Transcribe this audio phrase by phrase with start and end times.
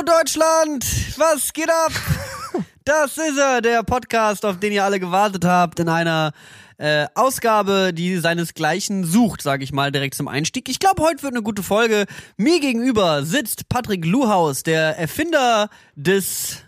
[0.00, 0.82] Hallo Deutschland,
[1.18, 1.92] was geht ab?
[2.84, 6.32] Das ist er, der Podcast, auf den ihr alle gewartet habt, in einer
[6.78, 10.70] äh, Ausgabe, die seinesgleichen sucht, sage ich mal, direkt zum Einstieg.
[10.70, 12.06] Ich glaube, heute wird eine gute Folge.
[12.38, 16.62] Mir gegenüber sitzt Patrick Luhaus, der Erfinder des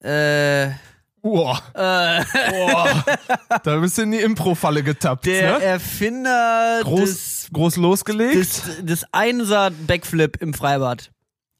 [0.00, 0.70] äh,
[1.22, 1.62] Boah.
[1.74, 3.04] äh, Boah.
[3.62, 5.26] da bist du in die Impro-Falle getappt.
[5.26, 5.64] der ne?
[5.64, 8.34] Erfinder groß, des groß losgelegt.
[8.34, 11.12] des, des Einser-Backflip im Freibad.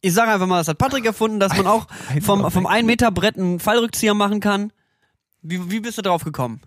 [0.03, 1.87] Ich sage einfach mal, das hat Patrick erfunden, dass man auch
[2.23, 4.73] vom, vom 1 Meter Brett einen Fallrückzieher machen kann.
[5.43, 6.61] Wie, wie bist du drauf gekommen?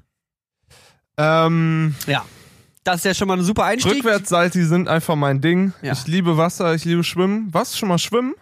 [1.17, 2.25] ähm, Ja.
[2.85, 3.93] Das ist ja schon mal ein super Einstieg.
[3.97, 5.73] Rückwärtssalti sind einfach mein Ding.
[5.81, 5.91] Ja.
[5.93, 7.49] Ich liebe Wasser, ich liebe Schwimmen.
[7.51, 7.77] Was?
[7.77, 8.33] Schon mal schwimmen?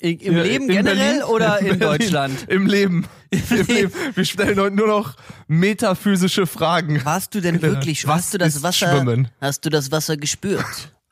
[0.00, 1.22] I- Im Ja, Leben in generell Berlin?
[1.24, 1.80] oder in Berlin.
[1.80, 2.46] Deutschland?
[2.48, 3.06] Im Leben.
[3.30, 3.92] Im Leben.
[4.14, 5.16] Wir stellen heute nur noch
[5.48, 7.04] metaphysische Fragen.
[7.04, 9.28] Warst du denn wirklich, Was hast du das Wasser, Schwimmen?
[9.40, 10.64] hast du das Wasser gespürt?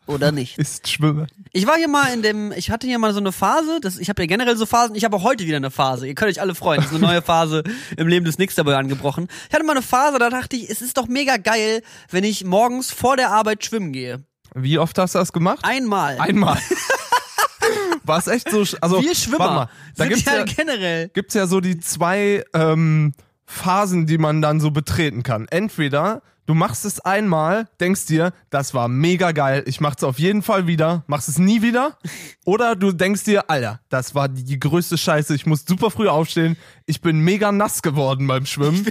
[0.07, 0.57] Oder nicht?
[0.59, 1.27] Ist Schwimmen.
[1.53, 4.09] Ich war hier mal in dem, ich hatte hier mal so eine Phase, das, ich
[4.09, 6.07] habe ja generell so Phasen, ich habe auch heute wieder eine Phase.
[6.07, 7.65] Ihr könnt euch alle freuen, das ist eine neue Phase
[7.97, 9.29] im Leben des Nixterboy angebrochen.
[9.49, 12.45] Ich hatte mal eine Phase, da dachte ich, es ist doch mega geil, wenn ich
[12.45, 14.23] morgens vor der Arbeit schwimmen gehe.
[14.55, 15.61] Wie oft hast du das gemacht?
[15.63, 16.19] Einmal.
[16.21, 16.59] Einmal.
[18.05, 18.65] War es echt so?
[18.81, 21.09] Also, Wir Schwimmer Warte mal, da sind gibt's ja, ja, generell.
[21.09, 23.13] gibt's ja so die zwei ähm,
[23.45, 25.49] Phasen, die man dann so betreten kann.
[25.49, 30.43] Entweder du machst es einmal, denkst dir, das war mega geil, ich mach's auf jeden
[30.43, 31.99] Fall wieder, machst es nie wieder.
[32.45, 36.57] Oder du denkst dir, Alter, das war die größte Scheiße, ich muss super früh aufstehen,
[36.87, 38.87] ich bin mega nass geworden beim Schwimmen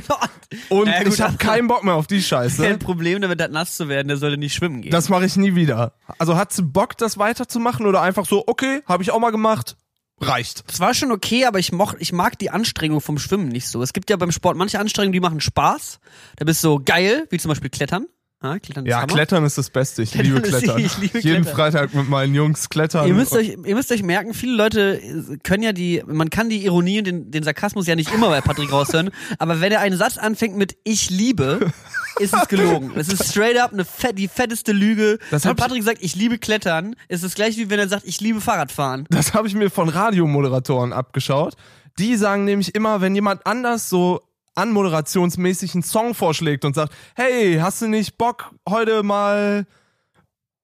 [0.70, 2.62] und Ja, gut, ich habe also- keinen Bock mehr auf die Scheiße.
[2.64, 4.92] Kein Problem damit, das nass zu werden, der sollte nicht schwimmen gehen.
[4.92, 5.94] Das mache ich nie wieder.
[6.19, 9.78] Also hat sie Bock, das weiterzumachen oder einfach so, okay, habe ich auch mal gemacht,
[10.22, 10.64] reicht.
[10.68, 13.81] Es war schon okay, aber ich, moch, ich mag die Anstrengung vom Schwimmen nicht so.
[13.81, 16.00] Es gibt ja beim Sport manche Anstrengungen, die machen Spaß.
[16.38, 18.08] Da bist du so geil, wie zum Beispiel Klettern.
[18.45, 19.07] Ja, Klettern ist Ja, Hammer.
[19.07, 20.01] Klettern ist das Beste.
[20.03, 20.79] Ich Klettern liebe Klettern.
[20.79, 21.56] ich liebe Jeden Klettern.
[21.56, 23.07] Freitag mit meinen Jungs klettern.
[23.07, 25.01] Ihr müsst, euch, ihr müsst euch merken, viele Leute
[25.44, 28.41] können ja die, man kann die Ironie und den, den Sarkasmus ja nicht immer bei
[28.41, 31.72] Patrick raushören, aber wenn er einen Satz anfängt mit Ich liebe,
[32.19, 32.91] ist es gelogen.
[32.95, 35.19] Es ist straight up eine fett, die fetteste Lüge.
[35.31, 38.22] Das wenn Patrick sagt, ich liebe Klettern, ist es gleich wie wenn er sagt, ich
[38.22, 39.06] liebe Fahrradfahren.
[39.09, 41.56] das habe ich mir von Radiomoderatoren abgeschaut.
[41.97, 44.22] Die sagen nämlich immer, wenn jemand anders so
[44.56, 49.66] anmoderationsmäßig einen Song vorschlägt und sagt, hey, hast du nicht Bock, heute mal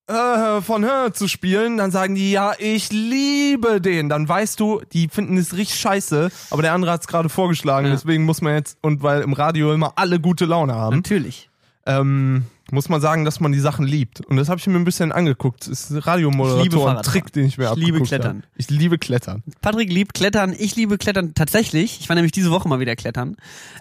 [0.07, 4.09] äh, von Hör zu spielen, dann sagen die, ja, ich liebe den.
[4.09, 7.87] Dann weißt du, die finden es richtig scheiße, aber der andere hat es gerade vorgeschlagen,
[7.87, 7.93] Ja.
[7.93, 11.49] deswegen muss man jetzt, und weil im Radio immer alle gute Laune haben, Natürlich.
[11.85, 14.21] ähm, muss man sagen, dass man die Sachen liebt.
[14.25, 15.61] Und das habe ich mir ein bisschen angeguckt.
[15.61, 17.31] Das ist ein liebe Radiomoderatoren-Trick, Fahrradfahren.
[17.33, 18.37] den ich mir Ich liebe Klettern.
[18.37, 18.47] Habe.
[18.55, 19.43] Ich liebe Klettern.
[19.61, 21.99] Patrick liebt Klettern, ich liebe Klettern tatsächlich.
[22.01, 23.35] Ich war nämlich diese Woche mal wieder klettern.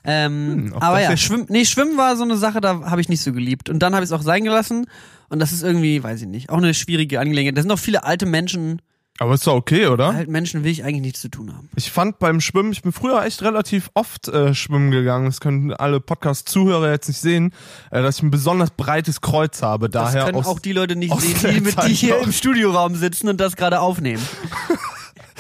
[0.04, 1.16] Ähm, Hm, aber ja.
[1.16, 3.68] Schwimmen, nee, Schwimmen war so eine Sache, da habe ich nicht so geliebt.
[3.68, 4.86] Und dann habe ich es auch sein gelassen.
[5.28, 7.56] Und das ist irgendwie, weiß ich nicht, auch eine schwierige Angelegenheit.
[7.56, 8.82] Da sind auch viele alte Menschen.
[9.20, 10.08] Aber ist doch okay, oder?
[10.08, 11.68] Alten Menschen will ich eigentlich nichts zu tun haben.
[11.76, 15.26] Ich fand beim Schwimmen, ich bin früher echt relativ oft äh, schwimmen gegangen.
[15.26, 17.52] Das können alle Podcast-Zuhörer jetzt nicht sehen,
[17.90, 19.90] äh, dass ich ein besonders breites Kreuz habe.
[19.90, 22.94] Das Daher können aus, auch die Leute nicht sehen, die, mit, die hier im Studioraum
[22.94, 24.22] sitzen und das gerade aufnehmen.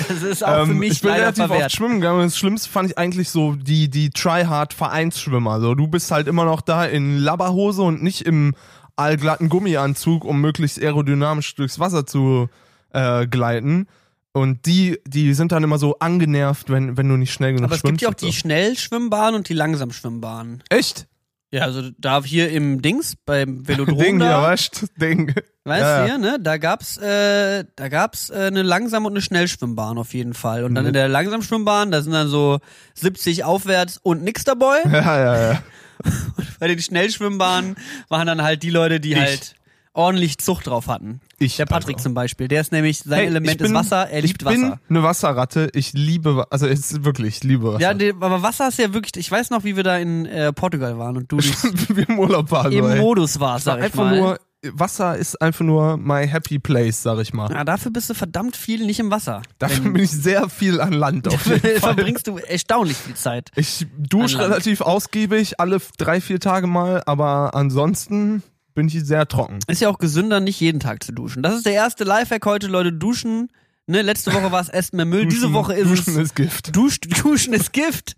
[0.08, 1.72] Das ist auch für ähm, mich ich bin relativ oft verwehrt.
[1.72, 2.22] schwimmen gegangen.
[2.22, 5.60] Das Schlimmste fand ich eigentlich so die die Tryhard Vereinsschwimmer.
[5.60, 8.54] So du bist halt immer noch da in Labberhose und nicht im
[8.96, 12.48] allglatten Gummianzug, um möglichst aerodynamisch durchs Wasser zu
[12.92, 13.86] äh, gleiten.
[14.32, 17.74] Und die, die sind dann immer so angenervt, wenn, wenn du nicht schnell genug Aber
[17.74, 17.98] es schwimmst.
[17.98, 18.26] gibt ja auch und so.
[18.26, 20.62] die Schnellschwimmbahn und die Langsamschwimmbahn.
[20.68, 21.08] Echt?
[21.52, 25.34] Ja, also da hier im Dings, beim Velodrom Ding da, weißt Ding.
[25.64, 26.18] weißt Ja, du ja.
[26.18, 26.38] ne?
[26.40, 30.62] Da gab's, äh, da gab's äh, eine Langsam- und eine Schnellschwimmbahn auf jeden Fall.
[30.62, 30.88] Und dann Mhm.
[30.88, 32.60] in der Langsamschwimmbahn, da sind dann so
[32.94, 34.78] 70 aufwärts und nix dabei.
[34.84, 35.62] Ja, ja, ja.
[36.60, 37.74] Bei den Schnellschwimmbahnen
[38.08, 39.18] waren dann halt die Leute, die Ich.
[39.18, 39.54] halt
[39.92, 41.20] ordentlich Zucht drauf hatten.
[41.42, 42.04] Ich, Der Patrick also.
[42.04, 44.62] zum Beispiel, der ist nämlich, sein Hey, Element bin, ist Wasser, er liebt ich bin
[44.62, 44.80] Wasser.
[44.90, 45.70] eine Wasserratte.
[45.72, 47.80] Ich liebe, also es wirklich, ich liebe Wasser.
[47.80, 50.52] Ja, nee, aber Wasser ist ja wirklich, ich weiß noch, wie wir da in äh,
[50.52, 51.38] Portugal waren und du
[51.88, 52.70] Wie wir im Urlaub waren.
[52.72, 52.98] im ey.
[53.00, 54.16] Modus warst, sag ich einfach mal.
[54.20, 54.38] nur,
[54.74, 57.50] Wasser ist einfach nur my happy place, sag ich mal.
[57.50, 59.40] ja, dafür bist du verdammt viel nicht im Wasser.
[59.58, 61.94] Dafür bin ich sehr viel an Land auf jeden Fall.
[61.94, 63.50] verbringst du erstaunlich viel Zeit.
[63.56, 68.42] Ich dusche relativ ausgiebig, alle drei, vier Tage mal, aber ansonsten
[68.74, 69.58] bin ich sehr trocken.
[69.66, 71.42] Ist ja auch gesünder, nicht jeden Tag zu duschen.
[71.42, 73.48] Das ist der erste Lifehack heute, Leute, duschen.
[73.86, 76.36] Ne, letzte Woche war es Essen mehr Müll, diese Duschen- Woche ist Duschen es ist
[76.36, 76.76] Gift.
[76.76, 78.14] Dusch, Duschen ist Gift.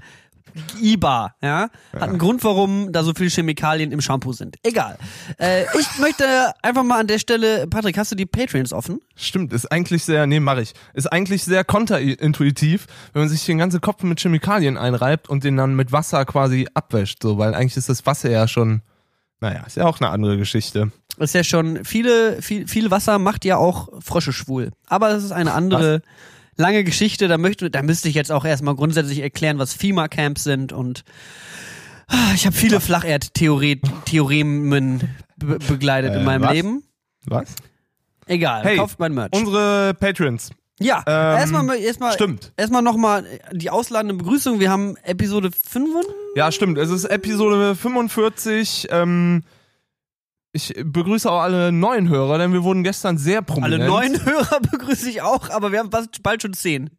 [0.82, 1.70] IBA, ja.
[1.94, 4.56] Hat einen Grund, warum da so viele Chemikalien im Shampoo sind.
[4.62, 4.98] Egal.
[5.38, 6.24] Äh, ich möchte
[6.62, 9.00] einfach mal an der Stelle, Patrick, hast du die Patreons offen?
[9.16, 10.74] Stimmt, ist eigentlich sehr, nee, mach ich.
[10.92, 15.56] Ist eigentlich sehr konterintuitiv, wenn man sich den ganzen Kopf mit Chemikalien einreibt und den
[15.56, 18.82] dann mit Wasser quasi abwäscht, so, weil eigentlich ist das Wasser ja schon,
[19.42, 20.90] naja, ist ja auch eine andere Geschichte.
[21.18, 24.70] Ist ja schon, viele, viel, viel Wasser macht ja auch Frösche schwul.
[24.86, 26.00] Aber das ist eine andere,
[26.56, 30.72] lange Geschichte, da möchte, da müsste ich jetzt auch erstmal grundsätzlich erklären, was FEMA-Camps sind
[30.72, 31.04] und
[32.08, 35.00] ah, ich habe viele Flacherd-Theoremen
[35.36, 36.52] be begleitet Äh, in meinem was?
[36.52, 36.82] Leben.
[37.26, 37.48] Was?
[38.26, 39.32] Egal, Hey, kauft mein Merch.
[39.32, 40.50] Unsere Patrons.
[40.84, 42.52] Ja, ähm, erstmal erstmal Stimmt.
[42.56, 44.60] erstmal nochmal die ausladende Begrüßung.
[44.60, 45.88] Wir haben Episode 5.
[46.36, 46.78] Ja, stimmt.
[46.78, 48.88] Es ist Episode 45.
[48.90, 49.42] Ähm,
[50.52, 53.86] ich begrüße auch alle neuen Hörer, denn wir wurden gestern sehr Alle prominent.
[53.86, 56.90] neuen Hörer begrüße ich auch, aber wir haben fast, bald schon 10.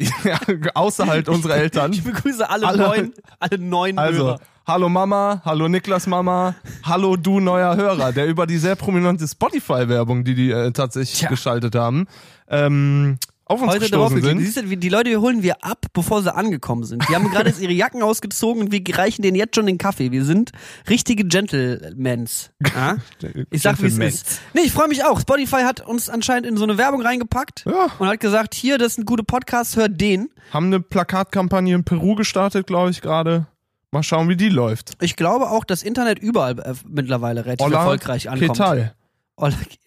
[0.24, 0.38] ja,
[0.74, 1.92] außer halt unsere Eltern.
[1.92, 4.40] Ich begrüße alle, Alle- neuen, alle neuen Also, Hörer.
[4.66, 6.54] hallo Mama, hallo Niklas Mama,
[6.84, 11.28] hallo du neuer Hörer, der über die sehr prominente Spotify-Werbung, die die äh, tatsächlich Tja.
[11.28, 12.06] geschaltet haben,
[12.48, 13.18] ähm,
[13.50, 14.70] auf uns Heute gestoßen sind.
[14.70, 17.06] Wie- die Leute holen wir ab, bevor sie angekommen sind.
[17.08, 20.12] Die haben gerade jetzt ihre Jacken ausgezogen und wir reichen denen jetzt schon den Kaffee.
[20.12, 20.52] Wir sind
[20.88, 22.50] richtige Gentlemans.
[22.74, 22.96] Ja?
[23.50, 24.40] Ich sag, wie es ist.
[24.54, 25.20] Nee, ich freue mich auch.
[25.20, 27.88] Spotify hat uns anscheinend in so eine Werbung reingepackt Ja.
[27.98, 30.28] und hat gesagt, hier, das sind gute Podcasts, hört den.
[30.52, 33.46] Haben eine Plakatkampagne in Peru gestartet, glaube ich, gerade.
[33.92, 34.92] Mal schauen, wie die läuft.
[35.00, 38.52] Ich glaube auch, dass Internet überall äh, mittlerweile relativ Hola, erfolgreich ankommt.
[38.52, 38.94] Ketal.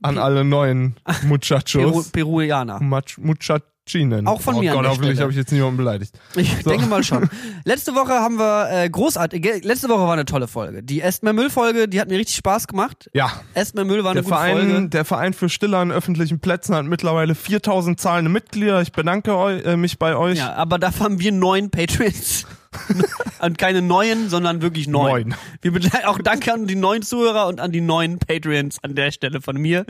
[0.02, 2.10] An alle neuen Peru, Muchachos.
[2.10, 2.80] Peruaner.
[2.82, 4.28] Mach- Muchachinen.
[4.28, 6.18] Auch von oh mir Gott, hoffentlich habe ich jetzt niemanden beleidigt.
[6.36, 7.30] Ich denke mal schon.
[7.66, 9.64] Letzte Woche haben wir äh, großartig.
[9.64, 10.84] Letzte Woche war eine tolle Folge.
[10.84, 13.10] Die Esst mehr Müll Folge, die hat mir richtig Spaß gemacht.
[13.14, 14.68] Ja, Esst mehr Müll war eine der gute Folge.
[14.68, 18.82] Verein, der Verein für Stille an öffentlichen Plätzen hat mittlerweile 4000 zahlende Mitglieder.
[18.82, 20.38] Ich bedanke eu, äh, mich bei euch.
[20.40, 22.46] Ja, aber dafür haben wir neun Patrons.
[23.42, 25.12] und keine neuen, sondern wirklich neun.
[25.12, 25.36] Neun.
[25.62, 29.12] Wir bedanken auch danke an die neuen Zuhörer und an die neuen Patreons an der
[29.12, 29.86] Stelle von mir.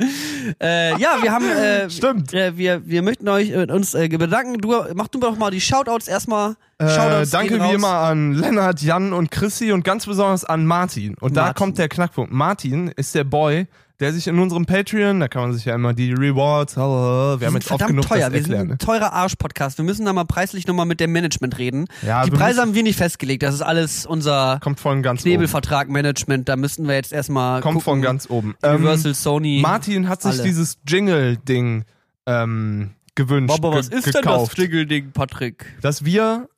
[0.62, 2.33] Äh, ja, wir haben äh, Stimmt.
[2.33, 4.57] Äh, wir, wir möchten euch äh, uns äh, bedanken.
[4.59, 6.56] Du mach du doch mal die Shoutouts erstmal.
[6.77, 11.15] Äh, Shoutouts danke wie immer an Lennart, Jan und Chrissy und ganz besonders an Martin.
[11.19, 11.56] Und da Martin.
[11.56, 12.31] kommt der Knackpunkt.
[12.31, 13.68] Martin ist der Boy,
[13.99, 17.39] der sich in unserem Patreon, da kann man sich ja immer die Rewards, wir haben
[17.39, 18.29] Wir jetzt oft genug teuer.
[18.29, 18.71] das Wir sind erklären.
[18.71, 19.77] ein teurer Arsch-Podcast.
[19.77, 21.85] Wir müssen da mal preislich nochmal mit dem Management reden.
[22.01, 23.43] Ja, die Preise haben wir nicht festgelegt.
[23.43, 25.29] Das ist alles unser Kommt von ganz oben.
[25.29, 26.49] Knebelvertrag Management.
[26.49, 27.83] Da müssten wir jetzt erstmal Kommt gucken.
[27.85, 28.55] von ganz oben.
[28.63, 29.59] Ähm, Universal, Sony.
[29.61, 30.43] Martin hat sich alle.
[30.43, 31.85] dieses Jingle-Ding
[32.25, 34.57] ähm, gewünscht, Aber was ge ist denn gekauft.
[34.57, 35.65] das Jingle-Ding, Patrick?
[35.81, 36.49] dass wir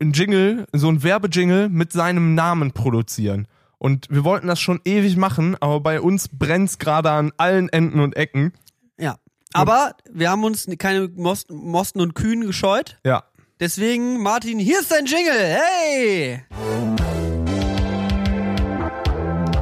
[0.00, 3.48] ein Jingle, so ein Werbejingle mit seinem Namen produzieren.
[3.86, 8.00] Und wir wollten das schon ewig machen, aber bei uns brennt's gerade an allen Enden
[8.00, 8.52] und Ecken.
[8.98, 9.14] Ja.
[9.52, 12.98] Aber wir haben uns keine Most Mosten und Kühen gescheut.
[13.04, 13.22] Ja.
[13.60, 15.38] Deswegen, Martin, hier ist dein Jingle.
[15.38, 16.42] Hey!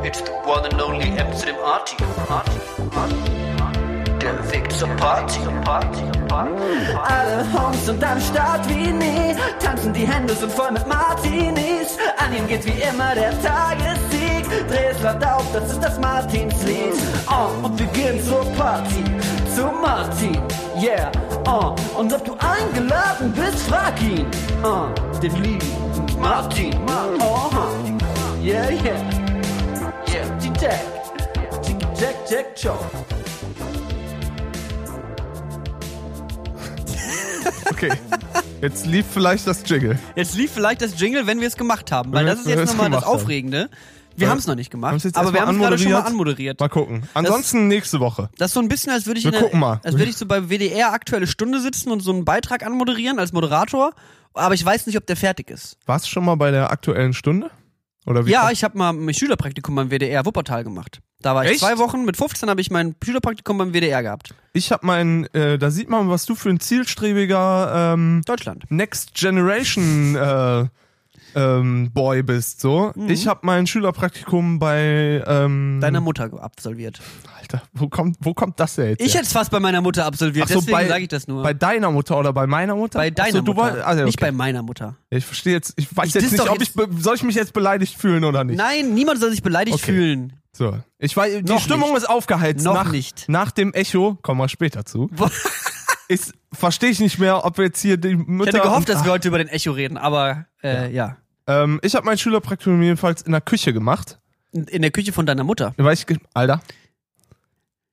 [0.02, 1.96] It's the one and only M zu dem Arti.
[4.22, 5.40] Der Weg zur Party.
[6.30, 9.36] Alle Homes sind am Start wie nie.
[9.62, 11.98] Tanzen die Hände sind voll mit Martinis.
[12.16, 14.13] An ihm geht wie immer der Tagessieg.
[14.68, 16.94] Dreh es laut auf, das ist das Martinslied.
[17.28, 19.04] Oh, und wir gehen zur Party,
[19.54, 20.38] zu Martin.
[20.76, 21.10] Yeah,
[21.46, 24.26] oh, und ob du eingeladen bist, frag ihn.
[24.62, 24.86] Oh,
[25.20, 25.68] den lieben
[26.20, 26.74] Martin.
[27.20, 27.50] Oh,
[28.42, 29.00] yeah, yeah.
[30.08, 30.80] Yeah, die Jack.
[31.98, 32.78] Jack, Jack, Joe.
[37.70, 37.93] Okay.
[38.60, 39.98] Jetzt lief vielleicht das Jingle.
[40.17, 42.90] Jetzt lief vielleicht das Jingle, wenn wir es gemacht haben, weil das ist jetzt nochmal
[42.90, 43.20] das gemacht
[43.52, 43.69] haben.
[44.16, 46.60] Wir haben es noch nicht gemacht, aber wir haben es gerade schon mal anmoderiert.
[46.60, 47.02] Mal gucken.
[47.14, 48.30] Ansonsten nächste Woche.
[48.38, 49.80] Das ist so ein bisschen, als würde ich, Wir in der, gucken mal.
[49.82, 53.32] als würde ich so bei WDR aktuelle Stunde sitzen und so einen Beitrag anmoderieren als
[53.32, 53.92] Moderator,
[54.34, 55.76] aber ich weiß nicht, ob der fertig ist.
[55.86, 57.50] Warst du schon mal bei der aktuellen Stunde?
[58.06, 61.00] Oder wie Ja, ich habe mal mein Schülerpraktikum beim WDR Wuppertal gemacht.
[61.22, 61.60] Da war ich Echt?
[61.60, 64.34] zwei Wochen, mit 15 habe ich mein Schülerpraktikum beim WDR gehabt.
[64.52, 68.64] ich habe mein, äh, da sieht man, was du für ein zielstrebiger ähm, Deutschland.
[68.68, 70.66] Next Generation äh,
[71.34, 72.60] ähm, Boy bist.
[72.60, 73.08] So, Mhm.
[73.10, 77.00] ich habe mein Schülerpraktikum bei ähm, Deiner Mutter absolviert.
[77.41, 79.00] Alter, wo kommt, wo kommt das denn jetzt?
[79.03, 81.29] Ich hätte es fast bei meiner Mutter absolviert, Ach so, deswegen bei- sage ich das
[81.29, 81.43] nur.
[81.43, 82.98] bei deiner Mutter oder bei meiner Mutter?
[82.98, 84.26] Bei deiner so, Mutter, woll- also, nicht okay.
[84.26, 84.96] bei meiner Mutter.
[85.10, 87.22] Ja, ich verstehe jetzt, ich weiß Ich jetzt nicht, ob ich jetzt- be- soll ich
[87.22, 88.56] mich jetzt beleidigt fühlen oder nicht.
[88.56, 89.93] Nein, niemand soll sich beleidigt Okay.
[89.93, 90.32] fühlen.
[90.53, 91.98] So, ich weiß, die Noch Stimmung nicht.
[91.98, 93.24] ist aufgeheizt Noch nach, nicht.
[93.29, 95.10] nach dem Echo, kommen wir später zu.
[96.06, 99.05] Ist verstehe ich nicht mehr, ob wir jetzt hier die Mütter Ich hätte gehofft, dass
[99.05, 101.17] wir heute über den Echo reden, aber äh, ja.
[101.46, 104.19] Ähm, ich habe mein Schülerpraktikum jedenfalls in der Küche gemacht.
[104.53, 105.74] In der Küche von deiner Mutter.
[105.77, 106.60] Weil ich, Alter.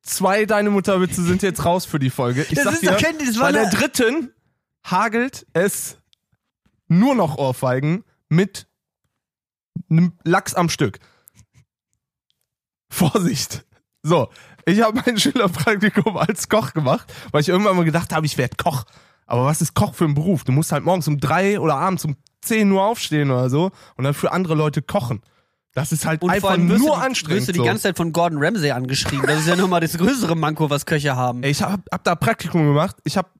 [0.03, 2.43] Zwei deine Mutterwitze sind jetzt raus für die Folge.
[2.43, 4.31] Ich Das sag ist dir, doch kein- das bei der dritten
[4.86, 5.98] hagelt es
[6.88, 8.67] nur noch Ohrfeigen mit
[9.89, 11.00] einem Lachs am Stück.
[12.89, 13.65] Vorsicht.
[14.03, 14.29] So,
[14.65, 18.55] ich habe mein Schülerpraktikum als Koch gemacht, weil ich irgendwann mal gedacht habe, ich werde
[18.58, 18.86] Koch.
[19.27, 20.43] Aber was ist Koch für ein Beruf?
[20.43, 24.03] Du musst halt morgens um drei oder abends um zehn Uhr aufstehen oder so und
[24.03, 25.21] dann für andere Leute kochen.
[25.74, 27.38] Das ist halt Und einfach allem wirst nur du, anstrengend.
[27.41, 27.65] wirst du die so.
[27.65, 29.25] ganze Zeit von Gordon Ramsay angeschrieben.
[29.25, 31.43] Das ist ja nochmal das größere Manko, was Köche haben.
[31.43, 32.98] Ey, Ich hab, hab da Praktikum gemacht.
[33.05, 33.31] Ich hab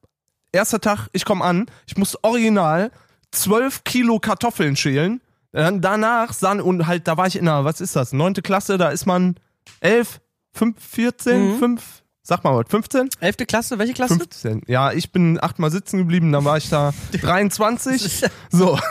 [0.54, 2.92] erster Tag, ich komme an, ich muss original
[3.32, 5.20] 12 Kilo Kartoffeln schälen.
[5.52, 8.78] Dann danach sahen, und halt, da war ich in der, was ist das, neunte Klasse,
[8.78, 9.36] da ist man
[9.82, 10.22] 11,
[10.54, 11.78] 5, 14, Mhm.
[12.24, 13.10] 5, sag mal was, 15?
[13.20, 14.16] Elfte Klasse, welche Klasse?
[14.18, 14.64] 15.
[14.68, 18.24] Ja, ich bin achtmal sitzen geblieben, dann war ich da 23.
[18.50, 18.80] So,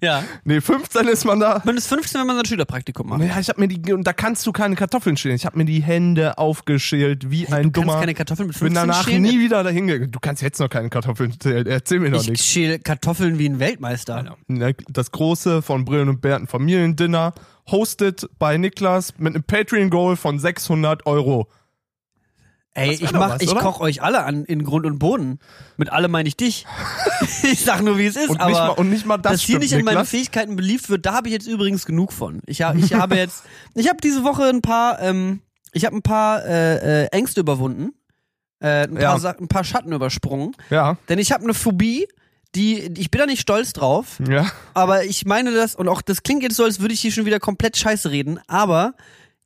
[0.00, 0.22] Ja.
[0.44, 1.60] nee, 15 ist man da.
[1.64, 3.20] Man ist 15, wenn man so ein Schülerpraktikum macht.
[3.22, 5.34] Ja, ich hab mir die, und da kannst du keine Kartoffeln schälen.
[5.34, 7.86] Ich hab mir die Hände aufgeschält, wie ein du dummer.
[7.94, 9.22] kannst keine Kartoffeln mit bin 15 danach schälen?
[9.22, 10.12] nie wieder dahin gegangen.
[10.12, 11.66] Du kannst jetzt noch keine Kartoffeln zählen.
[11.66, 12.46] Erzähl mir doch Ich nichts.
[12.46, 14.36] schäle Kartoffeln wie ein Weltmeister.
[14.88, 17.34] Das große von Brillen und Bärten Familiendinner,
[17.68, 21.48] hosted bei Niklas mit einem Patreon-Goal von 600 Euro.
[22.78, 25.40] Ey, ich mach, was, ich koch euch alle an in Grund und Boden.
[25.76, 26.66] Mit alle meine ich dich.
[27.42, 29.42] ich sag nur, wie es ist, Und aber nicht mal, und nicht mal das dass
[29.42, 30.06] hier nicht in meinen.
[30.06, 32.40] Fähigkeiten beliebt wird, da habe ich jetzt übrigens genug von.
[32.46, 33.44] Ich, hab, ich habe jetzt,
[33.74, 35.40] ich habe diese Woche ein paar, ähm,
[35.72, 37.92] ich habe ein paar äh, äh, Ängste überwunden,
[38.60, 39.30] äh, ein, paar Ja.
[39.38, 42.06] Ein paar Schatten übersprungen, Ja, denn ich habe eine Phobie,
[42.54, 44.46] die, ich bin da nicht stolz drauf, ja.
[44.72, 47.26] aber ich meine das und auch das klingt jetzt so, als würde ich hier schon
[47.26, 48.94] wieder komplett Scheiße reden, aber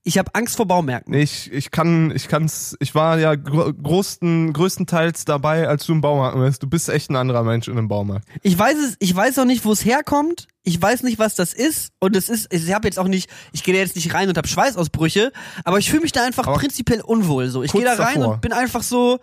[0.04, 1.14] ich habe Angst vor Baumärkten.
[1.14, 6.36] Ich, ich kann, ich kann's, ich war ja großen, größtenteils dabei, als du im Baumarkt
[6.36, 6.62] warst.
[6.62, 8.26] Du bist echt ein anderer Mensch in einem Baumarkt.
[8.42, 10.48] Ich weiß es, ich weiß auch nicht, wo es herkommt.
[10.64, 11.92] Ich weiß nicht, was das ist.
[12.00, 14.36] Und es ist, ich habe jetzt auch nicht, ich gehe da jetzt nicht rein und
[14.36, 15.30] habe Schweißausbrüche,
[15.64, 17.48] aber ich fühle mich da einfach Aber prinzipiell unwohl.
[17.48, 18.34] So, ich gehe da rein davor.
[18.34, 19.20] und bin einfach so,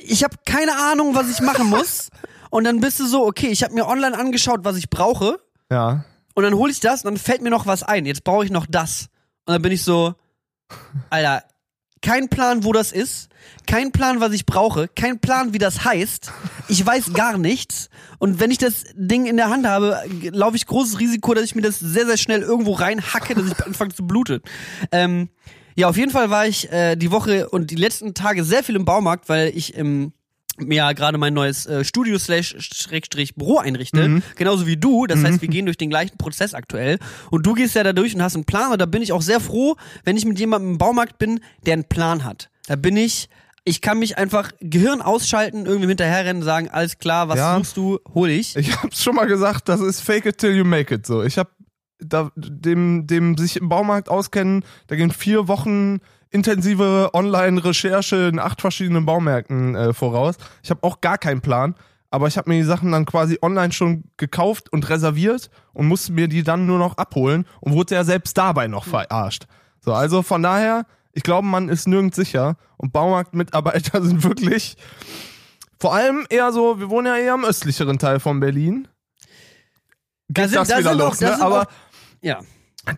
[0.00, 2.10] ich habe keine Ahnung, was ich machen muss.
[2.50, 5.40] und dann bist du so, okay, ich habe mir online angeschaut, was ich brauche.
[5.72, 6.04] Ja.
[6.34, 8.06] Und dann hole ich das und dann fällt mir noch was ein.
[8.06, 9.08] Jetzt brauche ich noch das.
[9.46, 10.14] Und dann bin ich so,
[11.10, 11.42] Alter,
[12.02, 13.28] kein Plan, wo das ist,
[13.66, 16.32] kein Plan, was ich brauche, kein Plan, wie das heißt.
[16.68, 17.88] Ich weiß gar nichts.
[18.18, 21.54] Und wenn ich das Ding in der Hand habe, laufe ich großes Risiko, dass ich
[21.54, 24.40] mir das sehr, sehr schnell irgendwo reinhacke, dass ich anfange zu bluten.
[24.90, 25.28] Ähm,
[25.74, 28.76] ja, auf jeden Fall war ich äh, die Woche und die letzten Tage sehr viel
[28.76, 30.12] im Baumarkt, weil ich im
[30.68, 35.06] mir ja gerade mein neues äh, Studio slash Schrägstrich Büro einrichte, genauso wie du.
[35.06, 36.98] Das heißt, wir gehen durch den gleichen Prozess aktuell.
[37.30, 38.72] Und du gehst ja da durch und hast einen Plan.
[38.72, 41.74] Und da bin ich auch sehr froh, wenn ich mit jemandem im Baumarkt bin, der
[41.74, 42.50] einen Plan hat.
[42.66, 43.28] Da bin ich,
[43.64, 47.56] ich kann mich einfach Gehirn ausschalten, irgendwie hinterherrennen, sagen, alles klar, was Ja.
[47.56, 48.56] suchst du, hol ich.
[48.56, 51.22] Ich hab's schon mal gesagt, das ist fake it till you make it so.
[51.22, 51.50] Ich hab
[52.00, 56.00] da, dem, dem sich im Baumarkt auskennen, da gehen vier Wochen
[56.32, 60.36] intensive Online-Recherche in acht verschiedenen Baumärkten äh, voraus.
[60.62, 61.74] Ich habe auch gar keinen Plan,
[62.10, 66.12] aber ich habe mir die Sachen dann quasi online schon gekauft und reserviert und musste
[66.12, 69.46] mir die dann nur noch abholen und wurde ja selbst dabei noch verarscht.
[69.80, 74.76] So, also von daher, ich glaube, man ist nirgends sicher und Baumarktmitarbeiter sind wirklich
[75.82, 78.86] vor allem eher so, wir wohnen ja eher im östlicheren Teil von Berlin.
[80.28, 81.32] Da das wieder los, da ne?
[81.32, 81.66] sind Aber auch,
[82.20, 82.40] ja.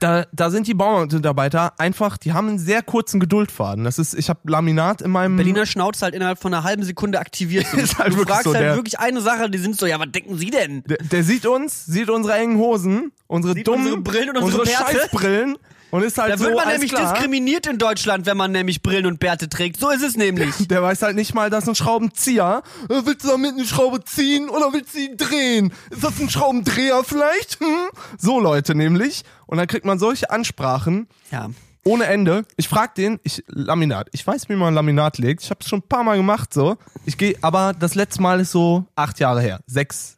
[0.00, 3.84] Da, da sind die Baumarktmitarbeiter einfach, die haben einen sehr kurzen Geduldfaden.
[3.84, 7.18] Das ist, ich habe Laminat in meinem Berliner Schnauz halt innerhalb von einer halben Sekunde
[7.20, 7.66] aktiviert.
[7.74, 9.98] Ist halt du wirklich fragst so, halt der- wirklich eine Sache, die sind so, ja,
[10.00, 10.82] was denken Sie denn?
[10.84, 14.64] der, der sieht uns, sieht unsere engen Hosen, unsere Sieht dummen unsere Brillen und unsere
[14.64, 14.98] Bärte.
[14.98, 15.56] Scheißbrillen
[15.94, 17.12] und ist halt Da so wird man nämlich klar.
[17.12, 19.78] diskriminiert in Deutschland, wenn man nämlich Brillen und Bärte trägt.
[19.78, 20.52] So ist es nämlich.
[20.68, 22.64] Der weiß halt nicht mal, dass ein Schraubenzieher.
[22.88, 25.72] Äh, Willst du damit eine Schraube ziehen oder willst du sie drehen?
[25.90, 27.60] Ist das ein Schraubendreher vielleicht?
[27.60, 27.90] Hm?
[28.18, 29.22] So Leute nämlich.
[29.46, 31.06] Und dann kriegt man solche Ansprachen.
[31.30, 31.50] Ja.
[31.84, 32.44] Ohne Ende.
[32.56, 34.08] Ich frag den, ich Laminat.
[34.10, 35.44] Ich weiß, wie man Laminat legt.
[35.44, 36.76] Ich habe es schon ein paar Mal gemacht so.
[37.06, 40.16] Ich gehe, aber das letzte Mal ist so acht Jahre her, sechs,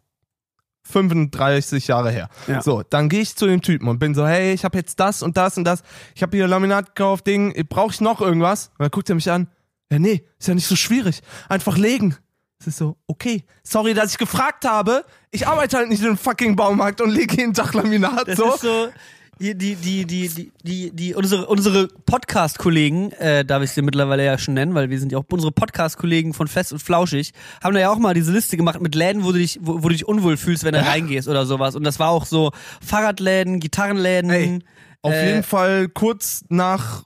[0.90, 2.28] 35 Jahre her.
[2.46, 2.62] Ja.
[2.62, 5.22] So, dann gehe ich zu dem Typen und bin so, hey, ich habe jetzt das
[5.22, 5.82] und das und das.
[6.14, 7.54] Ich habe hier Laminat gekauft, Ding.
[7.68, 8.68] Brauche ich noch irgendwas?
[8.78, 9.48] Und dann guckt er mich an.
[9.90, 11.20] Ja, nee, ist ja nicht so schwierig.
[11.48, 12.16] Einfach legen.
[12.58, 13.44] Es ist so, okay.
[13.62, 15.04] Sorry, dass ich gefragt habe.
[15.30, 18.54] Ich arbeite halt nicht in einem fucking Baumarkt und lege jeden Tag Laminat Das so.
[18.54, 18.88] ist so.
[19.38, 24.38] Die, die, die, die, die, die, unsere, unsere Podcast-Kollegen, äh, darf ich sie mittlerweile ja
[24.38, 27.80] schon nennen, weil wir sind ja auch unsere Podcast-Kollegen von Fest und Flauschig, haben da
[27.80, 30.08] ja auch mal diese Liste gemacht mit Läden, wo du dich, wo, wo du dich
[30.08, 31.74] unwohl fühlst, wenn du reingehst oder sowas.
[31.74, 32.50] Und das war auch so
[32.80, 34.30] Fahrradläden, Gitarrenläden.
[34.30, 34.58] Ey,
[35.02, 37.04] Auf Äh, jeden Fall kurz nach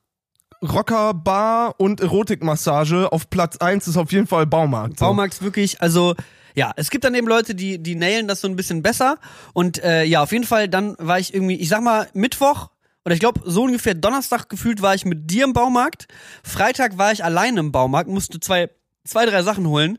[0.62, 4.98] Rocker, Bar und Erotikmassage auf Platz 1 ist auf jeden Fall Baumarkt.
[5.00, 5.06] So.
[5.06, 6.14] Baumarkt ist wirklich, also
[6.54, 9.18] ja, es gibt dann eben Leute, die die nailen das so ein bisschen besser
[9.52, 12.70] und äh, ja, auf jeden Fall dann war ich irgendwie, ich sag mal Mittwoch
[13.04, 16.06] oder ich glaube so ungefähr Donnerstag gefühlt war ich mit dir im Baumarkt.
[16.42, 18.70] Freitag war ich alleine im Baumarkt, musste zwei
[19.04, 19.98] zwei drei Sachen holen.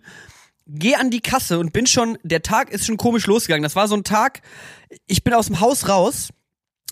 [0.67, 3.63] Geh an die Kasse und bin schon, der Tag ist schon komisch losgegangen.
[3.63, 4.41] Das war so ein Tag,
[5.07, 6.29] ich bin aus dem Haus raus,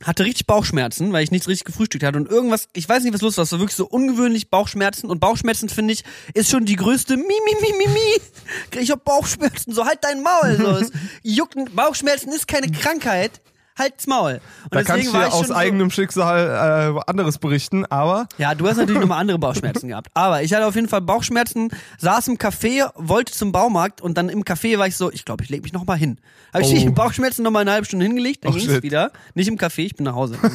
[0.04, 2.18] hatte richtig Bauchschmerzen, weil ich nichts richtig gefrühstückt hatte.
[2.18, 5.10] Und irgendwas, ich weiß nicht, was los war, es war wirklich so ungewöhnlich Bauchschmerzen.
[5.10, 6.04] Und Bauchschmerzen finde ich
[6.34, 8.80] ist schon die größte mi mi mi mi mi.
[8.82, 10.92] Ich hab Bauchschmerzen, so halt dein Maul, so es
[11.24, 13.42] juckt, Bauchschmerzen ist keine Krankheit.
[13.80, 14.42] Halt's Maul.
[14.66, 18.68] Und Da kannst du ja ich aus eigenem Schicksal äh, anderes berichten, aber Ja, du
[18.68, 20.10] hast natürlich nochmal andere Bauchschmerzen gehabt.
[20.14, 24.30] Aber ich hatte auf jeden Fall Bauchschmerzen, saß im Café, wollte zum Baumarkt und dann
[24.30, 26.20] im Café war ich so, ich glaube, ich leg mich nochmal hin.
[26.54, 26.92] Habe ich Oh.
[26.92, 28.84] Bauchschmerzen nochmal eine halbe Stunde hingelegt, dann Oh, ging's shit.
[28.84, 29.12] wieder.
[29.34, 30.38] Nicht im Café, ich bin nach Hause.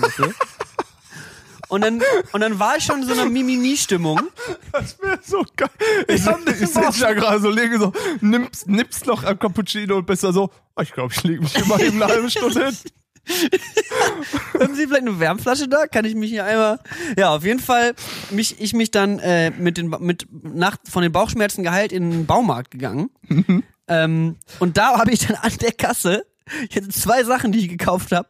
[1.69, 2.01] Und dann,
[2.33, 4.21] und dann war ich schon in so einer Mimimi-Stimmung.
[4.71, 5.69] das wäre so geil.
[6.07, 9.97] Ich, ein bisschen ich sitze ja gerade so, lege so, nimmst, nimmst noch am Cappuccino
[9.97, 12.67] und bist da so, oh, ich glaube, ich lege mich immer eben eine halbe Stunde
[12.67, 12.77] hin.
[14.61, 15.87] Haben Sie vielleicht eine Wärmflasche da?
[15.87, 16.79] Kann ich mich hier einmal.
[17.17, 17.95] Ja, auf jeden Fall
[18.31, 22.27] mich, ich mich dann äh, mit den mit nach von den Bauchschmerzen geheilt in den
[22.27, 23.11] Baumarkt gegangen.
[23.89, 26.25] ähm, und da habe ich dann an der Kasse
[26.69, 28.29] ich hatte zwei Sachen, die ich gekauft habe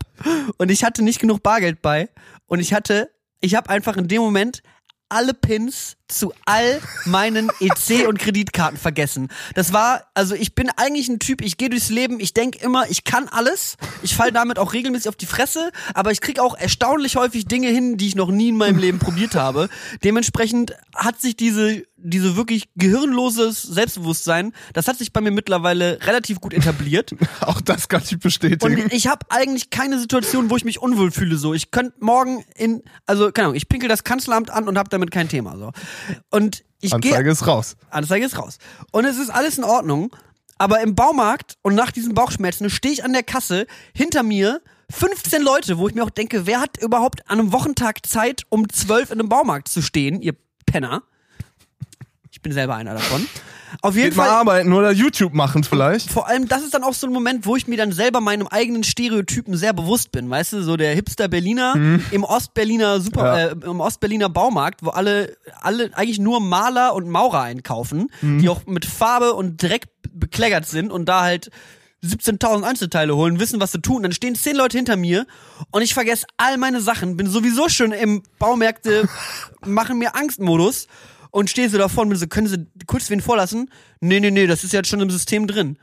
[0.59, 2.09] und ich hatte nicht genug Bargeld bei
[2.47, 3.11] und ich hatte
[3.41, 4.63] ich habe einfach in dem Moment
[5.09, 9.29] alle Pins zu all meinen EC und Kreditkarten vergessen.
[9.55, 12.89] Das war, also ich bin eigentlich ein Typ, ich gehe durchs Leben, ich denke immer,
[12.91, 13.77] ich kann alles.
[14.03, 17.69] Ich falle damit auch regelmäßig auf die Fresse, aber ich krieg auch erstaunlich häufig Dinge
[17.69, 19.69] hin, die ich noch nie in meinem Leben probiert habe.
[20.03, 26.41] Dementsprechend hat sich diese diese wirklich gehirnloses Selbstbewusstsein, das hat sich bei mir mittlerweile relativ
[26.41, 27.15] gut etabliert.
[27.41, 28.83] Auch das kann ich bestätigen.
[28.83, 31.37] Und ich habe eigentlich keine Situation, wo ich mich unwohl fühle.
[31.37, 34.91] So, ich könnte morgen in, also keine Ahnung, ich pinkel das Kanzleramt an und habe
[34.91, 35.57] damit kein Thema.
[35.57, 35.73] So,
[36.31, 37.77] und ich gehe, Anzeige ist raus.
[37.91, 38.59] Anzeige ist raus.
[38.93, 40.15] Und es ist alles in Ordnung.
[40.57, 45.43] Aber im Baumarkt und nach diesen Bauchschmerzen stehe ich an der Kasse hinter mir 15
[45.43, 49.11] Leute, wo ich mir auch denke, wer hat überhaupt an einem Wochentag Zeit, um 12
[49.11, 50.35] in einem Baumarkt zu stehen, ihr
[50.67, 51.03] Penner?
[52.45, 53.27] Ich bin selber einer davon.
[53.81, 54.37] Auf jeden Geht mal Fall.
[54.37, 56.11] arbeiten oder YouTube machen vielleicht.
[56.11, 58.47] Vor allem, das ist dann auch so ein Moment, wo ich mir dann selber meinem
[58.49, 60.29] eigenen Stereotypen sehr bewusst bin.
[60.29, 61.75] Weißt du, so der Hipster Berliner
[62.11, 63.47] im Ostberliner Super, Ja.
[63.49, 68.67] äh, im Ostberliner Baumarkt, wo alle, alle eigentlich nur Maler und Maurer einkaufen, die auch
[68.67, 71.51] mit Farbe und Dreck bekleckert sind und da halt
[72.05, 74.03] 17.000 Einzelteile holen, wissen, was sie tun.
[74.03, 75.27] Dann stehen zehn Leute hinter mir
[75.71, 79.09] und ich vergesse all meine Sachen, bin sowieso schon im Baumärkte,
[79.65, 80.87] machen mir Angstmodus
[81.35, 83.69] und stehe so davor und bin so, können Sie kurz wen vorlassen?
[84.01, 85.77] Nee, nee, nee, das ist jetzt schon im System drin.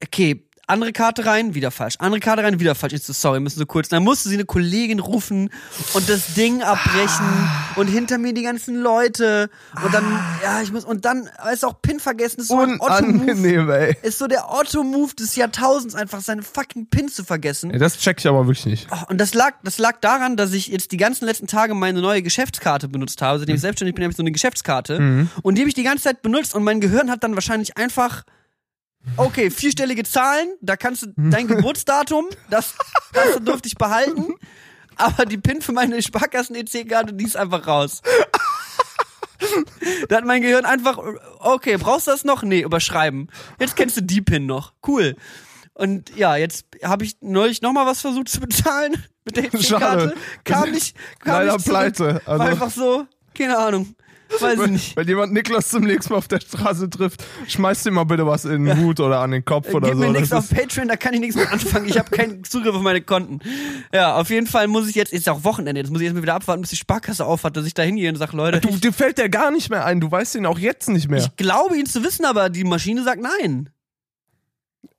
[0.00, 1.96] Okay, andere Karte rein, wieder falsch.
[1.98, 2.94] Andere Karte rein, wieder falsch.
[2.94, 3.88] Ich so, sorry, müssen so kurz.
[3.88, 5.50] Dann musste sie eine Kollegin rufen
[5.94, 7.26] und das Ding abbrechen
[7.76, 9.50] und hinter mir die ganzen Leute
[9.84, 10.04] und dann,
[10.42, 12.40] ja, ich muss, und dann ist auch PIN vergessen.
[12.40, 13.22] Ist so ein Otto-Move.
[13.22, 13.96] Unangenehm, ey.
[14.02, 17.70] Ist so der Otto-Move des Jahrtausends, einfach seine fucking PIN zu vergessen.
[17.70, 17.78] ey.
[17.78, 18.88] Das check ich aber wirklich nicht.
[18.90, 22.00] Oh, und das lag, das lag daran, dass ich jetzt die ganzen letzten Tage meine
[22.00, 23.38] neue Geschäftskarte benutzt habe.
[23.38, 25.28] Seitdem ich selbstständig bin, habe ich so eine Geschäftskarte.
[25.42, 28.22] Und die habe ich die ganze Zeit benutzt und mein Gehirn hat dann wahrscheinlich einfach,
[29.16, 32.74] okay, vierstellige Zahlen, da kannst du dein Geburtsdatum, das,
[33.12, 34.34] das durfte ich behalten.
[34.96, 38.00] Aber die PIN für meine Sparkassen-EC-Karte, die ist einfach raus.
[40.08, 40.98] Da hat mein Gehirn einfach,
[41.40, 42.42] okay, brauchst du das noch?
[42.42, 43.28] Nee, überschreiben.
[43.58, 44.72] Jetzt kennst du die PIN noch.
[44.86, 45.16] Cool.
[45.74, 49.44] Und ja, jetzt habe ich neulich nochmal was versucht zu bezahlen mit der.
[49.52, 50.14] EC-Karte.
[50.44, 51.78] Kam nicht, kam Leider nicht zurück.
[51.78, 52.22] pleite.
[52.24, 53.94] War Also- einfach so, keine Ahnung.
[54.40, 54.96] Weiß ich Wenn, nicht.
[54.96, 58.44] wenn jemand Niklas zum nächsten Mal auf der Straße trifft, schmeißt ihm mal bitte was
[58.44, 60.04] in den Hut oder an den Kopf oder Gib so.
[60.04, 61.88] mir nichts auf Patreon, da kann ich nichts mit anfangen.
[61.88, 63.40] Ich habe keinen Zugriff auf meine Konten.
[63.92, 66.22] Ja, auf jeden Fall muss ich jetzt, ist ja auch Wochenende, jetzt muss ich erstmal
[66.22, 68.80] wieder abwarten, bis die Sparkasse aufhat, dass ich da hingehe und sage, Leute, du, ich,
[68.80, 70.00] dir fällt der gar nicht mehr ein.
[70.00, 71.20] Du weißt ihn auch jetzt nicht mehr.
[71.20, 73.70] ich glaube ihn zu wissen, aber die Maschine sagt nein.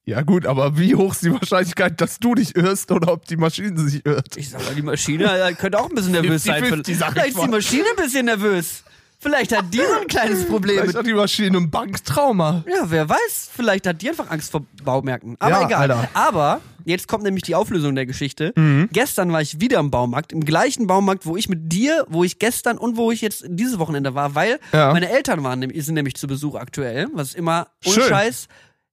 [0.06, 3.38] ja gut, aber wie hoch ist die Wahrscheinlichkeit, dass du dich irrst oder ob die
[3.38, 4.38] Maschine sich irrt?
[4.38, 6.64] Ich sag mal, die Maschine äh, könnte auch ein bisschen nervös sein.
[6.64, 7.48] 50-50, sag ich Vielleicht ist die.
[7.48, 8.84] Maschine ein bisschen nervös.
[9.26, 12.64] Vielleicht hat die so ein kleines Problem Vielleicht hat die Maschine ein Banktrauma.
[12.68, 15.36] Ja, wer weiß, vielleicht hat die einfach Angst vor Baumärkten.
[15.40, 15.92] Aber Ja, egal.
[15.92, 16.10] Alter.
[16.14, 18.54] Aber jetzt kommt nämlich die Auflösung der Geschichte.
[18.92, 22.38] Gestern war ich wieder im Baumarkt, im gleichen Baumarkt, wo ich mit dir, wo ich
[22.38, 24.94] gestern und wo ich jetzt dieses Wochenende war, weil Ja.
[24.94, 28.04] meine Eltern waren, sind nämlich zu Besuch aktuell, was immer ohne Schön.
[28.04, 28.48] Scheiß.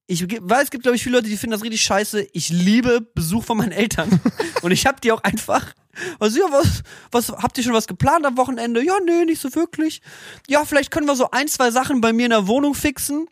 [0.05, 2.27] Ich weiß, es gibt, glaube ich, viele Leute, die finden das richtig scheiße.
[2.33, 4.19] Ich liebe Besuch von meinen Eltern.
[4.61, 5.73] und ich hab die auch einfach.
[6.19, 8.83] Also, ja, was, was, habt ihr schon was geplant am Wochenende?
[8.83, 10.01] Ja, nee, nicht so wirklich.
[10.47, 13.27] Ja, vielleicht können wir so ein, zwei Sachen bei mir in der Wohnung fixen.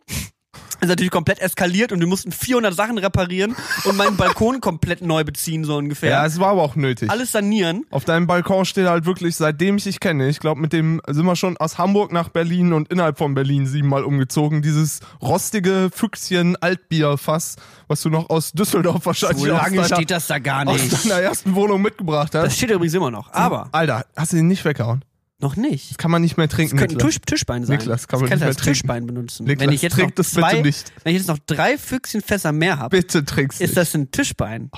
[0.80, 3.54] Ist natürlich komplett eskaliert und wir mussten 400 Sachen reparieren
[3.84, 6.10] und meinen Balkon komplett neu beziehen, so ungefähr.
[6.10, 7.10] Ja, es war aber auch nötig.
[7.10, 7.84] Alles sanieren.
[7.90, 11.24] Auf deinem Balkon steht halt wirklich, seitdem ich dich kenne, ich glaube, mit dem sind
[11.26, 14.62] wir schon aus Hamburg nach Berlin und innerhalb von Berlin siebenmal umgezogen.
[14.62, 17.56] Dieses rostige Füchschen Altbierfass,
[17.88, 20.80] was du noch aus Düsseldorf wahrscheinlich So aus, lange deiner, steht das da gar aus
[20.82, 21.04] nicht.
[21.04, 22.44] deiner ersten Wohnung mitgebracht hast.
[22.44, 23.32] Das steht übrigens immer noch.
[23.32, 25.04] Aber Alter, hast du den nicht weggehauen?
[25.42, 25.98] Noch nicht.
[25.98, 27.08] Kann man nicht mehr trinken, Das könnte ein.
[27.10, 27.78] Tisch, Tischbein sein.
[27.78, 28.74] Niklas, kann man das nicht mehr als trinken.
[28.74, 29.46] Tischbein benutzen.
[29.46, 32.78] Niklas, wenn ich jetzt trink noch das zwei, wenn ich jetzt noch drei Füchschenfässer mehr
[32.78, 34.70] habe, Bitte trinkst ist das ein Tischbein.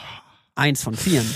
[0.56, 1.28] Eins von vieren.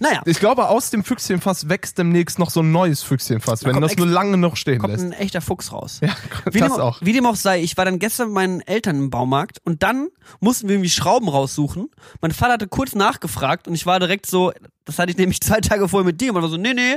[0.00, 3.84] Naja, Ich glaube, aus dem Füchschenfass wächst demnächst noch so ein neues Füchschenfass, wenn kommt
[3.84, 5.04] das nur lange noch stehen kommt lässt.
[5.04, 6.00] ein echter Fuchs raus.
[6.02, 6.16] Ja,
[6.50, 6.98] Wie das dem, auch.
[7.02, 10.08] wie dem auch sei, ich war dann gestern mit meinen Eltern im Baumarkt und dann
[10.40, 11.90] mussten wir irgendwie Schrauben raussuchen.
[12.22, 14.52] Mein Vater hatte kurz nachgefragt und ich war direkt so,
[14.86, 16.96] das hatte ich nämlich zwei Tage vorher mit dir und man war so, nee, nee,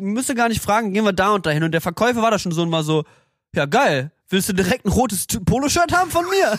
[0.00, 1.62] müsste gar nicht fragen, gehen wir da und dahin.
[1.62, 3.04] Und der Verkäufer war da schon so und war so,
[3.54, 6.58] ja geil, willst du direkt ein rotes Poloshirt haben von mir?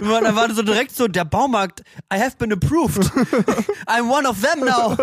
[0.00, 1.80] Dann war so direkt so, der Baumarkt,
[2.12, 2.98] I have been approved.
[3.86, 4.96] I'm one of them now.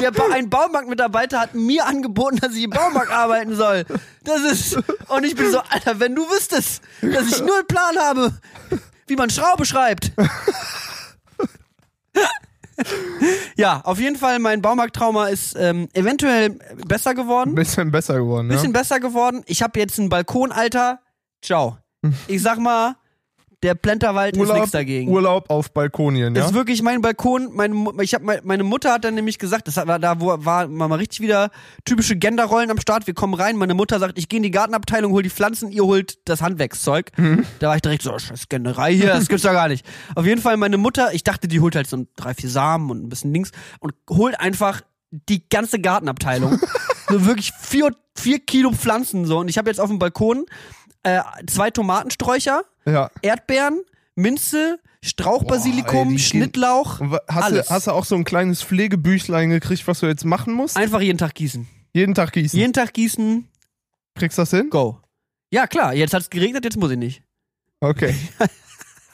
[0.00, 3.84] Der ba ein Baumarktmitarbeiter hat mir angeboten, dass ich im Baumarkt arbeiten soll.
[4.24, 4.76] Das ist,
[5.08, 8.32] und ich bin so, Alter, wenn du wüsstest, dass ich nur einen Plan habe,
[9.06, 10.12] wie man Schraube schreibt.
[13.56, 16.50] Ja, auf jeden Fall, mein Baumarkttrauma ist ähm, eventuell
[16.86, 17.50] besser geworden.
[17.50, 18.78] Ein bisschen besser geworden, Bisschen ja.
[18.78, 19.42] besser geworden.
[19.46, 21.00] Ich habe jetzt einen Balkon, Alter.
[21.42, 21.78] Ciao.
[22.28, 22.94] Ich sag mal,
[23.62, 25.10] der Plenterwald ist Urlaub, nichts dagegen.
[25.10, 26.48] Urlaub auf Balkonien, Das ja.
[26.48, 27.48] ist wirklich mein Balkon.
[27.54, 30.68] Meine, ich hab, mein- meine Mutter hat dann nämlich gesagt, das war da, wo war
[30.68, 31.50] mal richtig wieder
[31.84, 33.06] typische Genderrollen am Start.
[33.08, 33.56] Wir kommen rein.
[33.56, 37.10] Meine Mutter sagt, ich gehe in die Gartenabteilung, hol die Pflanzen, ihr holt das Handwerkszeug.
[37.16, 37.44] Mhm.
[37.58, 39.84] Da war ich direkt so, scheiß Genderei hier, das gibt's doch gar nicht.
[40.14, 43.02] Auf jeden Fall meine Mutter, ich dachte, die holt halt so drei, vier Samen und
[43.04, 46.60] ein bisschen Dings und holt einfach die ganze Gartenabteilung.
[47.08, 49.38] so wirklich vier, vier Kilo Pflanzen so.
[49.38, 50.44] Und ich habe jetzt auf dem Balkon
[51.02, 53.10] äh, zwei Tomatensträucher, ja.
[53.22, 53.82] Erdbeeren,
[54.14, 57.00] Minze, Strauchbasilikum, Boah, Schnittlauch.
[57.28, 57.66] Hast Alles.
[57.68, 60.76] du, hast du auch so ein kleines Pflegebüchlein gekriegt, was du jetzt machen musst?
[60.76, 61.66] Einfach jeden Tag gießen.
[61.94, 62.58] Jeden Tag gießen.
[62.58, 63.48] Jeden Tag gießen,
[64.16, 64.70] Kriegst du das hin?
[64.70, 65.00] go.
[65.52, 67.22] Ja, klar, jetzt hat's geregnet, jetzt muss ich nicht.
[67.80, 68.14] Okay.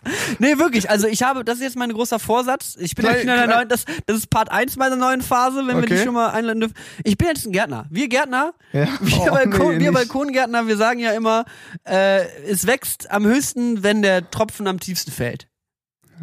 [0.38, 2.76] Nee, wirklich, also ich habe, das ist jetzt mein großer Vorsatz.
[2.78, 5.58] Ich bin Klein- jetzt in einer neuen, das, das ist Part 1 meiner neuen Phase,
[5.66, 5.96] wenn wir Okay.
[5.96, 6.74] die schon mal einladen dürfen.
[7.04, 7.86] Ich bin jetzt ein Gärtner.
[7.90, 8.88] Wir Gärtner, Ja.
[9.00, 9.92] wir, Oh, Balkon, nee, wir.
[9.92, 11.44] Balkongärtner, wir sagen ja immer,
[11.86, 15.46] äh, es wächst am höchsten, wenn der Tropfen am tiefsten fällt.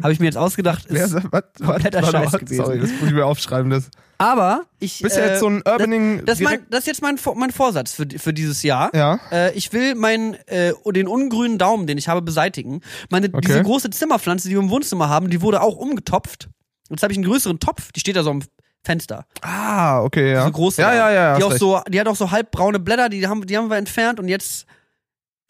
[0.02, 0.86] Habe ich mir jetzt ausgedacht.
[0.86, 2.64] Ist, was, was, kompletter warte, Scheiß warte, gewesen.
[2.64, 3.70] Sorry, das muss ich mir aufschreiben.
[3.70, 3.90] Das.
[4.18, 5.00] aber ich.
[5.00, 6.24] Bist ja äh, jetzt so ein Urbaning.
[6.24, 8.90] das, ist mein, das ist jetzt mein, mein Vorsatz für, für dieses Jahr.
[8.94, 9.18] ja.
[9.30, 12.80] Äh, ich will meinen äh, den ungrünen Daumen, den ich habe, beseitigen.
[13.10, 13.40] Meine Okay.
[13.46, 16.48] diese große Zimmerpflanze, die wir im Wohnzimmer haben, die wurde auch umgetopft.
[16.90, 18.42] Jetzt habe ich einen größeren Topf, die steht da so am
[18.84, 19.26] Fenster.
[19.40, 20.40] Ah, okay, ja.
[20.40, 20.82] Diese große.
[20.82, 21.36] ja, ja, ja.
[21.36, 21.60] Die auch recht.
[21.60, 24.66] so, die hat auch so halbbraune Blätter, die haben, die haben wir entfernt und jetzt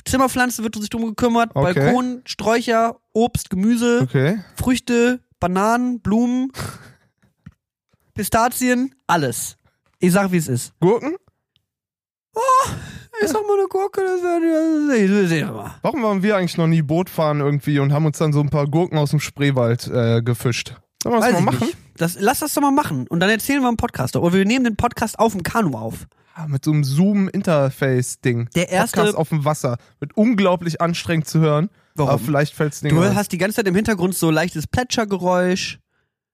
[0.05, 1.75] Zimmerpflanze wird sich drum gekümmert, Okay.
[1.75, 4.41] Balkon, Sträucher, Obst, Gemüse, Okay.
[4.57, 6.51] Früchte, Bananen, Blumen,
[8.15, 9.57] Pistazien, alles.
[9.99, 10.73] Ich sag, wie es ist.
[10.81, 11.17] Gurken?
[13.23, 15.75] Ich sag mal eine Gurke, das wäre sehen wir mal.
[15.83, 18.49] Warum waren wir eigentlich noch nie Boot fahren irgendwie und haben uns dann so ein
[18.49, 20.75] paar Gurken aus dem Spreewald äh, gefischt?
[21.03, 21.67] Sollen wir das Weiß mal ich machen?
[21.67, 21.79] nicht.
[21.97, 23.07] Das, lass das doch mal machen.
[23.09, 24.17] Und dann erzählen wir im Podcast.
[24.17, 26.07] Oder wir nehmen den Podcast auf dem Kanu auf.
[26.35, 28.49] Ah, mit so einem Zoom-Interface-Ding.
[28.55, 29.77] Der erste- Podcast auf dem Wasser.
[30.01, 31.69] Wird unglaublich anstrengend zu hören.
[31.95, 32.11] Warum?
[32.11, 35.79] Aber vielleicht fällt's dir Du hast die ganze Zeit im Hintergrund so leichtes Plätschergeräusch.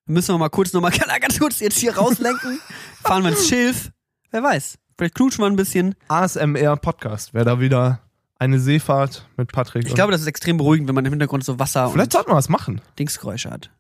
[0.07, 2.61] Müssen wir mal kurz nochmal ganz kurz jetzt hier rauslenken.
[3.03, 3.91] Fahren wir ins Schilf.
[4.31, 4.79] Wer weiß.
[4.97, 5.95] Vielleicht klutschen wir ein bisschen.
[6.09, 7.35] ASMR-Podcast.
[7.35, 8.01] Wäre da wieder
[8.39, 9.85] eine Seefahrt mit Patrick.
[9.85, 12.13] Ich und- glaube, das ist extrem beruhigend, wenn man im Hintergrund so Wasser Vielleicht und
[12.13, 12.81] sollten wir was machen.
[12.99, 13.71] Dingsgeräusche hat.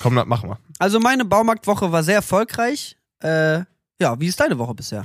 [0.00, 0.58] Komm, das machen wir.
[0.78, 2.96] Also meine Baumarktwoche war sehr erfolgreich.
[3.22, 3.60] Äh,
[4.00, 5.04] ja, wie ist deine Woche bisher?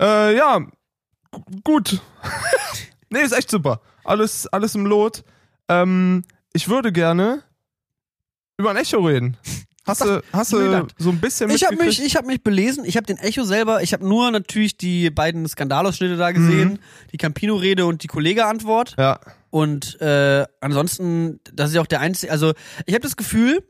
[0.00, 0.60] Äh, ja,
[1.64, 2.00] gut.
[3.10, 3.80] nee, ist echt super.
[4.04, 5.24] Alles, alles im Lot.
[5.68, 7.42] Ähm, ich würde gerne
[8.56, 9.36] über ein Echo reden.
[9.84, 12.84] Hast du, hast du so ein bisschen Ich habe mich, ich hab mich belesen.
[12.84, 13.82] Ich habe den Echo selber.
[13.82, 16.78] Ich habe nur natürlich die beiden Skandalausschnitte da gesehen.
[17.12, 18.94] Die Campino-Rede und die Kollege-Antwort.
[18.96, 19.18] Ja.
[19.50, 22.30] Und äh, ansonsten, das ist ja auch der einzige.
[22.30, 22.52] Also,
[22.86, 23.64] ich habe das Gefühl.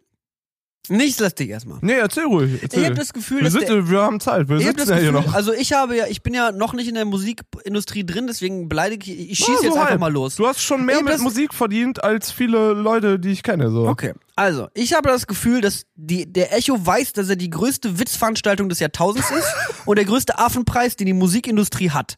[0.88, 1.78] Nichts lass dich erstmal.
[1.80, 2.54] Nee, erzähl ruhig.
[2.56, 2.84] Ich Erzähl.
[2.86, 4.48] habe das Gefühl, wir, dass sind, der, wir haben Zeit.
[4.48, 5.32] Wir ich sitzen ja hier noch.
[5.32, 9.12] also ich habe ja, ich bin ja noch nicht in der Musikindustrie drin, deswegen beleidige
[9.12, 10.00] ich, ich schieße Ah, so jetzt einfach halb.
[10.00, 10.34] mal los.
[10.36, 13.70] Du hast schon mehr Ich mit Musik verdient als viele Leute, die ich kenne.
[13.70, 13.86] So.
[13.86, 18.00] Okay, also ich habe das Gefühl, dass die, der Echo weiß, dass er die größte
[18.00, 19.46] Witzveranstaltung des Jahrtausends ist
[19.86, 22.16] und der größte Affenpreis, den die Musikindustrie hat.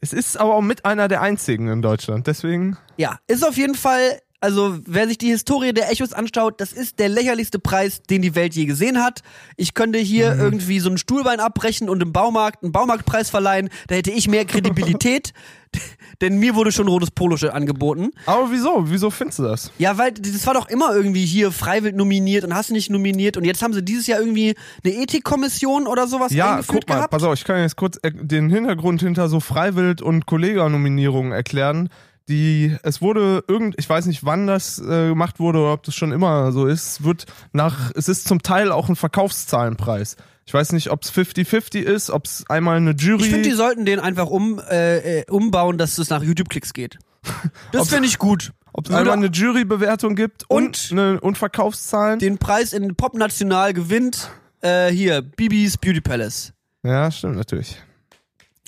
[0.00, 2.26] Es ist aber auch mit einer der einzigen in Deutschland.
[2.26, 2.76] Deswegen.
[2.96, 7.00] Ja, ist auf jeden Fall, also wer sich die Historie der Echos anschaut, das ist
[7.00, 9.22] der lächerlichste Preis, den die Welt je gesehen hat.
[9.56, 10.40] Ich könnte hier Mhm.
[10.40, 14.44] irgendwie so ein Stuhlbein abbrechen und im Baumarkt einen Baumarktpreis verleihen, da hätte ich mehr
[14.44, 15.32] Kredibilität,
[16.20, 18.10] denn mir wurde schon ein rotes Poloshirt angeboten.
[18.24, 18.84] Aber wieso?
[18.86, 19.72] Wieso findest du das?
[19.78, 23.44] Ja, weil das war doch immer irgendwie hier freiwillig nominiert und hast nicht nominiert und
[23.44, 24.54] jetzt haben sie dieses Jahr irgendwie
[24.84, 27.10] eine Ethikkommission oder sowas Ja, eingeführt guck mal, gehabt.
[27.10, 31.88] pass auf, ich kann jetzt kurz äh, den Hintergrund hinter so Freiwild- und Kollega-Nominierungen erklären.
[32.28, 35.94] Die, es wurde irgend, ich weiß nicht, wann das äh, gemacht wurde oder ob das
[35.94, 40.16] schon immer so ist, wird nach, es ist zum Teil auch ein Verkaufszahlenpreis.
[40.44, 43.22] Ich weiß nicht, ob es 50-50 ist, ob es einmal eine Jury.
[43.24, 46.98] Ich finde, die sollten den einfach um, äh, äh, umbauen, dass es nach YouTube-Klicks geht.
[47.72, 48.52] Das finde ich gut.
[48.72, 52.18] ob es einmal eine Jurybewertung gibt und, Und- eine, und Verkaufszahlen.
[52.18, 54.30] Den Preis in Pop National gewinnt
[54.62, 56.52] äh, hier Bibis Beauty Palace.
[56.82, 57.76] ja, stimmt natürlich.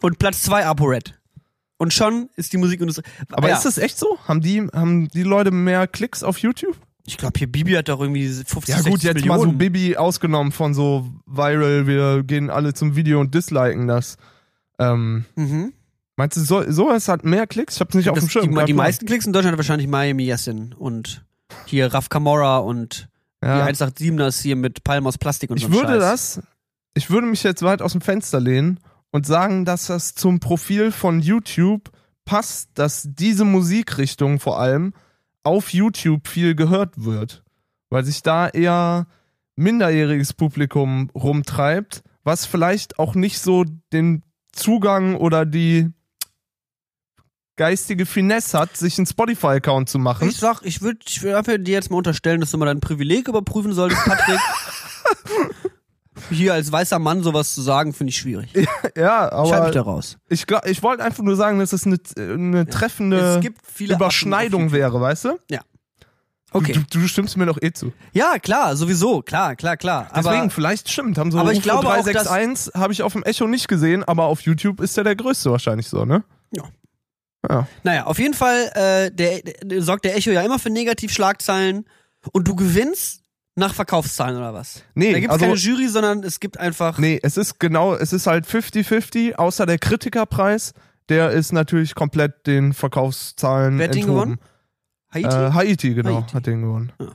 [0.01, 1.18] Und Platz 2 ApoRed.
[1.79, 3.05] Und schon ist die Musikindustrie.
[3.33, 4.19] Aber ja, ist das echt so?
[4.27, 6.77] Haben die, haben die Leute mehr Klicks auf YouTube?
[7.07, 9.41] Ich glaube, hier Bibi hat doch irgendwie 50 Ja gut, 60 jetzt Millionen.
[9.41, 14.17] mal so Bibi ausgenommen von so viral, wir gehen alle zum Video und disliken das.
[14.79, 15.73] Ähm, Mhm.
[16.17, 17.77] meinst du, so, sowas hat mehr Klicks?
[17.77, 18.55] Ich hab's nicht auf Das, dem Schirm.
[18.55, 21.25] die, die meisten Klicks in Deutschland hat wahrscheinlich Miami Yassin und
[21.65, 23.09] hier Raf Kamora und
[23.43, 23.67] ja.
[23.71, 26.43] die 187ers hier mit Palm aus Plastik und so Ich würde das,
[26.95, 30.93] ich würde mich jetzt weit aus dem Fenster lehnen und sagen, dass das zum Profil
[30.93, 31.91] von YouTube
[32.25, 34.93] passt, dass diese Musikrichtung vor allem
[35.45, 37.43] auf YouTube viel gehört wird.
[37.91, 39.07] Weil sich da eher
[39.57, 45.91] minderjähriges Publikum rumtreibt, was vielleicht auch nicht so den Zugang oder die
[47.57, 50.29] geistige Finesse hat, sich einen Spotify-Account zu machen.
[50.29, 53.29] Ich sag, ich würde ich würd dir jetzt mal unterstellen, dass du mal dein Privileg
[53.29, 54.41] überprüfen solltest, Patrick.
[56.31, 58.53] Hier als weißer Mann sowas zu sagen, finde ich schwierig.
[58.97, 60.19] ja, Schreib mich aber da raus.
[60.29, 63.95] ich, glaub- ich wollte einfach nur sagen, dass es eine, eine treffende es gibt viele
[63.95, 65.39] Überschneidung Arten wäre, weißt du?
[65.51, 65.63] YouTube.
[66.51, 66.73] Okay.
[66.73, 67.93] Du, du stimmst mir doch eh zu.
[68.13, 70.09] Ja, klar, sowieso, klar, klar, klar.
[70.17, 71.19] Deswegen, Aber vielleicht stimmt.
[71.19, 74.25] Haben so aber ich glaube auch, 361 habe ich auf dem Echo nicht gesehen, aber
[74.25, 76.25] auf YouTube ist der der größte wahrscheinlich so, ne?
[76.53, 76.65] Ja.
[77.49, 77.67] Ja.
[77.83, 81.85] Naja, auf jeden Fall äh, der, der, sorgt der Echo ja immer für Negativschlagzeilen
[82.33, 83.23] und du gewinnst
[83.59, 84.83] nach Verkaufszahlen oder was?
[84.95, 86.99] Nee, da gibt es also- keine Jury, sondern es gibt einfach.
[86.99, 90.73] Nee, es ist genau, es ist halt 50-50, außer der Kritikerpreis,
[91.09, 94.21] der ist natürlich komplett den Verkaufszahlen Wer hat den enthoben.
[94.21, 94.39] gewonnen?
[95.13, 95.29] Haiti?
[95.37, 96.33] Äh, Haiti, genau, Haiti.
[96.33, 96.93] hat den gewonnen.
[97.01, 97.07] Ja.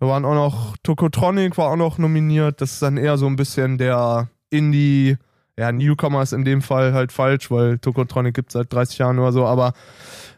[0.00, 3.36] Da waren auch noch, Tokotronic war auch noch nominiert, das ist dann eher so ein
[3.36, 5.16] bisschen der Indie,
[5.58, 9.32] ja, Newcomer ist in dem Fall halt falsch, weil Tokotronic gibt's seit 30 Jahren oder
[9.32, 9.72] so, aber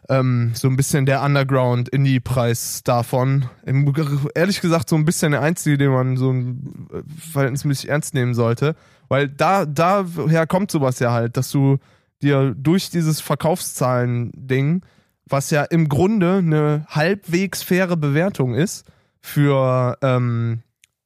[0.07, 3.45] ähm, so ein bisschen der Underground-Indie-Preis davon.
[3.65, 3.93] Im,
[4.33, 8.75] ehrlich gesagt, so ein bisschen der einzige, den man so äh, verhältnismäßig ernst nehmen sollte.
[9.09, 11.77] Weil da, daher kommt sowas ja halt, dass du
[12.21, 14.83] dir durch dieses Verkaufszahlen-Ding,
[15.25, 18.85] was ja im Grunde eine halbwegs faire Bewertung ist
[19.19, 20.63] für ähm,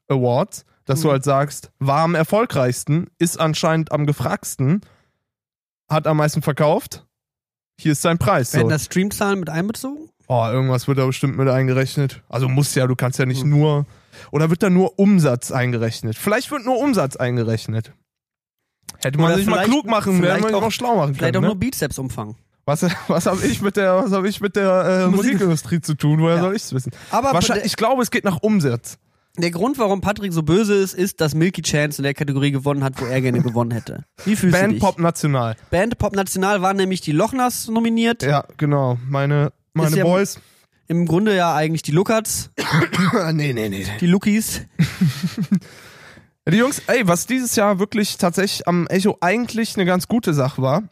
[0.07, 1.11] Awards, dass du Mhm.
[1.13, 4.81] halt sagst, war am erfolgreichsten, ist anscheinend am gefragsten,
[5.89, 7.05] hat am meisten verkauft,
[7.79, 8.53] hier ist sein Preis.
[8.53, 8.69] Werden So.
[8.69, 10.09] da Streamzahlen mit einbezogen?
[10.27, 12.21] Oh, irgendwas wird da bestimmt mit eingerechnet.
[12.29, 13.49] Also muss ja, du kannst ja nicht Hm.
[13.49, 13.85] nur.
[14.31, 16.15] Oder wird da nur Umsatz eingerechnet?
[16.15, 17.93] Vielleicht wird nur Umsatz eingerechnet.
[19.01, 21.15] Hätte man Oder sich mal vielleicht- klug machen, hätte vielleicht man sich auch- schlau machen
[21.15, 21.45] Vielleicht auch können.
[21.47, 21.59] nur Ne?
[21.59, 22.35] Bizepsumfang.
[22.65, 25.95] Was, was habe ich mit der, was hab ich mit der äh, Musik- Musikindustrie zu
[25.95, 26.21] tun?
[26.21, 26.41] Woher Ja.
[26.41, 26.93] soll ich es wissen?
[27.11, 28.97] Aber ich glaube, es geht nach Umsatz.
[29.37, 32.83] Der Grund, warum Patrick so böse ist, ist, dass Milky Chance in der Kategorie gewonnen
[32.83, 34.05] hat, wo er gerne gewonnen hätte.
[34.25, 34.81] Wie fühlst du Band dich?
[34.81, 35.55] Pop National.
[35.71, 38.21] Band Pop National waren nämlich die Lochnas nominiert.
[38.23, 38.97] Ja, genau.
[39.09, 40.39] Meine, meine ja- Boys.
[40.87, 42.51] Im Grunde ja eigentlich die Lookats,
[43.33, 43.85] nee, nee, nee.
[44.01, 44.61] die Lookies.
[46.49, 50.61] Die Jungs, ey, was dieses Jahr wirklich tatsächlich am Echo eigentlich eine ganz gute Sache
[50.61, 50.83] war,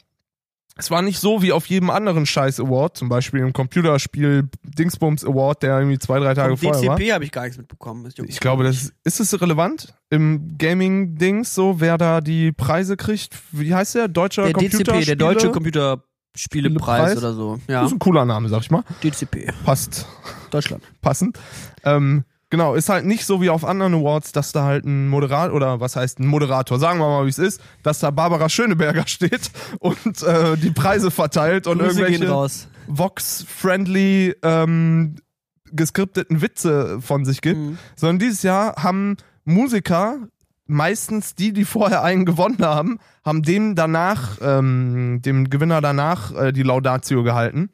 [0.81, 5.61] es war nicht so wie auf jedem anderen Scheiß-Award, zum Beispiel im Computerspiel Dingsbums Award,
[5.61, 6.95] der irgendwie zwei, drei Tage Vom vorher war.
[6.97, 8.05] DCP habe ich gar nichts mitbekommen.
[8.07, 13.37] Ist Ich glaube, das ist es relevant im Gaming-Dings, so wer da die Preise kriegt.
[13.51, 14.07] Wie heißt der?
[14.07, 17.17] Deutscher der DCP, der deutsche Computerspielepreis Preis?
[17.19, 17.59] oder so.
[17.67, 18.83] Das Ja, ist ein cooler Name, sag ich mal.
[19.03, 20.07] DCP, Passt
[20.49, 20.83] Deutschland.
[21.01, 21.37] passend.
[21.83, 25.55] Ähm, genau, ist halt nicht so wie auf anderen Awards, dass da halt ein Moderator,
[25.55, 29.07] oder was heißt ein Moderator, sagen wir mal, wie es ist, dass da Barbara Schöneberger
[29.07, 32.27] steht und äh, die Preise verteilt und Grüße irgendwelche.
[32.87, 35.15] Vox-friendly ähm,
[35.71, 37.77] geskripteten Witze von sich gibt, Mhm.
[37.95, 40.27] sondern dieses Jahr haben Musiker,
[40.67, 46.51] meistens die, die vorher einen gewonnen haben, haben dem danach, ähm, dem Gewinner danach äh,
[46.51, 47.69] die Laudatio gehalten.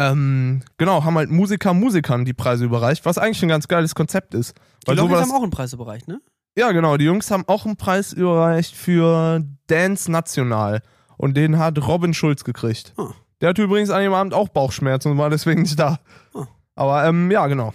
[0.00, 4.34] Ähm, genau, haben halt Musiker Musikern die Preise überreicht, was eigentlich ein ganz geiles Konzept
[4.34, 4.54] ist.
[4.84, 6.20] Die Weil Lochis sowas, haben auch einen Preisebereich, ne?
[6.56, 10.82] ja, genau, die Jungs haben auch einen Preis überreicht für Dance National.
[11.16, 12.94] Und den hat Robin Schulz gekriegt.
[12.96, 13.10] Ah.
[13.42, 15.98] Der hatte übrigens an dem Abend auch Bauchschmerzen und war deswegen nicht da.
[16.34, 16.46] Ah.
[16.74, 17.74] Aber ähm, ja, genau.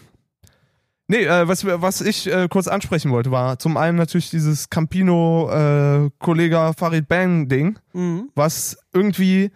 [1.08, 5.50] Nee, äh, was, was ich äh, kurz ansprechen wollte, war zum einen natürlich dieses Campino
[5.52, 6.10] äh,
[6.76, 8.30] Farid Bang Ding, Mhm.
[8.34, 9.52] was irgendwie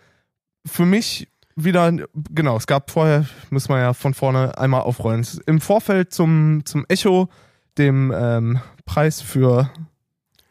[0.68, 1.29] für mich
[1.64, 1.92] wieder,
[2.32, 5.26] genau, es gab vorher, müssen wir ja von vorne einmal aufrollen.
[5.46, 7.30] Im Vorfeld zum, zum Echo,
[7.78, 9.70] dem ähm, Preis für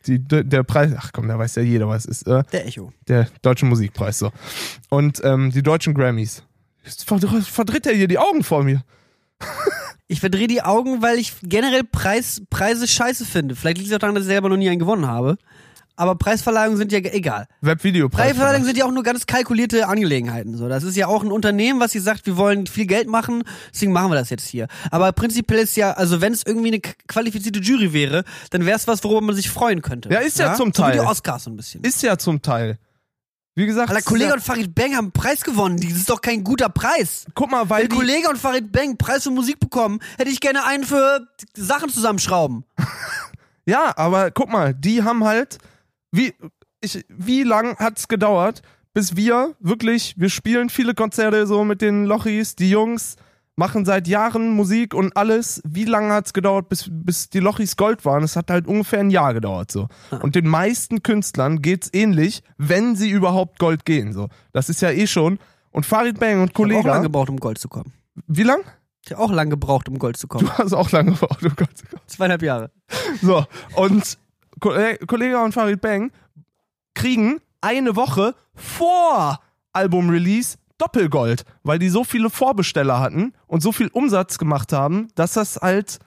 [0.06, 2.92] die, der Preis, ach komm, da weiß ja jeder, was es ist, äh, Der Echo.
[3.08, 4.30] der deutsche Musikpreis so.
[4.88, 6.42] Und ähm, die deutschen Grammys.
[6.84, 8.82] Jetzt verdr- verdreht er hier die Augen vor mir.
[10.10, 13.54] Ich verdrehe die Augen, weil ich generell Preis, Preise scheiße finde.
[13.54, 15.36] Vielleicht liegt es auch daran, dass ich selber noch nie einen gewonnen habe.
[15.98, 17.46] Aber Preisverleihungen sind ja egal.
[17.60, 18.26] Webvideopreis.
[18.26, 20.56] Preisverleihungen sind ja auch nur ganz kalkulierte Angelegenheiten.
[20.56, 23.42] So, das ist ja auch ein Unternehmen, was sie sagt, wir wollen viel Geld machen,
[23.72, 24.68] deswegen machen wir das jetzt hier.
[24.90, 28.86] Aber prinzipiell ist ja, also wenn es irgendwie eine qualifizierte Jury wäre, dann wäre es
[28.86, 30.08] was, worüber man sich freuen könnte.
[30.10, 31.06] Ja, ist ja zum so wie die Teil.
[31.06, 31.82] Oscars so ein bisschen.
[31.82, 32.78] Ist ja zum Teil.
[33.56, 35.80] Wie gesagt, Alter, Kollege ja, und Farid Bang haben einen Preis gewonnen.
[35.80, 37.26] Das ist doch kein guter Preis.
[37.34, 40.64] guck mal, weil Wenn Kollege und Farid Bang Preis für Musik bekommen, hätte ich gerne
[40.64, 42.64] einen für Sachen zusammenschrauben.
[43.66, 45.58] Ja, aber guck mal, die haben halt,
[46.12, 46.34] wie,
[46.80, 48.62] ich, wie lang hat's gedauert,
[48.94, 53.16] bis wir wirklich, wir spielen viele Konzerte so mit den Lochis, die Jungs
[53.56, 55.60] machen seit Jahren Musik und alles.
[55.64, 58.22] Wie lange hat's gedauert, bis, bis die Lochis Gold waren?
[58.22, 59.88] Es hat halt ungefähr ein Jahr gedauert so.
[60.22, 64.28] Und den meisten Künstlern geht's ähnlich, wenn sie überhaupt Gold gehen so.
[64.52, 65.38] Das ist ja eh schon.
[65.70, 67.92] Und Farid Bang und Ich habe auch lange Kollege, gebraucht, um Gold zu kommen.
[68.26, 68.60] wie lang?
[69.04, 70.46] Ich habe auch lange gebraucht, um Gold zu kommen.
[70.46, 71.70] Du hast auch lange gebraucht, oh Gott.
[72.06, 72.70] Zweieinhalb Jahre.
[73.22, 73.44] So,
[73.74, 74.18] und
[74.64, 76.10] Äh, Kollege und Farid Bang
[76.94, 79.40] kriegen eine Woche vor
[79.72, 85.32] Album-Release Doppelgold, weil die so viele Vorbesteller hatten und so viel Umsatz gemacht haben, dass
[85.32, 85.98] das halt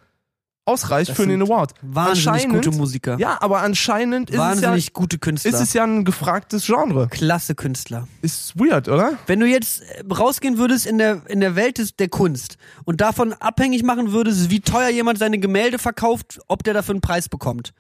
[0.66, 1.74] ausreicht Das für den Award.
[1.82, 3.18] Wahnsinnig gute Musiker.
[3.18, 5.52] Ja, aber anscheinend ist es, ja, Wahnsinnig gute Künstler.
[5.52, 7.08] ist es ja ein gefragtes Genre.
[7.10, 8.08] Klasse Künstler.
[8.22, 9.18] Ist weird, oder?
[9.28, 13.02] Wenn du jetzt äh, rausgehen würdest in der, in der Welt des, der Kunst und
[13.02, 17.28] davon abhängig machen würdest, wie teuer jemand seine Gemälde verkauft, ob der dafür einen Preis
[17.28, 17.74] bekommt.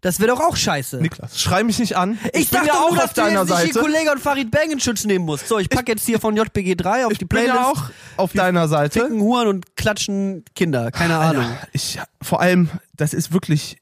[0.00, 1.00] Das wäre doch auch scheiße.
[1.00, 2.18] Niklas, schrei mich nicht an.
[2.32, 3.80] ich, bin dachte ja nur, auch dass auf du deiner die Seite.
[3.80, 5.48] Kollege und Farid Bang in Schutz nehmen musst.
[5.48, 7.54] So, ich packe jetzt hier von JPG 3 auf die Ich bin Playlist.
[7.56, 7.82] ja auch
[8.16, 9.00] auf deiner Seite.
[9.00, 10.90] Ficken Huren und klatschen Kinder.
[10.92, 11.46] Keine Ahnung.
[11.72, 13.78] Ich, vor allem, das ist wirklich,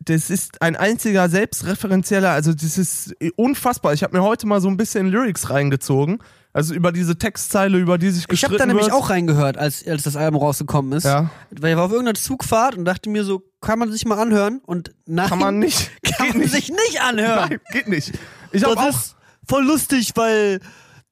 [0.00, 3.92] das ist ein einziger selbstreferenzieller, also das ist unfassbar.
[3.94, 6.18] Ich habe mir heute mal so ein bisschen Lyrics reingezogen,
[6.52, 8.94] also über diese Textzeile, über die sich Ich gestritten habe da nämlich wird.
[8.94, 11.04] auch reingehört, als, als das Album rausgekommen ist.
[11.04, 11.30] Ja.
[11.50, 14.60] Weil ich war auf irgendeiner Zugfahrt und dachte mir so, kann man sich mal anhören?
[14.64, 15.90] Und nein, Kann man nicht.
[16.02, 16.52] kann geht man nicht.
[16.52, 17.48] sich nicht anhören.
[17.50, 18.12] Nein, geht nicht.
[18.52, 19.16] Ich habe auch, ist
[19.48, 20.60] voll lustig, weil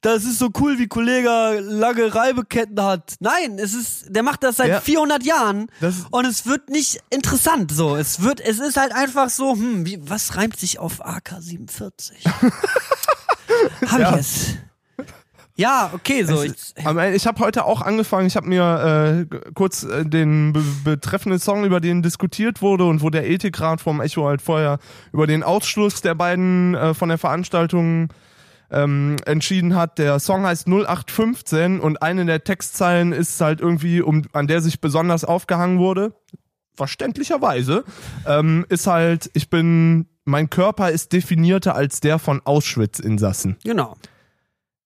[0.02, 3.14] das ist so cool, wie Kollege lange Reibeketten hat.
[3.20, 4.80] Nein, es ist, der macht das seit Ja.
[4.80, 7.94] 400 Jahren Das- und es wird nicht interessant so.
[7.96, 12.12] Es wird, es ist halt einfach so, hm, wie, was reimt sich auf AK-47?
[13.86, 14.10] Hab Ja.
[14.14, 14.46] ich es?
[15.56, 16.42] Ja, okay, so.
[16.42, 20.62] Ich, aber ich habe heute auch angefangen, ich habe mir äh, kurz äh, den be
[20.84, 24.78] betreffenden Song, über den diskutiert wurde und wo der Ethikrat vom Echo halt vorher
[25.12, 28.08] über den Ausschluss der beiden äh, von der Veranstaltung
[28.70, 29.98] ähm, entschieden hat.
[29.98, 34.80] Der Song heißt 0815 und eine der Textzeilen ist halt irgendwie, um, an der sich
[34.80, 36.14] besonders aufgehangen wurde,
[36.74, 37.84] verständlicherweise,
[38.26, 43.58] ähm, ist halt, ich bin, mein Körper ist definierter als der von Auschwitz-Insassen.
[43.62, 43.96] genau.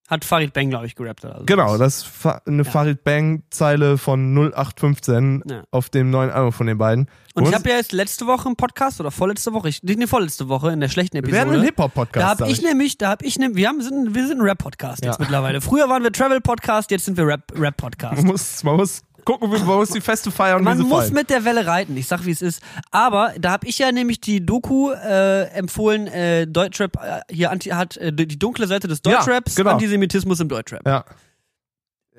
[0.08, 1.24] Hat Farid Bang, glaube ich, gerappt.
[1.24, 1.44] Oder so.
[1.46, 5.62] Genau, das ist eine Farid Bang-Zeile von 0815 Ja.
[5.72, 7.08] auf dem neuen Album von den beiden.
[7.34, 10.48] Und ich habe ja jetzt letzte Woche im Podcast oder vorletzte Woche, ich, nee, vorletzte
[10.48, 11.36] Woche in der schlechten wir Episode.
[11.50, 12.22] werden ein Hip-Hop-Podcast.
[12.24, 14.46] Da hab sag ich nämlich, da hab ich nämlich, wir haben, sind, wir sind ein
[14.46, 15.24] Rap-Podcast jetzt Ja.
[15.24, 15.60] mittlerweile.
[15.60, 18.16] Früher waren wir Travel-Podcast, jetzt sind wir Rap- Rap-Podcast.
[18.18, 21.12] man, muss, man muss gucken, wie, man muss die Feste feiern, Man muss fallen.
[21.12, 22.62] mit der Welle reiten, ich sag wie es ist.
[22.90, 27.70] Aber da habe ich ja nämlich die Doku äh, empfohlen, äh, Deutschrap, äh, hier anti,
[27.70, 29.72] hat äh, die dunkle Seite des Ja, Deutschraps, genau.
[29.72, 30.86] Antisemitismus im Deutschrap.
[30.86, 31.04] Ja.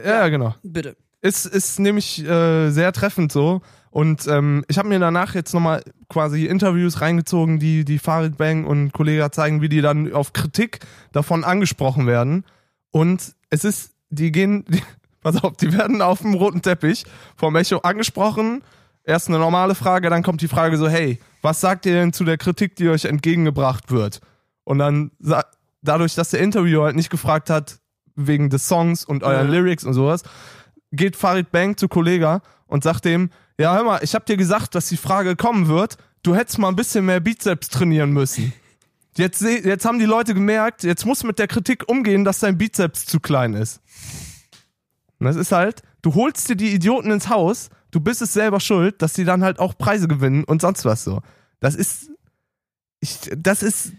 [0.04, 0.54] ja, genau.
[0.62, 0.96] Bitte.
[1.22, 3.62] Ist, ist nämlich äh, sehr treffend so.
[3.90, 8.66] Und ähm, ich habe mir danach jetzt nochmal quasi Interviews reingezogen, die, die Farid Bang
[8.66, 10.80] und Kollege zeigen, wie die dann auf Kritik
[11.14, 12.46] davon angesprochen werden.
[12.92, 14.84] Und es ist, die gehen, die,
[15.32, 18.64] pass auf, die werden auf dem roten Teppich vom Echo angesprochen.
[19.04, 22.24] Erst eine normale Frage, dann kommt die Frage so, hey, was sagt ihr denn zu
[22.24, 24.22] der Kritik, die euch entgegengebracht wird?
[24.64, 25.12] Und dann,
[25.82, 27.80] dadurch, dass der Interviewer halt nicht gefragt hat,
[28.16, 29.54] wegen des Songs und euren Ja.
[29.54, 30.24] Lyrics und sowas,
[30.92, 34.76] geht Farid Bang zu Kollega und sagt dem, ja hör mal, ich hab dir gesagt,
[34.76, 38.54] dass die Frage kommen wird, du hättest mal ein bisschen mehr Bizeps trainieren müssen.
[39.18, 42.58] Jetzt, jetzt haben die Leute gemerkt, jetzt musst du mit der Kritik umgehen, dass dein
[42.58, 43.82] Bizeps zu klein ist.
[45.20, 48.60] Und das ist halt, du holst dir die Idioten ins Haus, du bist es selber
[48.60, 51.22] schuld, dass die dann halt auch Preise gewinnen und sonst was so.
[51.60, 52.12] Das ist,
[53.00, 53.94] ich, das ist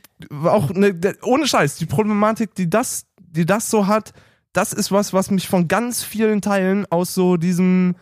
[0.44, 4.12] auch ne, de- ohne Scheiß, die Problematik, die das, die das so hat,
[4.52, 7.96] das ist was, was mich von ganz vielen Teilen aus so diesem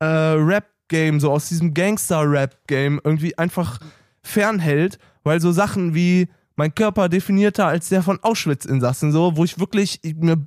[0.00, 3.78] äh, Rap-Game, so aus diesem Gangster-Rap-Game irgendwie einfach
[4.22, 9.58] fernhält, weil so Sachen wie mein Körper definierter als der von Auschwitz-Insassen, so, wo ich
[9.58, 10.46] wirklich, ich, mir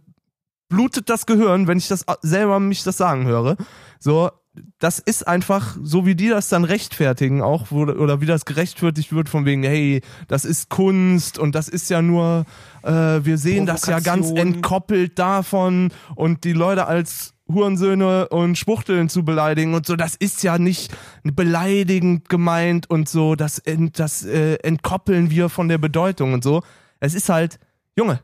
[0.69, 3.57] blutet das Gehirn, wenn ich das a- selber mich das sagen höre.
[3.99, 4.29] So,
[4.77, 9.13] das ist einfach, so wie die das dann rechtfertigen, auch, wo, oder wie das gerechtfertigt
[9.13, 12.45] wird, von wegen, hey, das ist Kunst und das ist ja nur,
[12.83, 19.09] äh, wir sehen das ja ganz entkoppelt davon und die Leute als Hurensöhne und Schwuchteln
[19.09, 23.61] zu beleidigen und so, das ist ja nicht beleidigend gemeint und so, das,
[23.93, 26.61] das äh, entkoppeln wir von der Bedeutung und so.
[26.99, 27.59] Es ist halt,
[27.95, 28.19] Junge,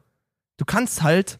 [0.58, 1.40] du kannst halt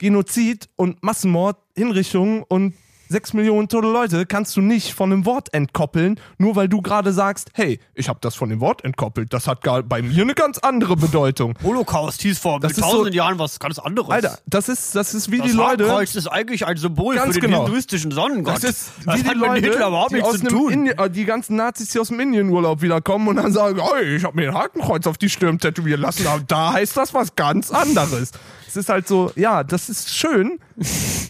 [0.00, 2.74] Genozid und Massenmord, Hinrichtungen und
[3.10, 7.12] sechs Millionen tote Leute kannst du nicht von einem Wort entkoppeln, nur weil du gerade
[7.12, 9.32] sagst, hey, ich habe das von dem Wort entkoppelt.
[9.32, 11.54] Das hat gar bei mir eine ganz andere Bedeutung.
[11.62, 14.10] Holocaust hieß vor Das tausenden so- Jahren was ganz anderes.
[14.10, 15.84] Alter, das ist, das ist wie das die Leute.
[15.84, 17.64] Hakenkreuz ist eigentlich ein Symbol für den genau.
[17.64, 18.54] hinduistischen Sonnengott.
[18.54, 20.72] Das ist das wie die hat mit Leute, Hitler überhaupt die, nichts zu tun.
[20.72, 24.24] Indi äh, die ganzen Nazis, die aus dem Indienurlaub wiederkommen und dann sagen, hey, ich
[24.24, 27.72] habe mir ein Hakenkreuz auf die Stirn tätowieren lassen, aber da heißt das was ganz
[27.72, 28.30] anderes.
[28.70, 30.60] Es ist halt so, ja, das ist schön,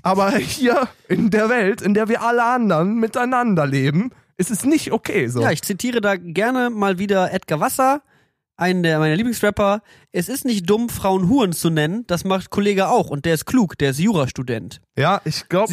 [0.02, 4.92] aber hier in der Welt, in der wir alle anderen miteinander leben, ist es nicht
[4.92, 5.40] okay so.
[5.40, 8.02] Ja, ich zitiere da gerne mal wieder Edgar Wasser,
[8.58, 9.80] einen der meiner Lieblingsrapper.
[10.12, 12.04] Es ist nicht dumm, Frauen Huren zu nennen.
[12.08, 13.08] Das macht Kollege auch.
[13.08, 14.82] Und der ist klug, der ist Jurastudent.
[14.98, 15.72] Ja, ich glaube,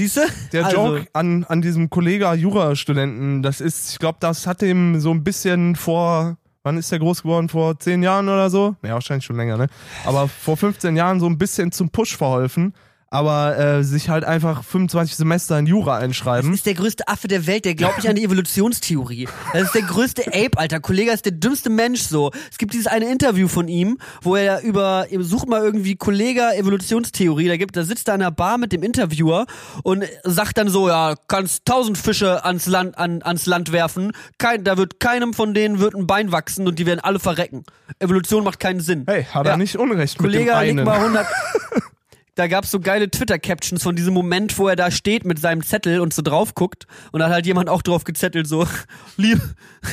[0.53, 5.01] der Also- Joke an, an diesem Kollega Jurastudenten, das ist, ich glaube, das hat ihm
[5.01, 7.49] so ein bisschen vor, wann ist der groß geworden?
[7.49, 8.75] Vor zehn Jahren oder so?
[8.83, 9.67] Ja, wahrscheinlich schon länger, ne?
[10.05, 12.73] Aber vor 15 Jahren so ein bisschen zum Push verholfen.
[13.09, 16.53] Aber äh, sich halt einfach 25 Semester in Jura einschreiben.
[16.53, 19.29] ist der größte Affe der Welt, der glaubt nicht an die Evolutionstheorie.
[19.53, 20.79] Das ist der größte Ape, Alter.
[20.81, 22.31] Kollege ist der dümmste Mensch so.
[22.51, 27.47] Es gibt dieses eine Interview von ihm, wo er über, such mal irgendwie Kollege Evolutionstheorie,
[27.47, 29.45] da gibt, da sitzt er an einer Bar mit dem Interviewer
[29.83, 34.63] und sagt dann so, ja, kannst tausend Fische ans Land, an, ans Land werfen, kein,
[34.65, 37.63] da wird keinem von denen wird ein Bein wachsen und die werden alle verrecken.
[37.99, 39.05] Evolution macht keinen Sinn.
[39.07, 39.51] Hey, hat Ja.
[39.53, 40.83] er nicht Unrecht Kollege, mit dem leg einen.
[40.85, 41.25] mal 100.
[42.37, 45.99] Da gab's so geile Twitter-Captions von diesem Moment, wo er da steht mit seinem Zettel
[45.99, 46.85] und so drauf guckt.
[47.11, 48.67] Und da hat halt jemand auch drauf gezettelt, so,
[49.17, 49.41] Lieb,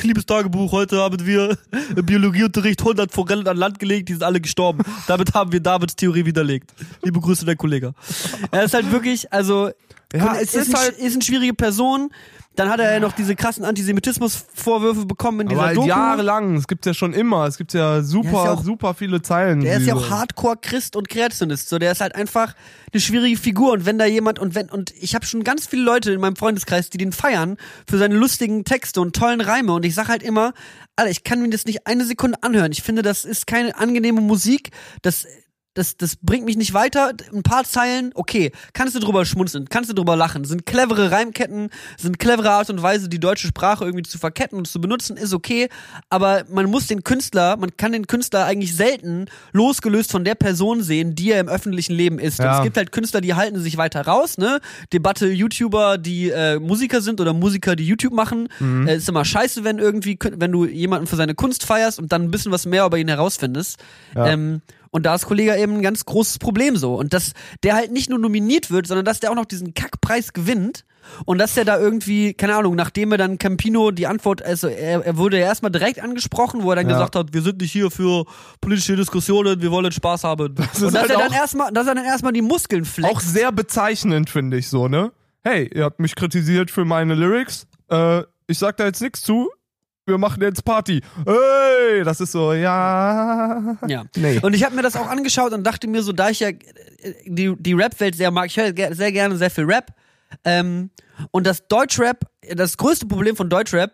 [0.03, 1.57] liebes Tagebuch, heute haben wir
[1.95, 4.83] im Biologieunterricht 100 Forellen an Land gelegt, die sind alle gestorben.
[5.07, 6.71] Damit haben wir Davids Theorie widerlegt.
[7.01, 7.93] Liebe Grüße, der Kollege.
[8.51, 9.71] Er ist halt wirklich, also,
[10.13, 12.11] Ja, es ist, ist ein, halt- ist eine schwierige Person.
[12.55, 15.87] Dann hat er ja noch diese krassen Antisemitismus-Vorwürfe bekommen in dieser Aber halt Doku.
[15.87, 19.61] jahrelang, es gibt ja schon immer, es gibt ja super, Ja, auch- super viele Zeilen.
[19.61, 21.69] Der ist ja auch Hardcore-Christ und Kreationist.
[21.69, 22.55] So, der ist halt einfach
[22.93, 23.73] eine schwierige Figur.
[23.73, 26.35] Und wenn da jemand und wenn und ich habe schon ganz viele Leute in meinem
[26.35, 29.73] Freundeskreis, die den feiern für seine lustigen Texte und tollen Reime.
[29.73, 30.53] Und ich sag halt immer,
[30.95, 32.71] Alter, ich kann mir das nicht eine Sekunde anhören.
[32.71, 34.71] Ich finde, das ist keine angenehme Musik.
[35.01, 35.25] Das
[35.75, 37.11] das, das bringt mich nicht weiter.
[37.33, 40.43] Ein paar Zeilen, okay, kannst du drüber schmunzeln, kannst du drüber lachen.
[40.45, 44.67] Sind clevere Reimketten, sind clevere Art und Weise, die deutsche Sprache irgendwie zu verketten und
[44.67, 45.69] zu benutzen, ist okay.
[46.09, 50.81] Aber man muss den Künstler, man kann den Künstler eigentlich selten losgelöst von der Person
[50.81, 52.39] sehen, die er im öffentlichen Leben ist.
[52.39, 52.57] Und Ja.
[52.59, 54.59] es gibt halt Künstler, die halten sich weiter raus, ne?
[54.93, 58.47] Debatte YouTuber, die äh, Musiker sind oder Musiker, die YouTube machen.
[58.59, 58.87] Mhm.
[58.87, 62.23] Äh, ist immer scheiße, wenn irgendwie, wenn du jemanden für seine Kunst feierst und dann
[62.23, 63.77] ein bisschen was mehr über ihn herausfindest.
[64.15, 64.27] Ja.
[64.27, 64.61] Ähm,
[64.95, 66.95] und da ist Kollege eben ein ganz großes Problem so.
[66.95, 67.33] Und dass
[67.63, 70.85] der halt nicht nur nominiert wird, sondern dass der auch noch diesen Kackpreis gewinnt.
[71.25, 75.05] Und dass der da irgendwie, keine Ahnung, nachdem er dann Campino die Antwort, also er,
[75.05, 76.93] er wurde ja erstmal direkt angesprochen, wo er dann Ja.
[76.93, 78.23] gesagt hat, wir sind nicht hier für
[78.61, 80.45] politische Diskussionen, wir wollen Spaß haben.
[80.45, 83.13] Und ist dass halt er dann erstmal, dass er dann erstmal die Muskeln flext.
[83.13, 85.11] Auch sehr bezeichnend, finde ich so, ne?
[85.43, 87.67] Hey, ihr habt mich kritisiert für meine Lyrics.
[87.89, 89.49] Äh, ich sag da jetzt nichts zu.
[90.07, 91.01] Wir machen jetzt Party.
[91.25, 93.75] Hey, das ist so, ja.
[93.87, 94.03] Ja.
[94.15, 94.39] Nee.
[94.39, 96.59] Und ich habe mir das auch angeschaut und dachte mir so, da ich ja äh,
[97.25, 99.95] die, die Rap-Welt sehr mag, ich höre sehr gerne sehr viel Rap.
[100.43, 100.91] Ähm,
[101.31, 102.19] und das Deutschrap,
[102.53, 103.93] das größte Problem von Deutschrap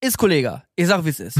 [0.00, 0.62] ist Kollega.
[0.76, 1.38] Ich sag, wie es ist.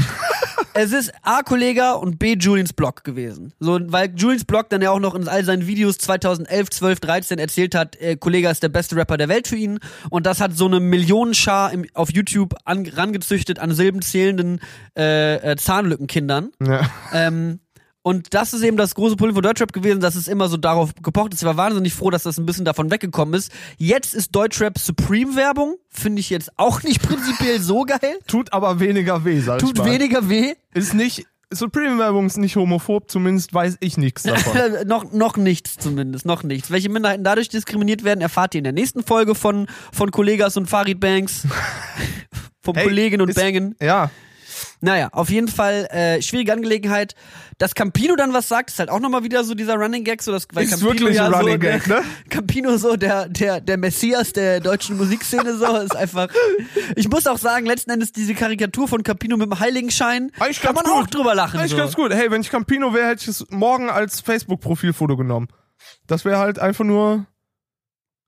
[0.73, 1.41] Es ist A.
[1.43, 2.33] Kollega und B.
[2.33, 3.53] Julians Blog gewesen.
[3.59, 7.39] So, weil Julians Blog dann ja auch noch in all seinen Videos 2011, 12, 13
[7.39, 9.79] erzählt hat, äh, Kollega ist der beste Rapper der Welt für ihn.
[10.09, 14.59] Und das hat so eine Millionenschar im, auf YouTube an, rangezüchtet an silbenzählenden
[14.97, 16.51] äh, äh, Zahnlückenkindern.
[16.65, 16.89] Ja.
[17.13, 17.59] Ähm,
[18.03, 20.93] und das ist eben das große Problem von Deutschrap gewesen, dass es immer so darauf
[21.01, 21.41] gepocht ist.
[21.41, 23.51] Ich war wahnsinnig froh, dass das ein bisschen davon weggekommen ist.
[23.77, 25.77] Jetzt ist Deutschrap Supreme-Werbung.
[25.89, 28.17] Finde ich jetzt auch nicht prinzipiell so geil.
[28.27, 29.85] Tut aber weniger weh, sag ich Tut mal.
[29.91, 30.53] weniger weh.
[30.73, 34.57] Ist nicht, Supreme-Werbung ist nicht homophob, zumindest weiß ich nichts davon.
[34.87, 36.71] Noch, noch nichts zumindest, noch nichts.
[36.71, 40.67] Welche Minderheiten dadurch diskriminiert werden, erfahrt ihr in der nächsten Folge von, von Kollegas und
[40.67, 41.47] Farid Banks.
[42.61, 43.75] Vom Hey, Kollegen und ist- Bangen.
[43.81, 44.09] ja,
[44.83, 47.15] Naja, auf jeden Fall äh, schwierige Angelegenheit.
[47.57, 50.33] Dass Campino dann was sagt, ist halt auch nochmal wieder so dieser Running Gag, so
[50.33, 52.01] dass weil Ist Campino wirklich ja ein so, Running der, Gag, ne?
[52.29, 56.27] Campino so der der der Messias der deutschen Musikszene so ist einfach.
[56.97, 60.75] Ich muss auch sagen, letzten Endes diese Karikatur von Campino mit dem Heiligenschein Eigentlich kann
[60.75, 61.15] man ganz auch gut.
[61.15, 61.59] drüber lachen.
[61.59, 61.77] Eigentlich so.
[61.77, 62.13] ganz gut.
[62.13, 65.47] Hey, wenn ich Campino wäre, hätte ich es morgen als Facebook-Profilfoto genommen.
[66.07, 67.25] Das wäre halt einfach nur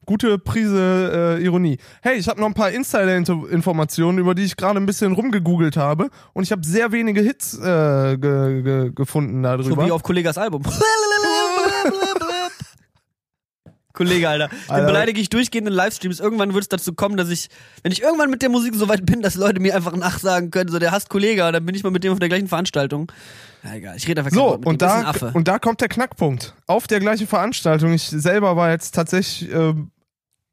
[0.05, 1.77] gute Prise äh, Ironie.
[2.01, 6.09] Hey, ich habe noch ein paar Insider-Informationen, über die ich gerade ein bisschen rumgegoogelt habe.
[6.33, 9.85] Und ich habe sehr wenige Hits äh, ge ge gefunden So darüber.
[9.87, 10.63] wie auf Kollegas Album.
[13.93, 14.49] Kollege, Alter.
[14.49, 14.87] Den Alter.
[14.87, 16.19] beleidige ich durchgehend in Livestreams.
[16.19, 17.47] Irgendwann wird es dazu kommen, dass ich,
[17.81, 20.69] wenn ich irgendwann mit der Musik so weit bin, dass Leute mir einfach nachsagen können,
[20.69, 23.09] so der hasst Kollege, dann bin ich mal mit dem auf der gleichen Veranstaltung.
[23.63, 24.87] Ja, egal, ich rede einfach So, mit und dem.
[24.89, 26.53] Da, und da kommt der Knackpunkt.
[26.67, 29.73] Auf der gleichen Veranstaltung, ich selber war jetzt tatsächlich äh,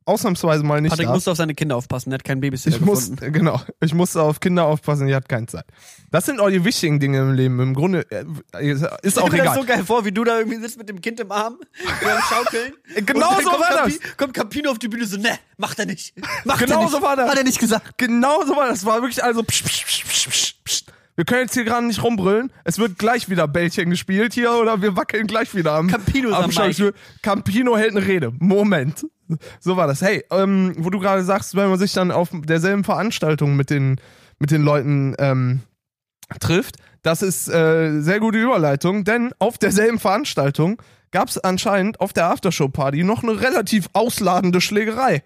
[0.05, 1.13] ausnahmsweise mal nicht Patrick da.
[1.15, 3.33] musste auf seine Kinder aufpassen, er hat keinen Babysitter Ich muss, gefunden.
[3.33, 5.65] genau, ich musste auf Kinder aufpassen, die hat keine Zeit.
[6.11, 7.61] Das sind auch die wichtigen Dinge im Leben.
[7.61, 8.25] Im Grunde äh,
[8.73, 9.55] ist auch Ich stell mir das egal.
[9.55, 12.73] so geil vor, wie du da irgendwie sitzt mit dem Kind im Arm, am Schaukeln.
[13.07, 16.15] Genau so war Campi- Kommt Campino auf die Bühne so, ne, macht er nicht.
[16.45, 16.93] Macht Genau er nicht.
[16.93, 17.31] so war das.
[17.31, 17.97] Hat er nicht gesagt.
[17.99, 18.81] Genau so war das.
[18.81, 19.43] Das war wirklich also.
[19.43, 20.85] Psch, psch, psch, psch, psch, psch.
[21.15, 22.51] Wir können jetzt hier gerade nicht rumbrüllen.
[22.65, 26.51] Es wird gleich wieder Bällchen gespielt hier oder wir wackeln gleich wieder am, Campino am.
[26.51, 26.95] Schauspiel.
[27.23, 28.33] Campino hält eine Rede.
[28.39, 29.07] Moment.
[29.61, 30.03] So war das.
[30.03, 34.01] Hey, ähm, wo du gerade sagst, wenn man sich dann auf derselben Veranstaltung mit den,
[34.39, 35.61] mit den Leuten ähm,
[36.41, 40.81] trifft, das ist äh, sehr gute Überleitung, denn auf derselben Veranstaltung
[41.11, 45.23] gab es anscheinend auf der Aftershow-Party noch eine relativ ausladende Schlägerei.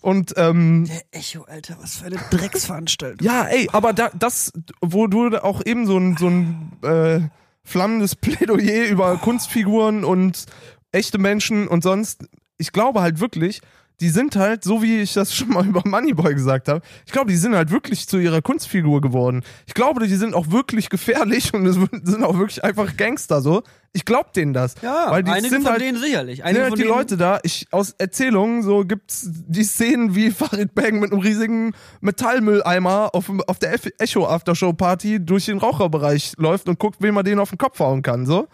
[0.00, 3.26] Und ähm, Der Echo, Alter, was für eine Drecksveranstaltung.
[3.26, 7.20] ja, ey, aber da, das, wo du auch eben so ein, so ein äh,
[7.64, 10.46] flammendes Plädoyer über Kunstfiguren und
[10.92, 12.24] echte Menschen und sonst,
[12.58, 13.60] ich glaube halt wirklich,
[14.00, 17.30] die sind halt, so wie ich das schon mal über Moneyboy gesagt habe, ich glaube,
[17.30, 19.42] die sind halt wirklich zu ihrer Kunstfigur geworden.
[19.66, 23.62] Ich glaube, die sind auch wirklich gefährlich und es sind auch wirklich einfach Gangster so.
[23.92, 24.74] Ich glaube denen das.
[24.82, 26.36] Ja, weil die einige sind von halt, denen sicherlich.
[26.38, 30.30] sind Einige halt von die Leute da, ich aus Erzählungen so gibt's die Szenen wie
[30.30, 36.34] Farid Bang mit einem riesigen Metallmülleimer auf, auf der Echo Aftershow Party durch den Raucherbereich
[36.36, 38.46] läuft und guckt, wem man den auf den Kopf hauen kann, so.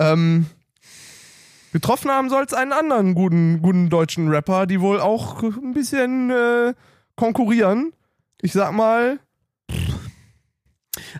[0.00, 0.46] Ähm,
[1.72, 6.30] getroffen haben soll es einen anderen guten, guten deutschen Rapper, die wohl auch ein bisschen
[6.30, 6.74] äh,
[7.16, 7.92] konkurrieren.
[8.40, 9.18] Ich sag mal,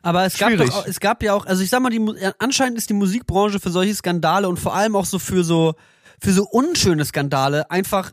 [0.03, 2.78] Aber es gab, doch, es gab ja auch, also ich sag mal, die, ja, anscheinend
[2.78, 5.74] ist die Musikbranche für solche Skandale und vor allem auch so für so,
[6.20, 8.12] für so unschöne Skandale einfach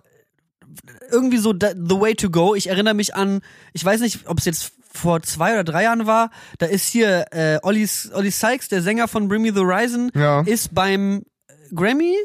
[1.11, 2.55] irgendwie so the way to go.
[2.55, 3.41] Ich erinnere mich an,
[3.73, 7.25] ich weiß nicht, ob es jetzt vor zwei oder drei Jahren war, da ist hier
[7.31, 10.41] äh, Olli, Olli Sykes, der Sänger von Bring Me the Horizon, Ja.
[10.41, 11.23] ist beim
[11.73, 12.15] Grammy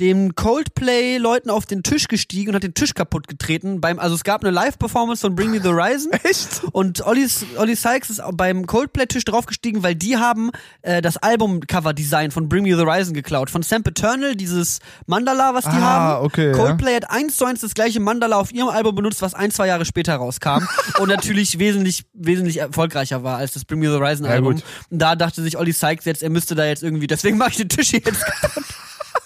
[0.00, 3.80] dem Coldplay-Leuten auf den Tisch gestiegen und hat den Tisch kaputt getreten.
[3.80, 6.10] Beim, also es gab eine Live-Performance von Bring Me the Horizon.
[6.24, 6.62] echt?
[6.72, 7.26] Und Olli,
[7.56, 12.74] Olli Sykes ist beim Coldplay-Tisch draufgestiegen, weil die haben äh, das Album-Cover-Design von Bring Me
[12.74, 13.50] the Horizon geklaut.
[13.50, 15.80] Von Sam Eternal, dieses Mandala, was die Ah,
[16.16, 16.24] haben.
[16.26, 16.52] okay, ja.
[16.52, 19.66] Coldplay hat eins zu eins das gleiche Mandala auf ihrem Album benutzt, was ein, zwei
[19.68, 20.66] Jahre später rauskam.
[20.98, 24.54] und natürlich wesentlich, wesentlich erfolgreicher war als das Bring Me the Horizon-Album.
[24.54, 24.64] gut.
[24.90, 27.56] und da dachte sich Olli Sykes jetzt, er müsste da jetzt irgendwie, deswegen mache ich
[27.58, 28.64] den Tisch hier jetzt kaputt.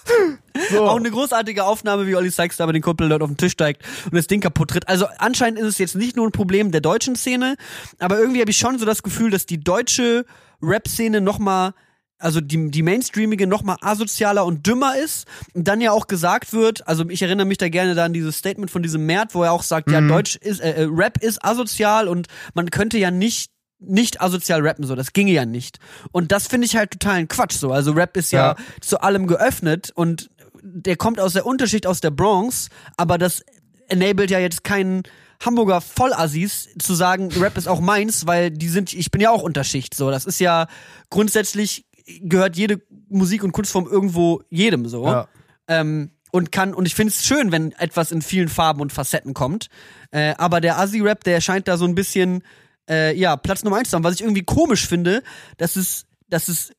[0.71, 0.85] So.
[0.85, 3.83] Auch eine großartige Aufnahme, wie Olli Sykes da bei den Coldplay-Leuten auf den Tisch steigt
[4.05, 4.87] und das Ding kaputt tritt.
[4.87, 7.57] Also anscheinend ist es jetzt nicht nur ein Problem der deutschen Szene,
[7.99, 10.25] aber irgendwie habe ich schon so das Gefühl, dass die deutsche
[10.61, 11.73] Rap-Szene nochmal
[12.19, 16.53] also die, die mainstreamige noch mal asozialer und dümmer ist und dann ja auch gesagt
[16.53, 19.43] wird, also ich erinnere mich da gerne da an dieses Statement von diesem Mert, wo
[19.43, 23.11] er auch sagt, ja, Deutsch ist, äh, äh, Rap ist asozial und man könnte ja
[23.11, 25.79] nicht nicht asozial rappen, so, das ginge ja nicht.
[26.11, 27.71] Und das finde ich halt totalen Quatsch, so.
[27.71, 28.55] Also Rap ist ja, Ja.
[28.81, 30.29] zu allem geöffnet und
[30.63, 33.43] der kommt aus der Unterschicht aus der Bronx, aber das
[33.87, 35.03] enabled ja jetzt keinen
[35.45, 39.43] Hamburger Vollassis zu sagen, Rap ist auch meins, weil die sind, ich bin ja auch
[39.43, 40.09] Unterschicht, so.
[40.09, 40.67] Das ist ja
[41.09, 41.85] grundsätzlich
[42.21, 45.05] gehört jede Musik und Kunstform irgendwo jedem so.
[45.05, 45.27] Ja.
[45.67, 49.33] Ähm, und kann, und ich finde es schön, wenn etwas in vielen Farben und Facetten
[49.33, 49.67] kommt.
[50.11, 52.43] Äh, aber der Assi-Rap, der scheint da so ein bisschen,
[52.89, 54.03] äh, ja, Platz Nummer eins zu haben.
[54.03, 55.23] Was ich irgendwie komisch finde,
[55.57, 56.71] dass es, dass es,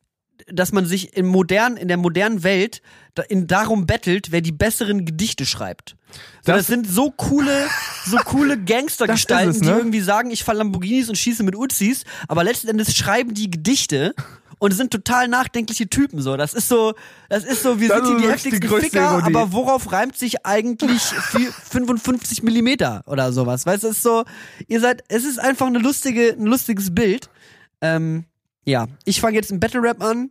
[0.50, 2.80] dass man sich im modernen, in der modernen Welt
[3.14, 5.96] da, in, darum bettelt, wer die besseren Gedichte schreibt.
[6.42, 7.66] So, das, Das- sind so coole,
[8.06, 9.76] so coole Gangstergestalten, es, die ne?
[9.76, 14.14] irgendwie sagen, ich fahre Lamborghinis und schieße mit Uzis, aber letzten Endes schreiben die Gedichte
[14.58, 16.36] und sind total nachdenkliche Typen so.
[16.36, 16.94] Das ist so,
[17.28, 19.34] das ist so, wir Das sind hier die heftigsten Ficker, Ironie.
[19.36, 23.66] aber worauf reimt sich eigentlich vier- 55 Millimeter oder sowas?
[23.66, 24.24] Weißt du, es ist so,
[24.66, 27.28] ihr seid, es ist einfach eine lustige, ein lustiges Bild.
[27.80, 28.24] Ähm,
[28.64, 30.30] ja, ich fange jetzt einen Battle Rap an.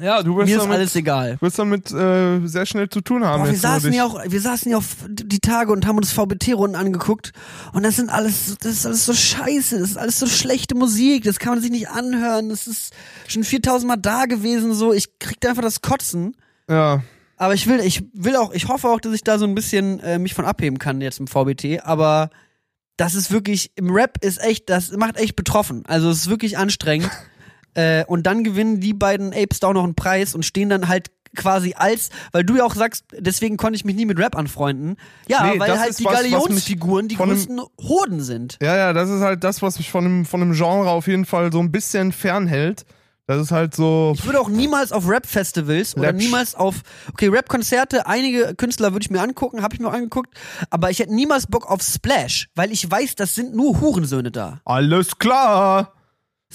[0.00, 1.36] Ja, du wirst Mir ist damit, alles egal.
[1.40, 3.40] wirst damit äh, sehr schnell zu tun haben.
[3.42, 5.96] Boah, wir jetzt, saßen dich- ja auch, wir saßen ja auf die Tage und haben
[5.96, 7.32] uns VBT-Runden angeguckt
[7.72, 11.24] und das sind alles, das ist alles so scheiße, das ist alles so schlechte Musik,
[11.24, 12.92] das kann man sich nicht anhören, das ist
[13.28, 16.36] schon 4000 Mal da gewesen, so, ich krieg da einfach das Kotzen.
[16.68, 17.02] Ja.
[17.36, 20.00] Aber ich will, ich will auch, ich hoffe auch, dass ich da so ein bisschen
[20.00, 22.30] äh, mich von abheben kann jetzt im VBT, aber
[22.96, 25.82] das ist wirklich, im Rap ist echt, das macht echt betroffen.
[25.86, 27.10] Also es ist wirklich anstrengend.
[27.74, 30.88] äh, und dann gewinnen die beiden Apes da auch noch einen Preis und stehen dann
[30.88, 34.36] halt quasi als, weil du ja auch sagst, deswegen konnte ich mich nie mit Rap
[34.36, 34.96] anfreunden.
[35.28, 38.58] Ja, Nee, weil halt die Galionsfiguren die von einem- größten Hoden sind.
[38.60, 41.24] Ja, ja, das ist halt das, was mich von einem, von einem Genre auf jeden
[41.24, 42.84] Fall so ein bisschen fernhält.
[43.26, 44.12] Das ist halt so.
[44.14, 49.10] Ich würde auch niemals auf Rap-Festivals oder niemals auf, okay, Rap-Konzerte, einige Künstler würde ich
[49.10, 50.34] mir angucken, habe ich mir angeguckt,
[50.70, 54.60] aber ich hätte niemals Bock auf Splash, weil ich weiß, das sind nur Hurensöhne da.
[54.66, 55.94] Alles klar.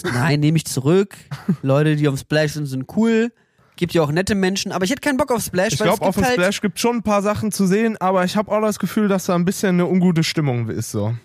[0.04, 1.16] Nein, nehme ich zurück.
[1.62, 3.32] Leute, die auf Splash sind, sind cool.
[3.76, 6.16] Gibt ja auch nette Menschen, aber ich hätte keinen Bock auf Splash, Ich glaube, auf
[6.16, 8.80] dem halt, Splash gibt schon ein paar Sachen zu sehen, aber ich habe auch das
[8.80, 11.16] Gefühl, dass da ein bisschen eine ungute Stimmung ist so.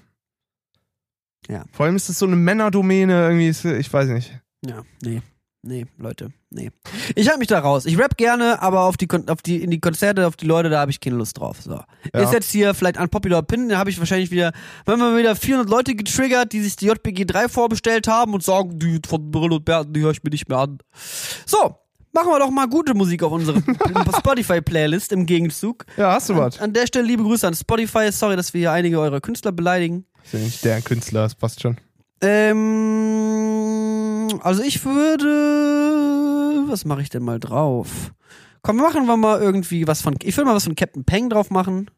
[1.48, 1.64] Ja.
[1.72, 4.38] Vor allem ist es so eine Männerdomäne irgendwie, ich weiß nicht.
[4.64, 5.22] Ja, nee.
[5.64, 6.72] Nee, Leute, nee.
[7.14, 7.86] Ich halte mich da raus.
[7.86, 10.80] Ich rap gerne, aber auf die, auf die, in die Konzerte, auf die Leute, da
[10.80, 11.58] habe ich keine Lust drauf.
[11.62, 11.80] So.
[12.12, 14.52] Ist jetzt hier vielleicht ein Popular Opinion, da habe ich wahrscheinlich wieder,
[14.86, 18.76] wenn wir wieder 400 Leute getriggert, die sich die JPG 3 vorbestellt haben und sagen,
[18.80, 20.78] die von Brill und Berten, die höre ich mir nicht mehr an.
[21.46, 21.76] So,
[22.12, 23.60] machen wir doch mal gute Musik auf unsere
[24.18, 25.86] Spotify-Playlist im Gegenzug.
[25.96, 26.58] Ja, hast du was?
[26.58, 28.10] An der Stelle liebe Grüße an Spotify.
[28.10, 30.06] Sorry, dass wir hier einige eurer Künstler beleidigen.
[30.24, 31.76] Ist ja nicht der Künstler, das passt schon.
[32.22, 38.14] Ähm, also ich würde, was mache ich denn mal drauf?
[38.62, 41.50] Komm, machen wir mal irgendwie was von, ich würde mal was von Captain Peng drauf
[41.50, 41.90] machen.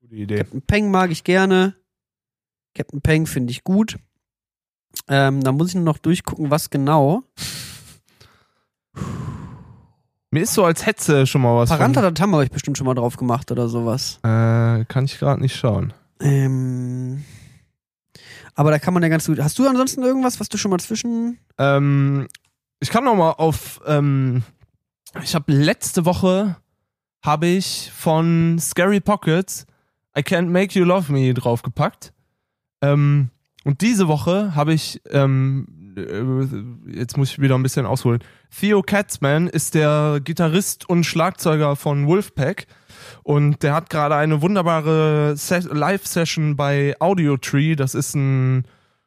[0.00, 0.38] Gute Idee.
[0.38, 1.76] Captain Peng mag ich gerne.
[2.74, 3.98] Captain Peng finde ich gut.
[5.08, 7.22] Ähm, da muss ich nur noch durchgucken, was genau.
[10.30, 11.68] Mir ist so, als hätte schon mal was.
[11.68, 14.18] Paranta Datam habe ich bestimmt schon mal drauf gemacht oder sowas.
[14.22, 15.92] Äh, kann ich gerade nicht schauen.
[16.20, 17.22] Ähm,
[18.54, 19.40] aber da kann man ja ganz gut.
[19.40, 21.38] Hast du ansonsten irgendwas, was du schon mal zwischen.
[21.58, 22.28] Ähm,
[22.80, 23.80] ich kann noch mal auf.
[23.86, 24.42] Ähm,
[25.22, 26.56] ich habe letzte Woche
[27.22, 29.66] habe ich von Scary Pockets
[30.16, 32.12] I Can't Make You Love Me draufgepackt.
[32.82, 33.30] Ähm,
[33.64, 38.22] und diese Woche habe ich ähm, äh, jetzt muss ich wieder ein bisschen ausholen.
[38.56, 42.66] Theo Katzman ist der Gitarrist und Schlagzeuger von Wolfpack
[43.26, 47.74] und der hat gerade eine wunderbare Se Live-Session bei Audiotree.
[47.74, 48.62] Das ist ein,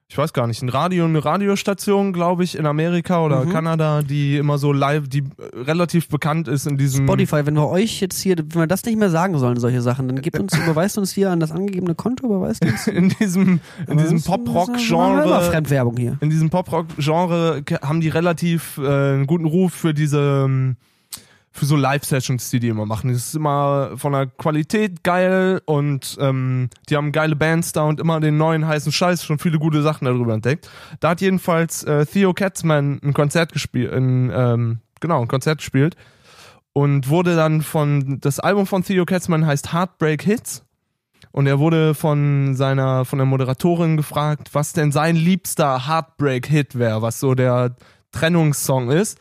[0.10, 3.52] ich weiß gar nicht, ein Radio, eine Radiostation, glaube ich, in Amerika oder Mhm.
[3.52, 5.24] Kanada, die immer so live, die
[5.56, 7.06] relativ bekannt ist in diesem.
[7.08, 10.10] Spotify, wenn wir euch jetzt hier, wenn wir das nicht mehr sagen sollen, solche Sachen,
[10.10, 12.88] dann gebt uns, überweist uns hier an das angegebene Konto, überweist uns.
[12.88, 15.44] In diesem, in diesem Pop-Rock-Genre.
[15.44, 16.18] Fremdwerbung hier.
[16.20, 18.82] in diesem Pop-Rock-Genre haben die relativ äh,
[19.14, 20.76] einen guten Ruf für diese ähm,
[21.60, 23.12] für so Live-Sessions, die die immer machen.
[23.12, 28.00] Das ist immer von der Qualität geil und ähm, die haben geile Bands da und
[28.00, 30.70] immer den neuen heißen Scheiß, schon viele gute Sachen darüber entdeckt.
[31.02, 35.96] Da hat jedenfalls äh, Theo Katzman ein Konzert gespielt, ähm, genau, ein Konzert gespielt
[36.74, 40.64] und wurde dann von, das Album von Theo Katzman heißt Heartbreak Hits
[41.32, 47.02] und er wurde von seiner, von der Moderatorin gefragt, was denn sein liebster Heartbreak-Hit wäre,
[47.02, 47.76] was so der
[48.12, 49.20] Trennungssong ist.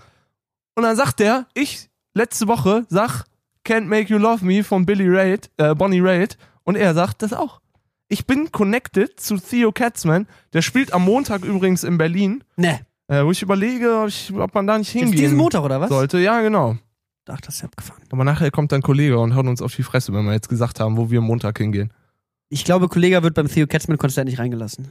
[0.74, 3.24] Und dann sagt er, ich letzte Woche sag
[3.64, 6.38] Can't Make You Love Me von Billy Raid, äh, Bonnie Raitt.
[6.64, 7.60] Und er sagt das auch.
[8.08, 10.26] Ich bin connected zu Theo Katzman.
[10.52, 12.42] Der spielt am Montag übrigens in Berlin.
[12.56, 12.80] Ne.
[13.08, 15.88] Äh, wo ich überlege, ob, ich, ob man da nicht hingehen diesen Montag oder was?
[15.88, 16.18] sollte.
[16.18, 16.76] Ja, genau.
[17.26, 18.02] Ach, das ist ja abgefahren.
[18.10, 20.48] Aber nachher kommt dann ein Kollege und haut uns auf die Fresse, wenn wir jetzt
[20.48, 21.92] gesagt haben, wo wir Montag hingehen.
[22.48, 24.90] Ich glaube, Kollege wird beim Theo Katzman-Konzert nicht reingelassen.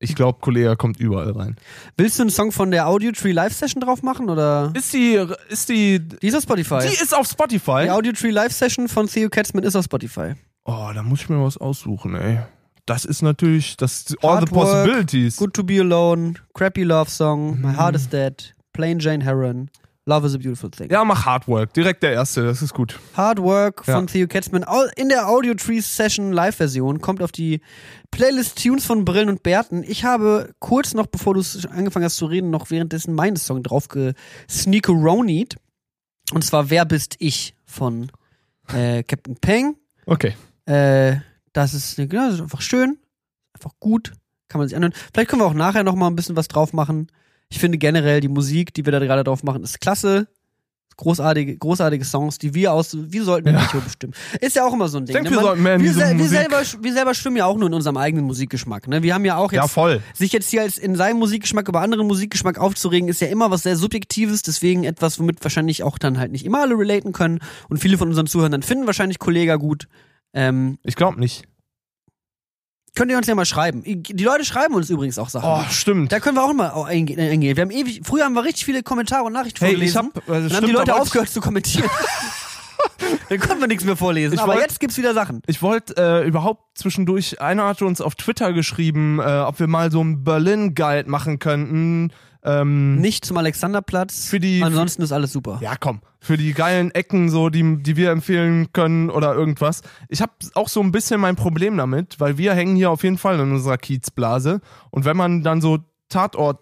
[0.00, 1.56] Ich glaube, Kollege kommt überall rein.
[1.96, 4.72] Willst du einen Song von der Audiotree Live-Session drauf machen oder?
[4.76, 5.18] Ist die,
[5.48, 6.78] ist die, Die ist auf Spotify.
[6.82, 7.82] die ist auf Spotify?
[7.84, 10.34] Die Audiotree Live-Session von Theo Katzman ist auf Spotify.
[10.64, 12.38] Oh, da muss ich mir was aussuchen, ey.
[12.86, 15.36] Das ist natürlich, das all Hard the Work, possibilities.
[15.36, 17.76] Good to be alone, Crappy Love Song, My Mhm.
[17.78, 19.68] Heart is Dead, Plain Jane Heron,
[20.08, 20.90] Love is a Beautiful Thing.
[20.90, 21.74] Ja, mach Hard Work.
[21.74, 22.98] Direkt der erste, das ist gut.
[23.14, 23.96] Hard Work Ja.
[23.96, 27.60] von Theo Katzman Au- in der Audio Tree Session Live-Version kommt auf die
[28.10, 29.82] Playlist Tunes von Brillen und Bärten.
[29.86, 33.88] Ich habe kurz noch, bevor du angefangen hast zu reden, noch währenddessen meinen Song drauf
[33.88, 35.56] gesneakeronied.
[36.32, 38.10] Und zwar Wer bist ich von
[38.72, 39.76] äh, Captain Peng.
[40.06, 40.34] Okay.
[40.66, 41.16] Äh,
[41.52, 42.98] das ist, genau, das ist einfach schön,
[43.54, 44.12] einfach gut,
[44.48, 44.94] kann man sich anhören.
[45.12, 47.08] Vielleicht können wir auch nachher noch mal ein bisschen was drauf machen.
[47.50, 50.28] Ich finde generell die Musik, die wir da gerade drauf machen, ist klasse.
[50.96, 53.62] Großartige, großartige Songs, die wir aus, wir sollten Ja.
[53.62, 54.14] Echo bestimmen.
[54.40, 55.14] Ist ja auch immer so ein Ding.
[55.14, 55.36] denke, ne?
[55.36, 57.56] wir Man- sollten mehr in wir, diese sel- wir, selber, wir selber schwimmen ja auch
[57.56, 58.88] nur in unserem eigenen Musikgeschmack.
[58.88, 59.04] Ne?
[59.04, 60.02] Wir haben ja auch jetzt Ja, voll.
[60.12, 63.62] sich jetzt hier als in seinem Musikgeschmack über anderen Musikgeschmack aufzuregen, ist ja immer was
[63.62, 67.38] sehr Subjektives, deswegen etwas, womit wahrscheinlich auch dann halt nicht immer alle relaten können.
[67.68, 69.86] Und viele von unseren Zuhörern finden wahrscheinlich Kollega gut.
[70.34, 71.44] Ähm, Ich glaube nicht.
[72.94, 73.82] Könnt ihr uns ja mal schreiben.
[73.84, 75.48] Die Leute schreiben uns übrigens auch Sachen.
[75.48, 76.10] Oh, stimmt.
[76.10, 77.16] Da können wir auch mal eingehen.
[77.56, 80.12] Wir haben ewig, früher haben wir richtig viele Kommentare und Nachrichten Hey, ich vorgelesen.
[80.26, 81.88] hab, also dann haben die Leute aufgehört zu kommentieren.
[83.28, 84.34] dann konnten wir nichts mehr vorlesen.
[84.34, 85.42] Ich Aber wollt- jetzt gibt's wieder Sachen.
[85.46, 89.90] Ich wollte äh, überhaupt zwischendurch, einer hatte uns auf Twitter geschrieben, äh, ob wir mal
[89.92, 92.12] so einen Berlin-Guide machen könnten.
[92.44, 94.26] Ähm, Nicht zum Alexanderplatz.
[94.26, 95.58] Für die- Ansonsten ist alles super.
[95.60, 96.00] Ja, komm.
[96.20, 99.82] Für die geilen Ecken, so, die, die wir empfehlen können oder irgendwas.
[100.08, 103.18] Ich habe auch so ein bisschen mein Problem damit, weil wir hängen hier auf jeden
[103.18, 104.60] Fall in unserer Kiezblase.
[104.90, 106.58] Und wenn man dann so Tatort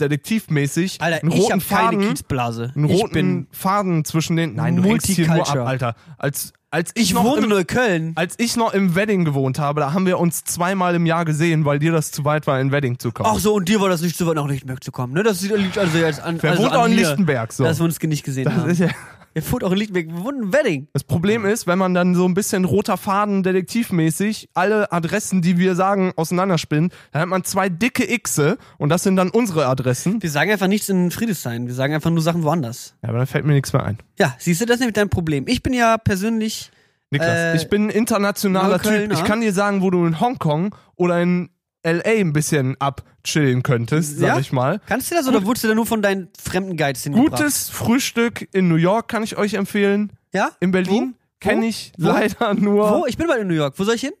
[0.00, 2.72] detektivmäßig Alter, einen ich roten Faden, Kiezblase.
[2.74, 4.54] einen roten Faden zwischen den.
[4.54, 5.56] Nein, du hängst hier nur ab.
[5.56, 5.94] Alter.
[6.18, 8.12] Als als ich, ich noch wohne im, in Neukölln.
[8.14, 11.66] als ich noch im Wedding gewohnt habe, da haben wir uns zweimal im Jahr gesehen,
[11.66, 13.28] weil dir das zu weit war, in Wedding zu kommen.
[13.30, 15.22] Ach so, und dir war das nicht so weit nach Lichtenberg zu kommen, ne?
[15.22, 16.38] Das liegt also jetzt an.
[16.40, 17.64] Wer also wohnt an auch in Lichtenberg so?
[17.64, 18.70] Dass wir uns nicht gesehen Das haben.
[18.70, 18.88] ist ja,
[19.34, 20.08] Er wohnt auch in Lichtenberg.
[20.08, 20.88] Wir wohnen in Wedding.
[20.92, 25.58] das Problem ist, wenn man dann so ein bisschen roter Faden detektivmäßig alle Adressen, die
[25.58, 30.22] wir sagen, auseinanderspinnt, dann hat man zwei dicke Xe und das sind dann unsere Adressen.
[30.22, 31.66] Wir sagen einfach nichts in Friedrichshain.
[31.66, 32.94] Wir sagen einfach nur Sachen woanders.
[33.02, 33.98] Ja, aber dann fällt mir nichts mehr ein.
[34.18, 35.44] Ja, siehst du, das ist nämlich dein Problem.
[35.48, 36.70] Ich bin ja persönlich.
[37.10, 38.80] Niklas, Äh, ich bin ein internationaler.
[38.80, 39.12] Typ.
[39.12, 41.50] Ich kann dir sagen, wo du in Hongkong oder in
[41.84, 44.38] LA ein bisschen abchillen könntest, sag Ja?
[44.38, 44.80] ich mal.
[44.86, 47.40] Kannst du das oder wurdest du da nur von deinen fremden Guides hingebracht?
[47.40, 50.12] Gutes Frühstück in New York kann ich euch empfehlen.
[50.32, 50.50] Ja?
[50.60, 52.08] In Berlin kenne ich Wo?
[52.08, 53.00] leider nur.
[53.00, 53.06] Wo?
[53.06, 53.74] Ich bin bald in New York.
[53.78, 54.12] Wo soll ich hin?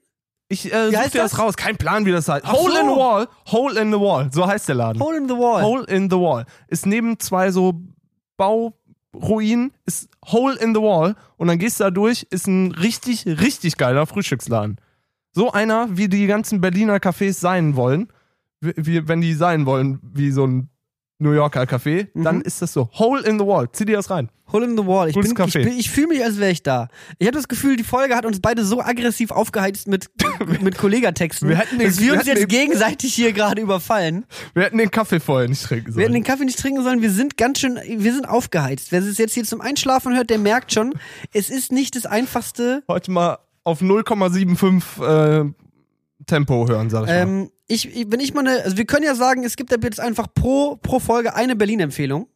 [0.48, 1.38] Ich äh, such dir das das?
[1.38, 1.56] raus.
[1.56, 2.44] Kein Plan, wie das heißt.
[2.46, 2.80] Ach Hole so.
[2.80, 3.28] in the Wall.
[3.50, 4.28] Hole in the Wall.
[4.32, 5.00] So heißt der Laden.
[5.02, 5.62] Hole in the Wall.
[5.62, 6.44] Hole in the Wall.
[6.68, 7.80] Ist neben zwei so
[8.36, 11.14] Bauruinen, ist Hole in the Wall.
[11.36, 14.76] Und dann gehst du da durch, ist ein richtig, richtig geiler Frühstücksladen.
[15.32, 18.08] So einer, wie die ganzen Berliner Cafés sein wollen.
[18.60, 20.68] Wie, wenn die sein wollen, wie so ein
[21.18, 22.42] New Yorker Café, dann Mhm.
[22.42, 22.90] ist das so.
[22.94, 23.68] Hole in the Wall.
[23.72, 24.28] Zieh dir das rein.
[24.52, 25.08] Hole in the Wall.
[25.08, 25.64] Ich, Gutes bin, ich, Café.
[25.64, 26.88] bin, ich fühle mich, als wäre ich da.
[27.18, 30.10] Ich habe das Gefühl, die Folge hat uns beide so aggressiv aufgeheizt mit,
[30.62, 33.62] mit Kollegatexten, Wir hätten den- dass wir wir uns hätten jetzt den- gegenseitig hier gerade
[33.62, 34.26] überfallen.
[34.54, 35.96] Wir hätten den Kaffee vorher nicht trinken sollen.
[35.98, 37.02] Wir hätten den Kaffee nicht trinken sollen.
[37.02, 38.90] Wir sind ganz schön, wir sind aufgeheizt.
[38.92, 40.92] Wer es jetzt hier zum Einschlafen hört, der merkt schon,
[41.32, 42.82] es ist nicht das einfachste.
[42.88, 45.52] Heute mal auf 0,75 äh,
[46.26, 47.14] Tempo hören, sag ich mal.
[47.16, 50.00] Ähm, ich, ich- wenn ich mal eine, also wir können ja sagen, es gibt jetzt
[50.00, 52.28] einfach pro, pro Folge eine Berlin-Empfehlung.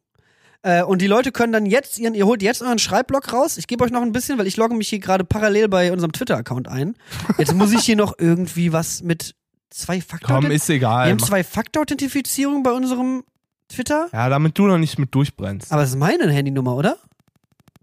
[0.63, 3.57] Äh, und die Leute können dann jetzt ihren, ihr holt jetzt euren Schreibblock raus.
[3.57, 6.11] Ich gebe euch noch ein bisschen, weil ich logge mich hier gerade parallel bei unserem
[6.11, 6.95] Twitter-Account ein.
[7.37, 9.35] Jetzt muss ich hier noch irgendwie was mit
[9.69, 10.41] zwei Faktor.
[10.41, 11.09] Komm, ist wir egal.
[11.09, 13.23] haben Mach- zwei Faktor-Authentifizierung bei unserem
[13.69, 14.07] Twitter.
[14.11, 15.71] Ja, damit du noch nicht mit durchbrennst.
[15.71, 16.97] Aber es ist meine Handynummer, oder?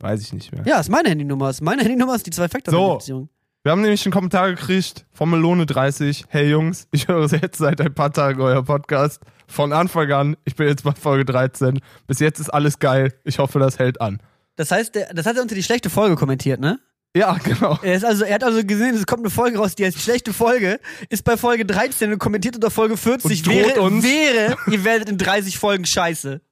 [0.01, 0.62] Weiß ich nicht mehr.
[0.66, 1.51] Ja, ist meine Handynummer.
[1.51, 3.28] Ist meine Handynummer ist die zwei Faktor-Authentifizierung.
[3.64, 6.24] Wir haben nämlich einen Kommentar gekriegt von Melone30.
[6.28, 9.22] Hey Jungs, ich höre jetzt seit ein paar Tagen euer Podcast.
[9.46, 11.80] Von Anfang an, ich bin jetzt bei Folge 13.
[12.06, 13.14] Bis jetzt ist alles geil.
[13.24, 14.20] Ich hoffe, das hält an.
[14.56, 16.78] Das heißt, der, das hat er unter die schlechte Folge kommentiert, ne?
[17.16, 17.78] Ja, genau.
[17.82, 20.34] Er, ist also, er hat also gesehen, es kommt eine Folge raus, die heißt schlechte
[20.34, 24.04] Folge, ist bei Folge 13 und kommentiert unter Folge 40, Und droht wäre, uns.
[24.04, 26.42] wäre, ihr werdet in 30 Folgen scheiße.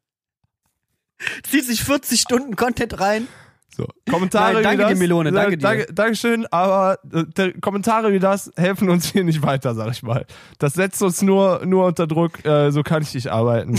[1.43, 3.29] Zieht sich 40 Stunden Content rein.
[3.75, 5.63] So, Kommentare Nein, danke wie das, dir, Melone, danke dir.
[5.63, 6.99] Danke, Dankeschön, aber
[7.39, 10.27] äh, Kommentare wie das helfen uns hier nicht weiter, sag ich mal.
[10.59, 13.79] Das setzt uns nur, nur unter Druck, äh, so kann ich nicht arbeiten.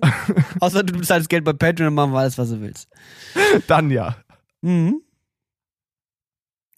[0.60, 2.88] Außer du bezahlst Geld bei Patreon und machen wir alles, was du willst.
[3.66, 4.16] Dann ja.
[4.62, 5.02] Mhm.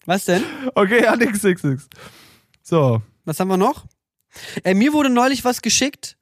[0.05, 0.43] Was denn?
[0.75, 1.87] Okay, ja, nix, nix, nix.
[2.61, 3.85] So, Was haben wir noch?
[4.63, 6.17] Äh, mir wurde neulich was geschickt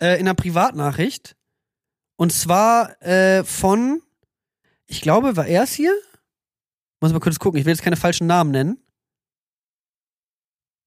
[0.00, 1.36] äh, in einer Privatnachricht.
[2.16, 4.00] Und zwar äh, von,
[4.92, 5.94] ich glaube, war er es hier?
[7.00, 8.78] Muss mal kurz gucken, ich will jetzt keine falschen Namen nennen.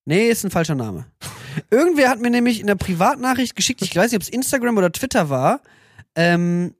[0.05, 1.07] Nee, ist ein falscher Name.
[1.71, 4.91] Irgendwer hat mir nämlich in der Privatnachricht geschickt, ich weiß nicht, ob es Instagram oder
[4.91, 5.61] Twitter war,
[6.15, 6.75] ähm,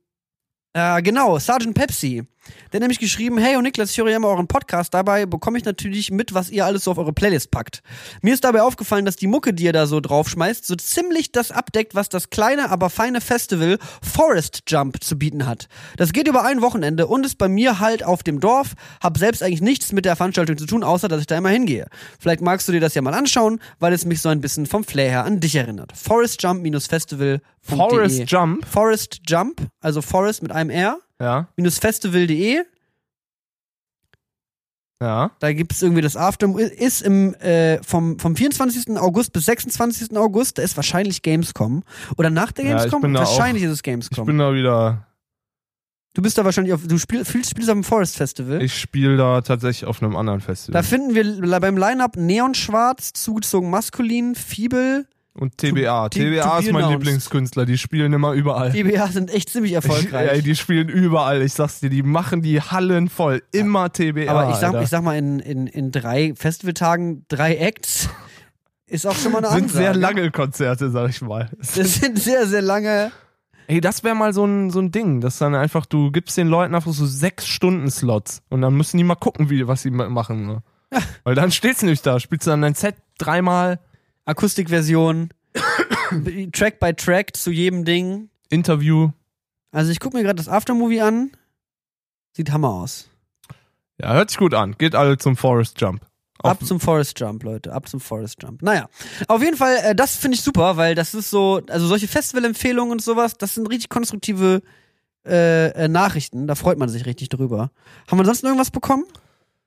[0.73, 2.27] äh, genau, Sergeant Pepsi.
[2.71, 5.57] Der hat nämlich geschrieben, hey und Niklas, ich höre ja immer euren Podcast, dabei bekomme
[5.57, 7.81] ich natürlich mit, was ihr alles so auf eure Playlist packt.
[8.21, 11.51] Mir ist dabei aufgefallen, dass die Mucke, die ihr da so draufschmeißt, so ziemlich das
[11.51, 15.67] abdeckt, was das kleine, aber feine Festival Forest Jump zu bieten hat.
[15.97, 19.41] Das geht über ein Wochenende und ist bei mir halt auf dem Dorf, hab selbst
[19.41, 21.87] eigentlich nichts mit der Veranstaltung zu tun, außer dass ich da immer hingehe.
[22.19, 24.83] Vielleicht magst du dir das ja mal anschauen, weil es mich so ein bisschen vom
[24.83, 25.93] Flair her an dich erinnert.
[25.95, 27.41] Forest Jump-Festival.
[27.61, 28.65] Forest Jump.
[28.67, 32.63] Forest Jump, also Forest mit einem R, Ja, minus festival.de.
[35.01, 35.31] ja.
[35.39, 38.97] Da gibt es irgendwie das After, ist im, äh, vom, vom 24.
[38.97, 40.15] August bis 26.
[40.17, 41.83] August, da ist wahrscheinlich Gamescom.
[42.17, 43.13] Oder nach der Ja, ich Gamescom?
[43.13, 44.25] da wahrscheinlich ist es Ich Gamescom.
[44.25, 45.05] bin da wieder,
[46.15, 48.61] du bist da wahrscheinlich auf, du spiel, spielst, dem Forest Festival.
[48.61, 50.83] ich spiele da tatsächlich auf einem anderen da Festival.
[50.83, 55.07] finden wir beim Line-Up Neonschwarz, zugezogen maskulin, Fiebel.
[55.37, 56.07] Und TBA.
[56.09, 56.89] To- TBA ist mein.
[56.91, 58.71] Lieblingskünstler, die spielen immer überall.
[58.71, 60.31] TBA sind echt ziemlich erfolgreich.
[60.31, 63.43] Ey, die spielen überall, ich sag's dir, die machen die Hallen voll.
[63.51, 64.29] Immer TBA.
[64.31, 64.81] Aber ich sag, Alter.
[64.83, 68.07] ich sag mal, in, in, in drei Festivaltagen, drei Acts,
[68.87, 69.83] ist auch schon mal eine sind Ansage.
[69.83, 71.49] sehr lange Konzerte, sag ich mal.
[71.75, 73.11] Das sind sehr, sehr lange.
[73.67, 76.47] Ey, das wäre mal so ein, so ein Ding, dass dann einfach, du gibst den
[76.47, 79.89] Leuten einfach so sechs Stunden Slots und dann müssen die mal gucken, wie, was sie
[79.91, 80.45] ma- machen.
[80.47, 80.63] Ne?
[81.23, 83.79] Weil dann steht's nämlich da, spielst du dann dein Set dreimal,
[84.25, 85.29] Akustikversion,
[86.51, 88.29] Track by Track zu jedem Ding.
[88.49, 89.09] Interview.
[89.71, 91.31] Also ich gucke mir gerade das Aftermovie an.
[92.33, 93.09] Sieht Hammer aus.
[93.99, 94.75] Ja, hört sich gut an.
[94.77, 96.05] Geht alle zum Forest Jump.
[96.39, 97.71] Ab zum Forest Jump, Leute.
[97.73, 98.61] Ab zum Forest Jump.
[98.61, 98.87] Naja,
[99.27, 102.91] auf jeden Fall, äh, das finde ich super, weil das ist so, also solche Festivalempfehlungen
[102.91, 104.61] und sowas, das sind richtig konstruktive
[105.25, 106.45] äh, äh, Nachrichten.
[106.45, 107.71] Da freut man sich richtig drüber.
[108.09, 109.05] Haben wir sonst irgendwas bekommen,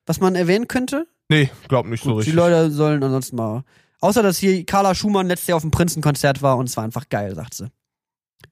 [0.05, 1.07] was man erwähnen könnte?
[1.27, 2.35] Nee, glaub nicht so Die richtig.
[2.35, 3.63] Leute sollen ansonsten mal.
[4.01, 7.09] Außer, dass hier Carla Schumann letztes Jahr auf dem Prinzenkonzert war und es war einfach
[7.09, 7.67] geil, sagt sie.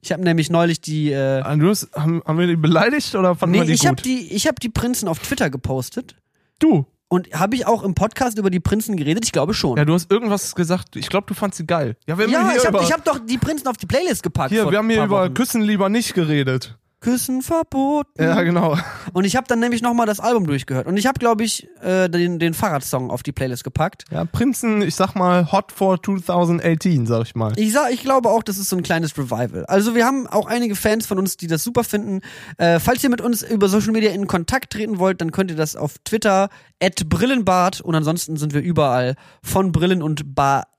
[0.02, 1.12] Ich habe nämlich neulich die.
[1.12, 4.06] Äh, hast, haben, haben wir die beleidigt oder fanden nee, wir die ich habe gut?
[4.06, 6.16] die, ich hab die Prinzen auf Twitter gepostet.
[6.60, 6.86] du.
[7.10, 9.24] Und habe ich auch im Podcast über die Prinzen geredet?
[9.24, 9.78] Ich glaube schon.
[9.78, 10.98] Ja, du hast irgendwas gesagt.
[10.98, 11.95] Ich glaube, du fandst sie geil.
[12.06, 14.52] Ja, wir haben Ja, hier ich habe hab doch die Prinzen auf die Playlist gepackt.
[14.52, 15.34] hier, wir haben hier über Wochen.
[15.34, 16.78] Küssen lieber nicht geredet.
[17.00, 18.22] Küssen verboten.
[18.22, 18.78] Ja, genau.
[19.14, 20.88] Und ich habe dann nämlich nochmal das Album durchgehört.
[20.88, 24.06] Und ich habe, glaube ich, äh, den, den Fahrradsong auf die Playlist gepackt.
[24.12, 27.54] Ja, Prinzen, ich sag mal, hot for 2018, sag ich mal.
[27.56, 29.66] Ich sag, ich glaube auch, das ist so ein kleines Revival.
[29.68, 32.22] Also wir haben auch einige Fans von uns, die das super finden.
[32.58, 35.58] Äh, falls ihr mit uns über Social Media in Kontakt treten wollt, dann könnt ihr
[35.58, 36.50] das auf Twitter
[36.82, 40.76] at Brillenbart und ansonsten sind wir überall von Brillen und Baerten.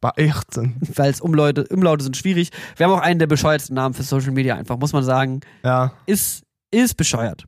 [0.00, 0.76] Bei 18.
[0.94, 2.50] Weil es Umlaute, Umlaute sind schwierig.
[2.76, 5.40] Wir haben auch einen der bescheuertsten Namen für Social Media einfach, muss man sagen.
[5.64, 5.92] Ja.
[6.06, 7.46] Ist, ist bescheuert.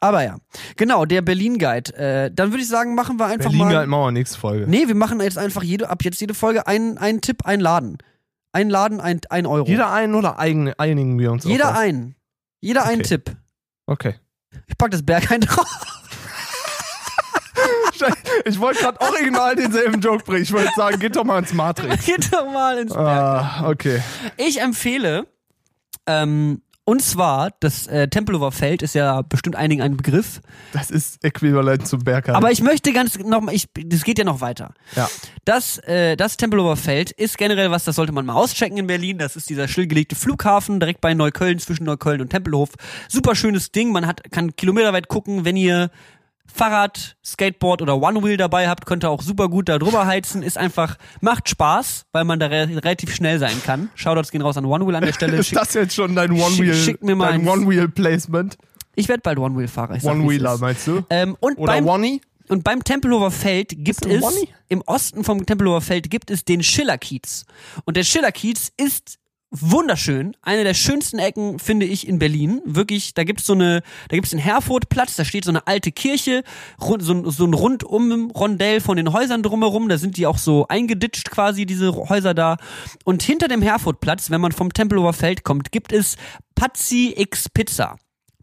[0.00, 0.36] Aber ja,
[0.76, 1.92] genau, der Berlin Guide.
[1.96, 3.76] Äh, dann würde ich sagen, machen wir einfach Berlin mal.
[3.76, 4.66] halt Mauer, nächste Folge.
[4.68, 7.98] Nee, wir machen jetzt einfach jede, ab jetzt jede Folge einen, einen Tipp, einen Laden.
[8.52, 9.66] Ein Laden, ein, ein Euro.
[9.66, 12.14] Jeder einen oder eigen, einigen wir uns Jeder einen.
[12.60, 13.08] Jeder einen Okay.
[13.08, 13.36] Tipp.
[13.86, 14.14] Okay.
[14.66, 15.66] Ich pack das Berghain drauf.
[18.44, 20.42] Ich wollte gerade original denselben Joke bringen.
[20.42, 22.04] Ich wollte sagen, geht doch mal ins Matrix.
[22.06, 23.18] Geht doch mal ins Berghain.
[23.18, 24.00] Ah, okay.
[24.36, 25.26] Ich empfehle,
[26.06, 30.40] ähm, und zwar, das äh, Tempelhofer Feld ist ja bestimmt einigen ein Begriff.
[30.72, 32.34] Das ist äquivalent zum Bergheim.
[32.34, 34.72] Aber ich möchte ganz noch mal, ich, das geht ja noch weiter.
[34.96, 35.06] ja.
[35.44, 39.18] Das, äh, das Tempelhofer Feld ist generell was, das sollte man mal auschecken in Berlin.
[39.18, 42.70] Das ist dieser stillgelegte Flughafen direkt bei Neukölln, zwischen Neukölln und Tempelhof.
[43.06, 43.92] Super schönes Ding.
[43.92, 45.90] Man hat, kann kilometerweit gucken, wenn ihr
[46.58, 50.42] Fahrrad, Skateboard oder One Wheel dabei habt, könnt ihr auch super gut da drüber heizen.
[50.42, 53.90] Ist einfach, macht Spaß, weil man da re relativ schnell sein kann.
[53.94, 55.36] Shoutouts gehen raus an One Wheel an der Stelle.
[55.38, 57.48] Ist das jetzt schon dein One-Wheel schick mir mal dein eins.
[57.48, 58.58] One-Wheel-Placement?
[58.96, 59.96] Ich werde bald One Wheel Fahrer.
[60.02, 60.60] One-Wheeler, ist.
[60.60, 61.04] meinst du?
[61.10, 62.20] Ähm, und Oder beim, One-E?
[62.48, 64.24] und beim Tempelhofer Feld gibt es,
[64.68, 67.46] im Osten vom Tempelhofer Feld gibt es den Schillerkiez.
[67.84, 69.18] Und der Schillerkiez ist
[69.50, 70.36] wunderschön.
[70.42, 72.60] Eine der schönsten Ecken, finde ich, in Berlin.
[72.64, 76.42] Wirklich, da gibt's so eine, da gibt's den Herfordplatz, da steht so eine alte Kirche,
[76.78, 81.30] so, so ein rundum Rondell von den Häusern drumherum, da sind die auch so eingeditscht
[81.30, 82.56] quasi, diese Häuser da.
[83.04, 86.16] Und hinter dem Herfordplatz, wenn man vom Tempelhofer Feld kommt, gibt es
[86.54, 87.96] Pazzi X Pizza.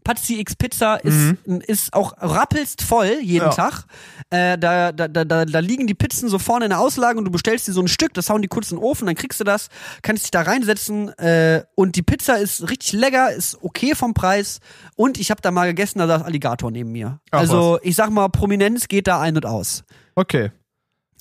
[0.06, 1.34] Pazzi X Pizza ist,
[1.66, 3.50] ist auch rappelst voll jeden Ja.
[3.50, 3.86] Tag.
[4.30, 7.32] Äh, da, da, da, da, liegen die Pizzen so vorne in der Auslage und du
[7.32, 9.44] bestellst dir so ein Stück, das hauen die kurz in den Ofen, dann kriegst du
[9.44, 9.68] das,
[10.02, 14.60] kannst dich da reinsetzen äh, und die Pizza ist richtig lecker, ist okay vom Preis
[14.94, 17.18] und ich habe da mal gegessen, da saß Alligator neben mir.
[17.32, 19.82] Ach, also ich sag mal, Prominenz geht da ein und aus.
[20.14, 20.52] Okay.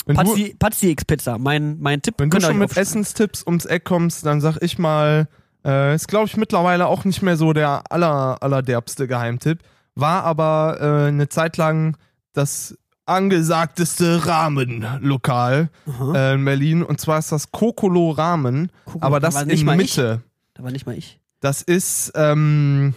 [0.05, 2.15] Wenn du, Pazzi X Pizza, mein, mein Tipp.
[2.19, 2.77] wenn du schon mit.
[2.77, 5.27] Essenstipps ums Eck kommst, dann sag ich mal,
[5.65, 9.59] äh, ist glaube ich mittlerweile auch nicht mehr so der aller, allerderbste Geheimtipp.
[9.95, 11.97] War aber äh, eine Zeit lang
[12.33, 15.69] das angesagteste Rahmenlokal
[16.13, 16.83] äh, in Berlin.
[16.83, 20.21] Und zwar ist das Kokolo Ramen, Kokolo, aber das nicht in Mitte.
[20.53, 21.19] Da war nicht mal ich.
[21.39, 22.95] Das ist, ähm,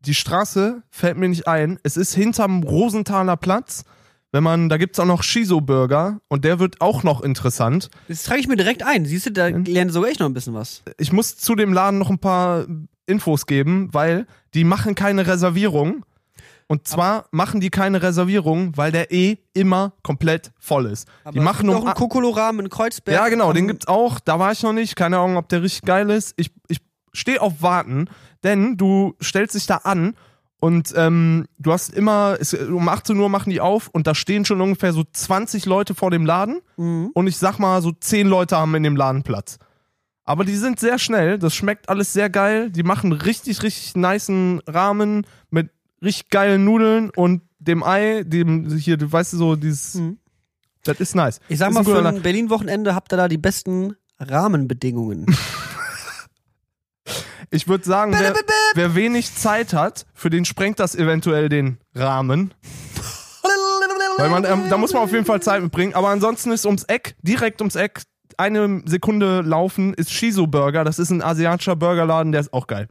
[0.00, 1.78] die Straße fällt mir nicht ein.
[1.82, 3.84] Es ist hinterm Rosenthaler Platz.
[4.34, 7.88] Wenn man, da gibt's auch noch Shiso-Burger und der wird auch noch interessant.
[8.08, 9.04] Das trage ich mir direkt ein.
[9.06, 10.82] Siehst du, da lerne sogar ich noch ein bisschen was.
[10.98, 12.66] Ich muss zu dem Laden noch ein paar
[13.06, 16.04] Infos geben, weil die machen keine Reservierung.
[16.66, 21.06] Und zwar machen die keine Reservierung, weil der eh immer komplett voll ist.
[21.32, 23.14] die machen noch um einen Kokolorahmen in Kreuzberg.
[23.14, 24.18] Ja, genau, den gibt's auch.
[24.18, 24.96] Da war ich noch nicht.
[24.96, 26.34] Keine Ahnung, ob der richtig geil ist.
[26.38, 26.80] Ich, ich
[27.12, 28.06] stehe auf Warten,
[28.42, 30.16] denn du stellst dich da an
[30.64, 34.46] und ähm, du hast immer, es, um 18 Uhr machen die auf und da stehen
[34.46, 37.10] schon ungefähr so 20 Leute vor dem Laden Mhm.
[37.12, 39.58] und ich sag mal, so 10 Leute haben in dem Laden Platz.
[40.24, 42.70] Aber die sind sehr schnell, das schmeckt alles sehr geil.
[42.70, 45.68] Die machen richtig, richtig nicen Rahmen mit
[46.02, 49.96] richtig geilen Nudeln und dem Ei, dem hier, du weißt du so, dieses.
[49.96, 50.16] Mhm.
[50.84, 51.40] Das ist nice.
[51.48, 55.26] Ich sag mal, für ein Berlin-Wochenende habt ihr da die besten Rahmenbedingungen.
[57.54, 58.34] Ich würde sagen, wer,
[58.74, 62.52] wer wenig Zeit hat, für den sprengt das eventuell den Rahmen.
[64.16, 65.94] Weil man, ähm, da muss man auf jeden Fall Zeit mitbringen.
[65.94, 68.02] Aber ansonsten ist ums Eck, direkt ums Eck,
[68.38, 70.82] eine Sekunde laufen, ist Shiso Burger.
[70.82, 72.88] Das ist ein asiatischer Burgerladen, der ist auch geil.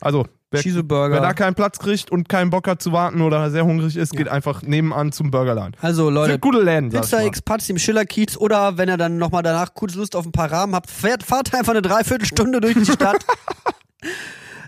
[0.00, 1.14] Also, wer, Shiso Burger.
[1.14, 4.12] wer da keinen Platz kriegt und keinen Bock hat zu warten oder sehr hungrig ist,
[4.12, 5.76] geht einfach nebenan zum Burgerladen.
[5.80, 7.26] Also Leute, Sind gute Läden, sag ich Pizza mal.
[7.26, 10.50] X Pazzi im Schillerkiez oder wenn ihr dann nochmal danach kurz Lust auf ein paar
[10.50, 13.24] Rahmen habt, fährt, fahrt einfach eine Dreiviertelstunde durch die Stadt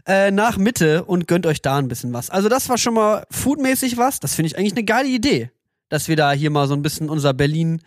[0.07, 2.30] äh, nach Mitte und gönnt euch da ein bisschen was.
[2.30, 4.20] Also das war schon mal foodmäßig was.
[4.20, 5.51] Das finde ich eigentlich eine geile Idee.
[5.89, 7.83] dass wir da hier mal so ein bisschen unser Berlin,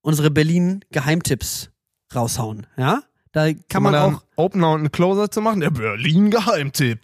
[0.00, 1.70] unsere Berlin-Geheimtipps
[2.14, 2.66] raushauen.
[2.76, 3.02] Ja?
[3.32, 4.22] Da kann man da auch.
[4.36, 5.60] Opener und einen Closer zu machen.
[5.60, 7.00] Der Berlin-Geheimtipp.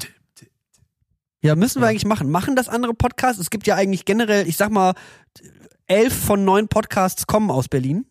[1.43, 2.31] Ja, müssen wir eigentlich machen.
[2.31, 3.39] Machen das andere Podcasts?
[3.41, 4.95] Es gibt ja eigentlich generell, ich sag mal,
[5.87, 8.07] elf von neun Podcasts kommen aus Berlin.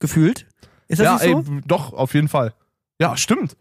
[0.00, 0.46] Gefühlt.
[0.88, 1.52] Ist das Ja, nicht so?
[1.52, 2.54] ey, doch, auf jeden Fall.
[2.98, 3.56] Ja, stimmt.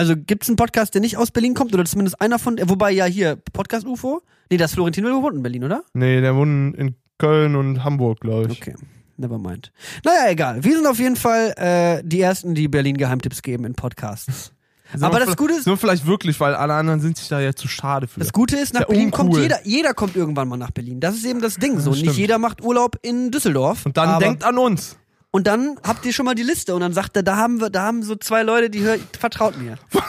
[0.00, 2.90] Also gibt es einen Podcast, der nicht aus Berlin kommt oder zumindest einer von, wobei
[2.90, 4.22] ja hier Podcast UFO.
[4.50, 5.82] Nee, das Florentin Will wohnt in Berlin, oder?
[5.92, 8.62] Nee, der wohnt in Köln und Hamburg, glaube ich.
[8.62, 8.74] Okay,
[9.18, 9.72] never mind.
[10.02, 10.64] Naja, egal.
[10.64, 14.52] Wir sind auf jeden Fall äh, die ersten, die Berlin Geheimtipps geben in Podcasts.
[14.92, 17.52] Sind Aber das Gute ist- wir vielleicht wirklich, weil alle anderen sind sich da ja
[17.54, 18.18] zu schade für.
[18.20, 19.42] Das Gute ist, nach ja Berlin kommt uncool.
[19.42, 19.60] jeder.
[19.64, 20.98] Jeder kommt irgendwann mal nach Berlin.
[20.98, 21.78] Das ist eben das Ding.
[21.78, 23.84] So, das nicht jeder macht Urlaub in Düsseldorf.
[23.86, 24.96] und dann denkt an uns.
[25.30, 27.70] Und dann habt ihr schon mal die Liste und dann sagt er, da haben wir,
[27.70, 29.76] da haben so zwei Leute, die hört, vertraut mir.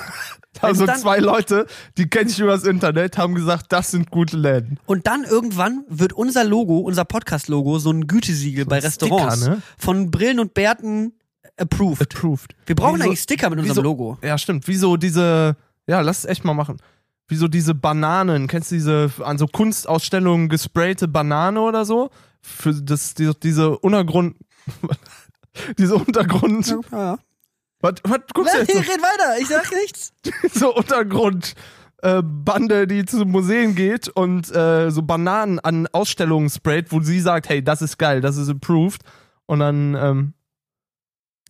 [0.59, 1.65] Also dann- zwei Leute,
[1.97, 4.77] die kenne ich übers Internet, haben gesagt, das sind gute Läden.
[4.85, 9.55] Und dann irgendwann wird unser Logo, unser Podcast-Logo, so ein Gütesiegel bei ein Restaurants Sticker,
[9.55, 9.61] ne?
[9.79, 11.13] von Brillen und Bärten
[11.57, 12.01] approved.
[12.01, 12.53] Approved.
[12.67, 14.17] Wir brauchen so- eigentlich Sticker mit unserem so- Logo.
[14.21, 14.67] Ja, stimmt.
[14.67, 15.55] Wie so diese,
[15.87, 16.77] ja, lass es echt mal machen.
[17.27, 22.11] Wie so diese Bananen, kennst du diese an so Kunstausstellungen gesprayte Banane oder so?
[22.41, 24.35] Für das, diese, diese Untergrund,
[25.77, 27.17] diese Untergrund, Ja,
[27.81, 29.01] was, was guckst du Red jetzt so?
[29.01, 30.13] weiter, ich sag nichts.
[30.53, 31.55] so Untergrund
[32.03, 37.19] äh, Bande, die zu Museen geht und äh, so Bananen an Ausstellungen sprayt, wo sie
[37.19, 39.01] sagt, hey, das ist geil, das ist approved.
[39.45, 40.33] Und dann, ähm,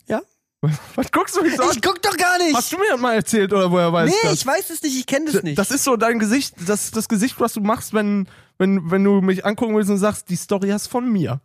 [0.08, 0.20] Ja.
[0.94, 1.70] Was guckst du mich so an?
[1.72, 2.54] Ich guck doch gar nicht.
[2.56, 4.38] Hast du mir das mal erzählt oder woher weißt nee, du das?
[4.38, 5.58] ich weiß es nicht, ich kenne das nicht.
[5.58, 9.20] Das ist so dein Gesicht, das das Gesicht, was du machst, wenn, wenn, wenn du
[9.22, 11.40] mich angucken willst und sagst, die Story hast von mir.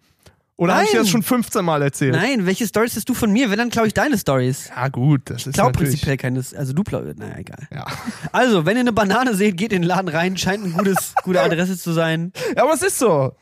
[0.58, 2.14] Oder habe ich dir das schon 15 Mal erzählt?
[2.14, 3.51] Nein, welche Stories hast du von mir?
[3.51, 4.70] Wenn dann glaube ich deine Stories.
[4.76, 5.91] Ja, gut, das ist Ich glaube natürlich.
[5.91, 7.68] prinzipiell keines, also du glaubst, naja, egal.
[7.72, 7.86] Ja.
[8.32, 11.41] Also, wenn ihr eine Banane seht, geht in den Laden rein, scheint eine gutes, gute
[11.41, 12.34] Adresse zu sein.
[12.55, 13.36] ja, aber es ist so.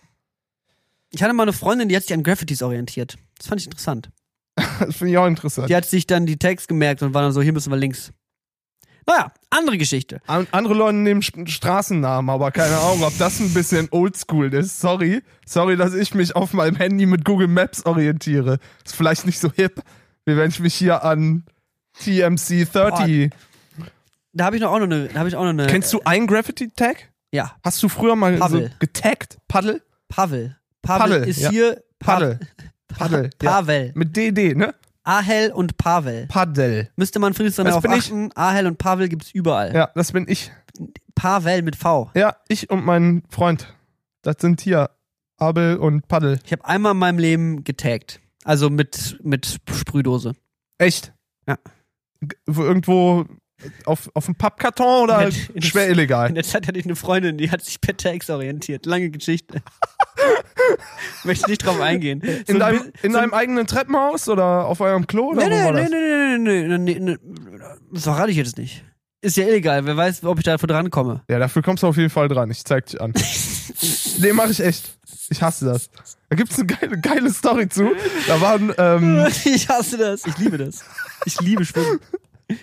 [1.11, 3.15] Ich hatte mal eine Freundin, die hat sich an Graffitis orientiert.
[3.37, 4.09] Das fand ich interessant.
[4.79, 5.69] Das finde ich auch interessant.
[5.69, 8.11] Die hat sich dann die Tags gemerkt und war dann so, hier müssen wir links.
[9.07, 10.19] Naja, andere Geschichte.
[10.25, 14.79] An, andere Leute nehmen St- Straßennamen, aber keine Ahnung, ob das ein bisschen oldschool ist.
[14.79, 15.21] Sorry.
[15.45, 18.57] Sorry, dass ich mich auf meinem Handy mit Google Maps orientiere.
[18.83, 19.81] Ist vielleicht nicht so hip,
[20.25, 21.43] wie wenn ich mich hier an
[22.03, 23.31] TMC 30.
[24.33, 25.67] Da habe ich noch auch noch eine, da habe ich auch noch eine.
[25.67, 27.09] Kennst du einen Graffiti-Tag?
[27.31, 28.71] Ja, Hast du früher mal so Pavel.
[28.79, 29.37] getaggt?
[29.47, 29.81] Paddel?
[30.09, 30.57] Pavel.
[30.81, 31.49] Pavel, Pavel, ist ja.
[31.51, 32.39] hier Paddel.
[32.87, 33.29] Paddel.
[33.41, 33.51] Ja.
[33.51, 33.91] Pavel.
[33.95, 34.73] Mit DD, ne?
[35.05, 36.27] Ahel und Pavel.
[36.27, 36.89] Paddel.
[36.95, 38.05] Müsste man friedlich Das darauf bin ich.
[38.05, 38.31] achten.
[38.35, 39.73] Ahel und Pavel gibt's überall.
[39.73, 40.51] Ja, das bin ich.
[41.15, 42.11] Pavel mit V.
[42.15, 43.73] Ja, ich und mein Freund.
[44.23, 44.89] Das sind hier
[45.37, 46.39] Abel und Paddel.
[46.45, 48.19] Ich habe einmal in meinem Leben getaggt.
[48.43, 50.33] Also mit, mit Sprühdose.
[50.77, 51.13] Echt?
[51.47, 51.57] Ja.
[52.21, 53.25] G- wo Irgendwo
[53.85, 56.29] auf, auf dem Pappkarton oder In der- schwer illegal?
[56.29, 58.85] In der Zeit hatte ich eine Freundin, die hat sich per Tags orientiert.
[58.85, 59.61] Lange Geschichte.
[61.23, 62.21] Möchte nicht drauf eingehen.
[62.23, 65.29] So In ein deinem, in so ein- deinem eigenen Treppenhaus oder auf eurem Klo?
[65.31, 67.17] Oder Nee, wo nee, nee, nee, nee, nee, nee, nee, nee.
[67.91, 68.83] Das verrate ich jetzt nicht.
[69.21, 69.85] Ist ja illegal.
[69.85, 71.23] Wer weiß, ob ich dafür drankomme.
[71.29, 72.51] Ja, dafür kommst du auf jeden Fall dran.
[72.51, 73.13] Ich zeig dich an.
[74.19, 74.97] nee, mach ich echt.
[75.29, 75.89] Ich hasse das.
[76.29, 77.91] Da gibt's eine geile, geile Story zu.
[78.27, 80.25] Da waren, ähm, Ich hasse das.
[80.27, 80.83] Ich liebe das.
[81.25, 81.99] Ich liebe Schwimmen.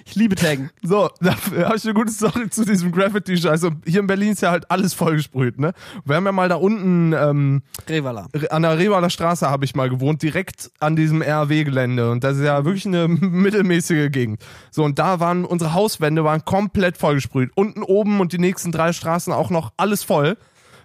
[0.04, 0.70] Ich liebe Taggen.
[0.82, 3.64] so, da habe ich eine gute Story zu diesem Graffiti-Scheiß.
[3.64, 5.72] Und hier in Berlin ist ja halt alles vollgesprüht, ne?
[6.04, 8.28] Wir haben ja mal da unten, ähm, Revala.
[8.50, 12.10] an der Revaler Straße habe ich mal gewohnt, direkt an diesem RAW-Gelände.
[12.10, 14.40] Und das ist ja wirklich eine mittelmäßige Gegend.
[14.70, 17.50] So, und da waren unsere Hauswände waren komplett vollgesprüht.
[17.56, 20.36] Unten, oben und die nächsten drei Straßen auch noch alles voll.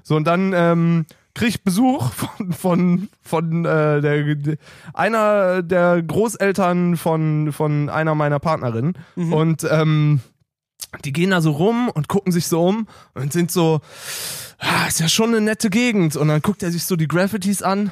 [0.02, 1.06] So, und dann ähm,
[1.38, 4.58] krieg ich Besuch von, von, von äh, der,
[4.94, 8.98] einer der Großeltern von, von einer meiner Partnerinnen.
[9.16, 10.20] Und ähm,
[11.06, 13.82] die gehen da so rum und gucken sich so um und sind so,
[14.58, 16.16] ah, ist ja schon eine nette Gegend.
[16.16, 17.92] Und dann guckt er sich so die Graffitis an.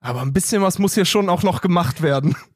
[0.00, 2.36] Aber ein bisschen was muss hier schon auch noch gemacht werden.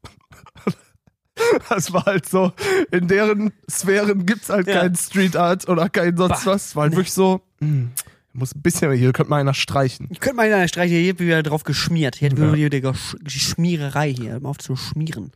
[1.68, 2.52] Das war halt so,
[2.90, 4.80] in deren Sphären gibt's halt Ja.
[4.80, 6.66] kein Street Art oder kein sonst was.
[6.66, 7.92] Es war halt wirklich so, hm,
[8.38, 10.08] muss ein bisschen, hier könnte mal einer streichen.
[10.10, 12.16] Ich könnte mal in einer Streiche, hier wird wieder drauf geschmiert.
[12.16, 12.80] Hier hat wieder die,
[13.20, 15.32] die, Schmiererei hier, um auf zu schmieren.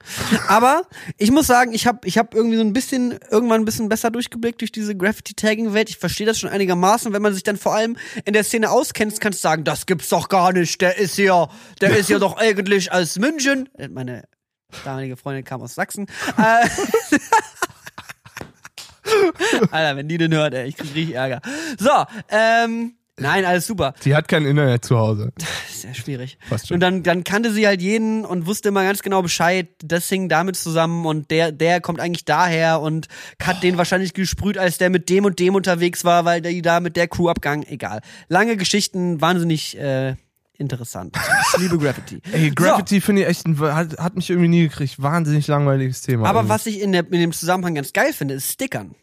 [0.48, 0.82] Aber
[1.18, 4.10] ich muss sagen, ich habe ich hab irgendwie so ein bisschen, irgendwann ein bisschen besser
[4.10, 5.90] durchgeblickt durch diese Graffiti-Tagging-Welt.
[5.90, 7.12] Ich verstehe das schon einigermaßen.
[7.12, 10.08] Wenn man sich dann vor allem in der Szene auskennt, kannst du sagen, das gibt's
[10.08, 10.80] doch gar nicht.
[10.80, 11.48] Der ist ja,
[11.80, 13.68] der ist ja doch eigentlich aus München.
[13.76, 14.24] Äh, Meine
[14.84, 16.06] damalige Freundin kam aus Sachsen.
[19.70, 21.40] Alter, wenn die den hört, ey, ich krieg richtig Ärger.
[21.78, 21.90] So,
[22.28, 23.92] ähm, Nein, alles super.
[24.04, 25.32] Die hat kein Internet zu Hause.
[25.68, 26.38] Sehr schwierig.
[26.48, 26.76] Fast schon.
[26.76, 30.30] Und dann, dann kannte sie halt jeden und wusste immer ganz genau Bescheid, das hing
[30.30, 33.08] damit zusammen und der, der kommt eigentlich daher und
[33.42, 36.80] hat den wahrscheinlich gesprüht, als der mit dem und dem unterwegs war, weil die da
[36.80, 37.64] mit der Crew abgang.
[37.64, 38.00] Egal.
[38.28, 40.16] Lange Geschichten, wahnsinnig äh,
[40.58, 41.16] interessant.
[41.54, 42.20] Ich liebe Graffiti.
[42.32, 45.00] Ey, Gravity finde ich echt, ein, hat, hat mich irgendwie nie gekriegt.
[45.02, 46.24] Wahnsinnig langweiliges Thema.
[46.24, 46.28] So.
[46.28, 46.54] Aber irgendwie.
[46.54, 48.94] was ich in, der, in dem Zusammenhang ganz geil finde, ist Stickern.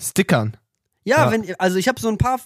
[0.00, 0.56] Stickern.
[1.04, 1.30] Ja, Ja.
[1.30, 2.40] wenn, also ich habe so ein paar,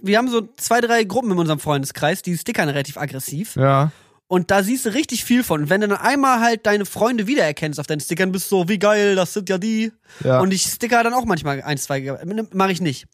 [0.00, 3.56] wir haben so zwei, drei Gruppen in unserem Freundeskreis, die stickern relativ aggressiv.
[3.56, 3.90] Ja.
[4.28, 5.62] Und da siehst du richtig viel von.
[5.62, 8.68] Und wenn du dann einmal halt deine Freunde wiedererkennst auf deinen Stickern, bist du so,
[8.68, 9.92] wie geil, das sind ja die.
[10.24, 10.40] Ja.
[10.40, 12.18] Und ich sticker dann auch manchmal ein, zwei,
[12.52, 13.06] mache ich nicht.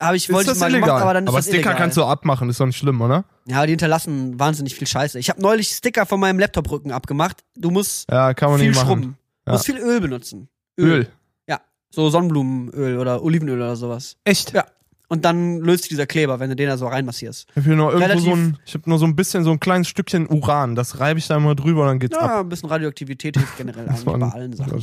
[0.00, 0.86] Habe ich, ist wollte das ich mal illegal?
[0.88, 1.76] gemacht, aber dann ist das Sticker illegal.
[1.76, 3.24] kannst du abmachen, ist doch nicht schlimm, oder?
[3.46, 5.18] Ja, die hinterlassen wahnsinnig viel Scheiße.
[5.18, 7.44] Ich habe neulich Sticker von meinem Laptop-Rücken abgemacht.
[7.56, 8.86] Du musst Ja, kann man viel nicht machen.
[8.88, 9.18] schrubben.
[9.44, 9.52] Du Ja.
[9.52, 10.48] musst viel Öl benutzen.
[10.78, 11.08] Öl.
[11.48, 14.16] Ja, so Sonnenblumenöl oder Olivenöl oder sowas.
[14.24, 14.52] Echt?
[14.52, 14.64] Ja.
[15.12, 17.46] Und dann löst sich dieser Kleber, wenn du den da so reinmassierst.
[17.50, 19.60] Ich habe hier nur irgendwo so ein, ich habe nur so ein bisschen so ein
[19.60, 20.74] kleines Stückchen Uran.
[20.74, 22.30] Das reibe ich da immer drüber, dann geht's ab.
[22.30, 24.82] Ja, ein bisschen Radioaktivität hilft generell eigentlich bei allen Sachen.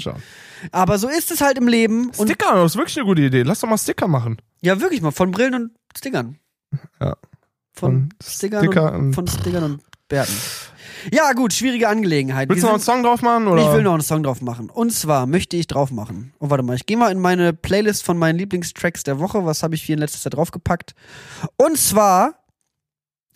[0.72, 2.12] Aber so ist es halt im Leben.
[2.16, 3.42] Und Sticker, das ist wirklich eine gute Idee.
[3.42, 4.38] Lass doch mal Sticker machen.
[4.62, 6.38] ja, wirklich mal, von Brillen und Stickern.
[7.02, 7.16] Ja.
[7.74, 10.34] Von, Von Stickern Sticker und, und- von Stickern und Bärten.
[11.12, 12.50] Ja, gut, schwierige Angelegenheit.
[12.50, 13.48] Willst du noch einen Song drauf machen?
[13.48, 13.62] Oder?
[13.62, 14.70] Ich will noch einen Song drauf machen.
[14.70, 16.34] Und zwar möchte ich drauf machen.
[16.40, 19.46] Oh, warte mal, ich gehe mal in meine Playlist von meinen Lieblingstracks der Woche.
[19.46, 20.94] Was habe ich hier in letzter Zeit draufgepackt?
[21.58, 22.44] Und zwar,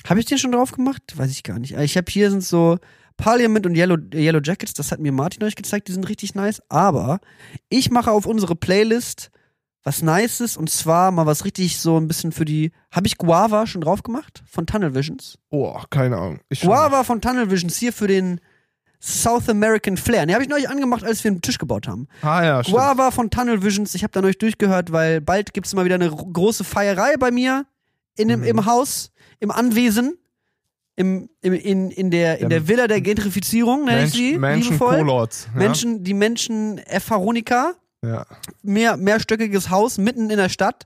[0.07, 1.01] habe ich den schon drauf gemacht?
[1.15, 1.75] Weiß ich gar nicht.
[1.77, 2.77] Ich habe hier sind so
[3.17, 4.73] Parliament und Yellow, Yellow Jackets.
[4.73, 5.87] Das hat mir Martin euch gezeigt.
[5.87, 6.61] Die sind richtig nice.
[6.69, 7.19] Aber
[7.69, 9.29] ich mache auf unsere Playlist
[9.83, 12.71] was Nices und zwar mal was richtig so ein bisschen für die.
[12.91, 14.43] Habe ich Guava schon drauf gemacht?
[14.49, 15.37] Von Tunnel Visions?
[15.49, 16.39] Oh, keine Ahnung.
[16.49, 16.61] Ich.
[16.61, 18.39] Guava von Tunnel Visions hier für den
[19.01, 20.25] South American Flair.
[20.25, 22.07] Den habe ich neulich angemacht, als wir einen Tisch gebaut haben.
[22.21, 22.77] Ah ja, stimmt.
[22.77, 23.93] Guava von Tunnel Visions.
[23.95, 27.17] Ich habe da neulich durchgehört, weil bald gibt es mal wieder eine ro- große Feierei
[27.17, 27.65] bei mir
[28.15, 28.45] in dem, Mhm.
[28.47, 29.11] im Haus,
[29.41, 30.17] im Anwesen,
[30.95, 34.73] im, im, in, in, der, in Der- der Villa der Gentrifizierung, nenne ich sie, Menschen
[34.73, 34.99] liebevoll.
[35.05, 35.27] Ja?
[35.53, 37.73] Menschen, die Menschen Epharonica,
[38.03, 38.25] Ja.
[38.61, 40.85] mehr, mehrstöckiges Haus mitten in der Stadt,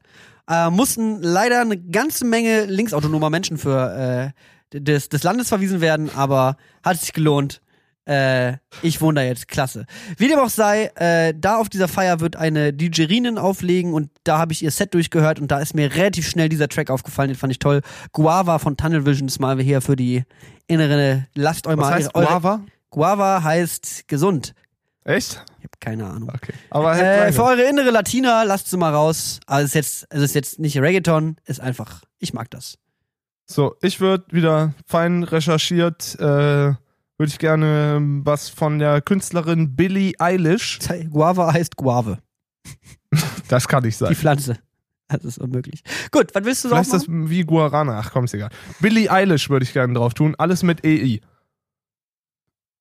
[0.50, 4.34] äh, mussten leider eine ganze Menge linksautonomer Menschen für
[4.74, 7.62] äh, des, des Landes verwiesen werden, aber hat sich gelohnt.
[8.06, 9.86] Äh, ich wohne da jetzt, klasse.
[10.18, 14.38] Wie dem auch sei, äh, da auf dieser Feier wird eine DJerinin auflegen und da
[14.38, 17.38] habe ich ihr Set durchgehört und da ist mir relativ schnell dieser Track aufgefallen, den
[17.38, 17.82] fand ich toll.
[18.14, 20.24] Guava von Tunnel Visions mal hier für die
[20.68, 22.62] innere, lasst euch Was mal heißt eure, Guava?
[22.92, 24.54] Guava heißt gesund.
[25.08, 25.44] Echt?
[25.60, 26.30] Ich habe keine Ahnung.
[26.34, 26.54] Okay.
[26.70, 29.40] Aber Äh, für eure innere Latina, lasst sie mal raus.
[29.48, 32.78] Also es ist jetzt, es ist jetzt nicht Reggaeton, ist einfach, ich mag das.
[33.46, 36.78] So, ich würde wieder fein recherchiert, äh, würde
[37.28, 40.80] ich gerne ähm, was von der Künstlerin Billie Eilish.
[41.10, 42.18] Guava heißt Guave,
[43.48, 44.16] Das kann nicht die sein.
[44.16, 44.58] Pflanze.
[45.08, 45.84] Das ist unmöglich.
[46.12, 47.98] Gut, was willst du Vielleicht ist das wie Guarana.
[47.98, 48.50] Ach komm, ist egal.
[48.82, 50.36] Billie Eilish würde ich gerne drauf tun.
[50.38, 51.22] Alles mit EI.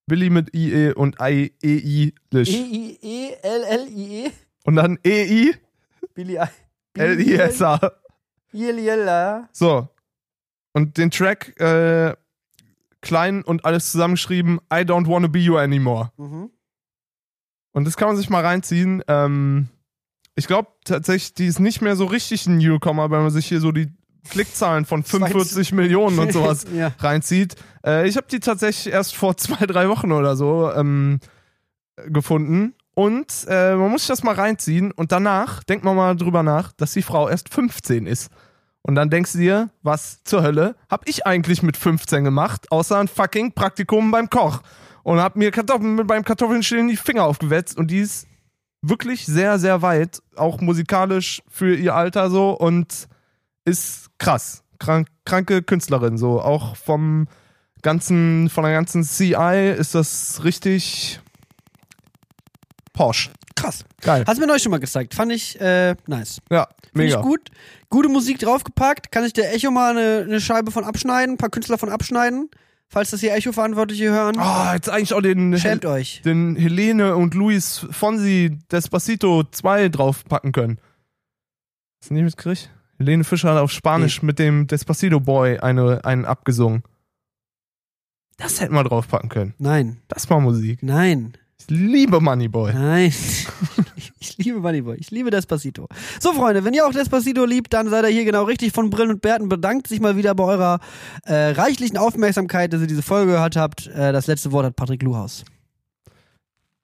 [0.07, 2.49] Billie mit IE und I, EI Lish.
[2.51, 4.31] E-I-E-L-L-I-E.
[4.65, 5.53] Und dann EI,
[6.15, 6.39] Billy
[6.95, 7.93] L-I-S-A.
[8.53, 9.49] L-I-L-A.
[9.53, 9.89] So.
[10.73, 12.15] Und den Track, äh,
[13.01, 16.13] klein und alles zusammengeschrieben, I don't wanna be you anymore.
[16.17, 16.51] Mhm.
[17.73, 19.03] Und das kann man sich mal reinziehen.
[19.09, 19.69] Ähm,
[20.35, 23.61] ich glaube tatsächlich, die ist nicht mehr so richtig ein Newcomer, wenn man sich hier
[23.61, 23.93] so die
[24.29, 26.93] Klickzahlen von 45 Millionen und sowas ja.
[26.99, 27.55] reinzieht.
[27.85, 31.21] Äh, ich habe die tatsächlich erst vor zwei, drei Wochen oder so ähm,
[32.07, 32.75] gefunden.
[32.95, 36.73] Und äh, man muss sich das mal reinziehen und danach denkt man mal drüber nach,
[36.73, 38.31] dass die Frau erst 15 ist.
[38.81, 42.97] Und dann denkst du dir, was zur Hölle hab ich eigentlich mit 15 gemacht, außer
[42.97, 44.63] ein fucking Praktikum beim Koch.
[45.03, 48.27] Und hab mir Kartoffeln, beim Kartoffelschälen die Finger aufgewetzt und die ist
[48.83, 53.09] wirklich sehr, sehr weit, auch musikalisch für ihr Alter so und
[53.67, 54.63] ist krass.
[54.79, 57.29] Krank, kranke Künstlerin, so auch vom
[57.83, 61.21] ganzen, von der ganzen CI ist das richtig
[62.93, 63.31] posch.
[63.55, 63.85] Krass.
[64.01, 64.25] Geil.
[64.27, 65.15] Hast mir neulich schon mal gezeigt.
[65.15, 66.41] Fand ich äh, nice.
[66.51, 67.19] Ja, Finde mega.
[67.19, 67.51] ich gut.
[67.89, 69.11] Gute Musik draufgepackt.
[69.11, 72.51] Kann ich der Echo mal eine, eine Scheibe von abschneiden, ein paar Künstler von abschneiden?
[72.89, 74.37] Falls das hier Echo-Verantwortliche hören.
[74.39, 76.23] Oh, jetzt eigentlich auch den, Schämt euch.
[76.25, 80.79] den Helene und Luis Fonsi Despacito 2 draufpacken können.
[82.01, 82.71] Hast du nicht mitgekriegt?
[82.99, 86.83] Helene Fischer hat auf Spanisch mit dem Despacito Boy eine, einen abgesungen.
[88.37, 89.55] Das hätten wir draufpacken können.
[89.59, 89.99] Nein.
[90.09, 90.83] Das war Musik.
[90.83, 91.35] Nein.
[91.59, 92.73] Ich liebe Moneyboy.
[92.73, 93.13] Nein.
[94.19, 94.97] Ich liebe Moneyboy.
[94.97, 95.89] Ich liebe Despacito.
[96.21, 99.11] So, Freunde, wenn ihr auch Despacito liebt, dann seid ihr hier genau richtig von Brillen
[99.11, 99.49] und Bärten.
[99.49, 100.81] Bedankt sich mal wieder bei eurer
[101.25, 103.87] äh, reichlichen Aufmerksamkeit, dass ihr diese Folge gehört habt.
[103.87, 105.45] Äh, das letzte Wort hat Patrick Luhaus.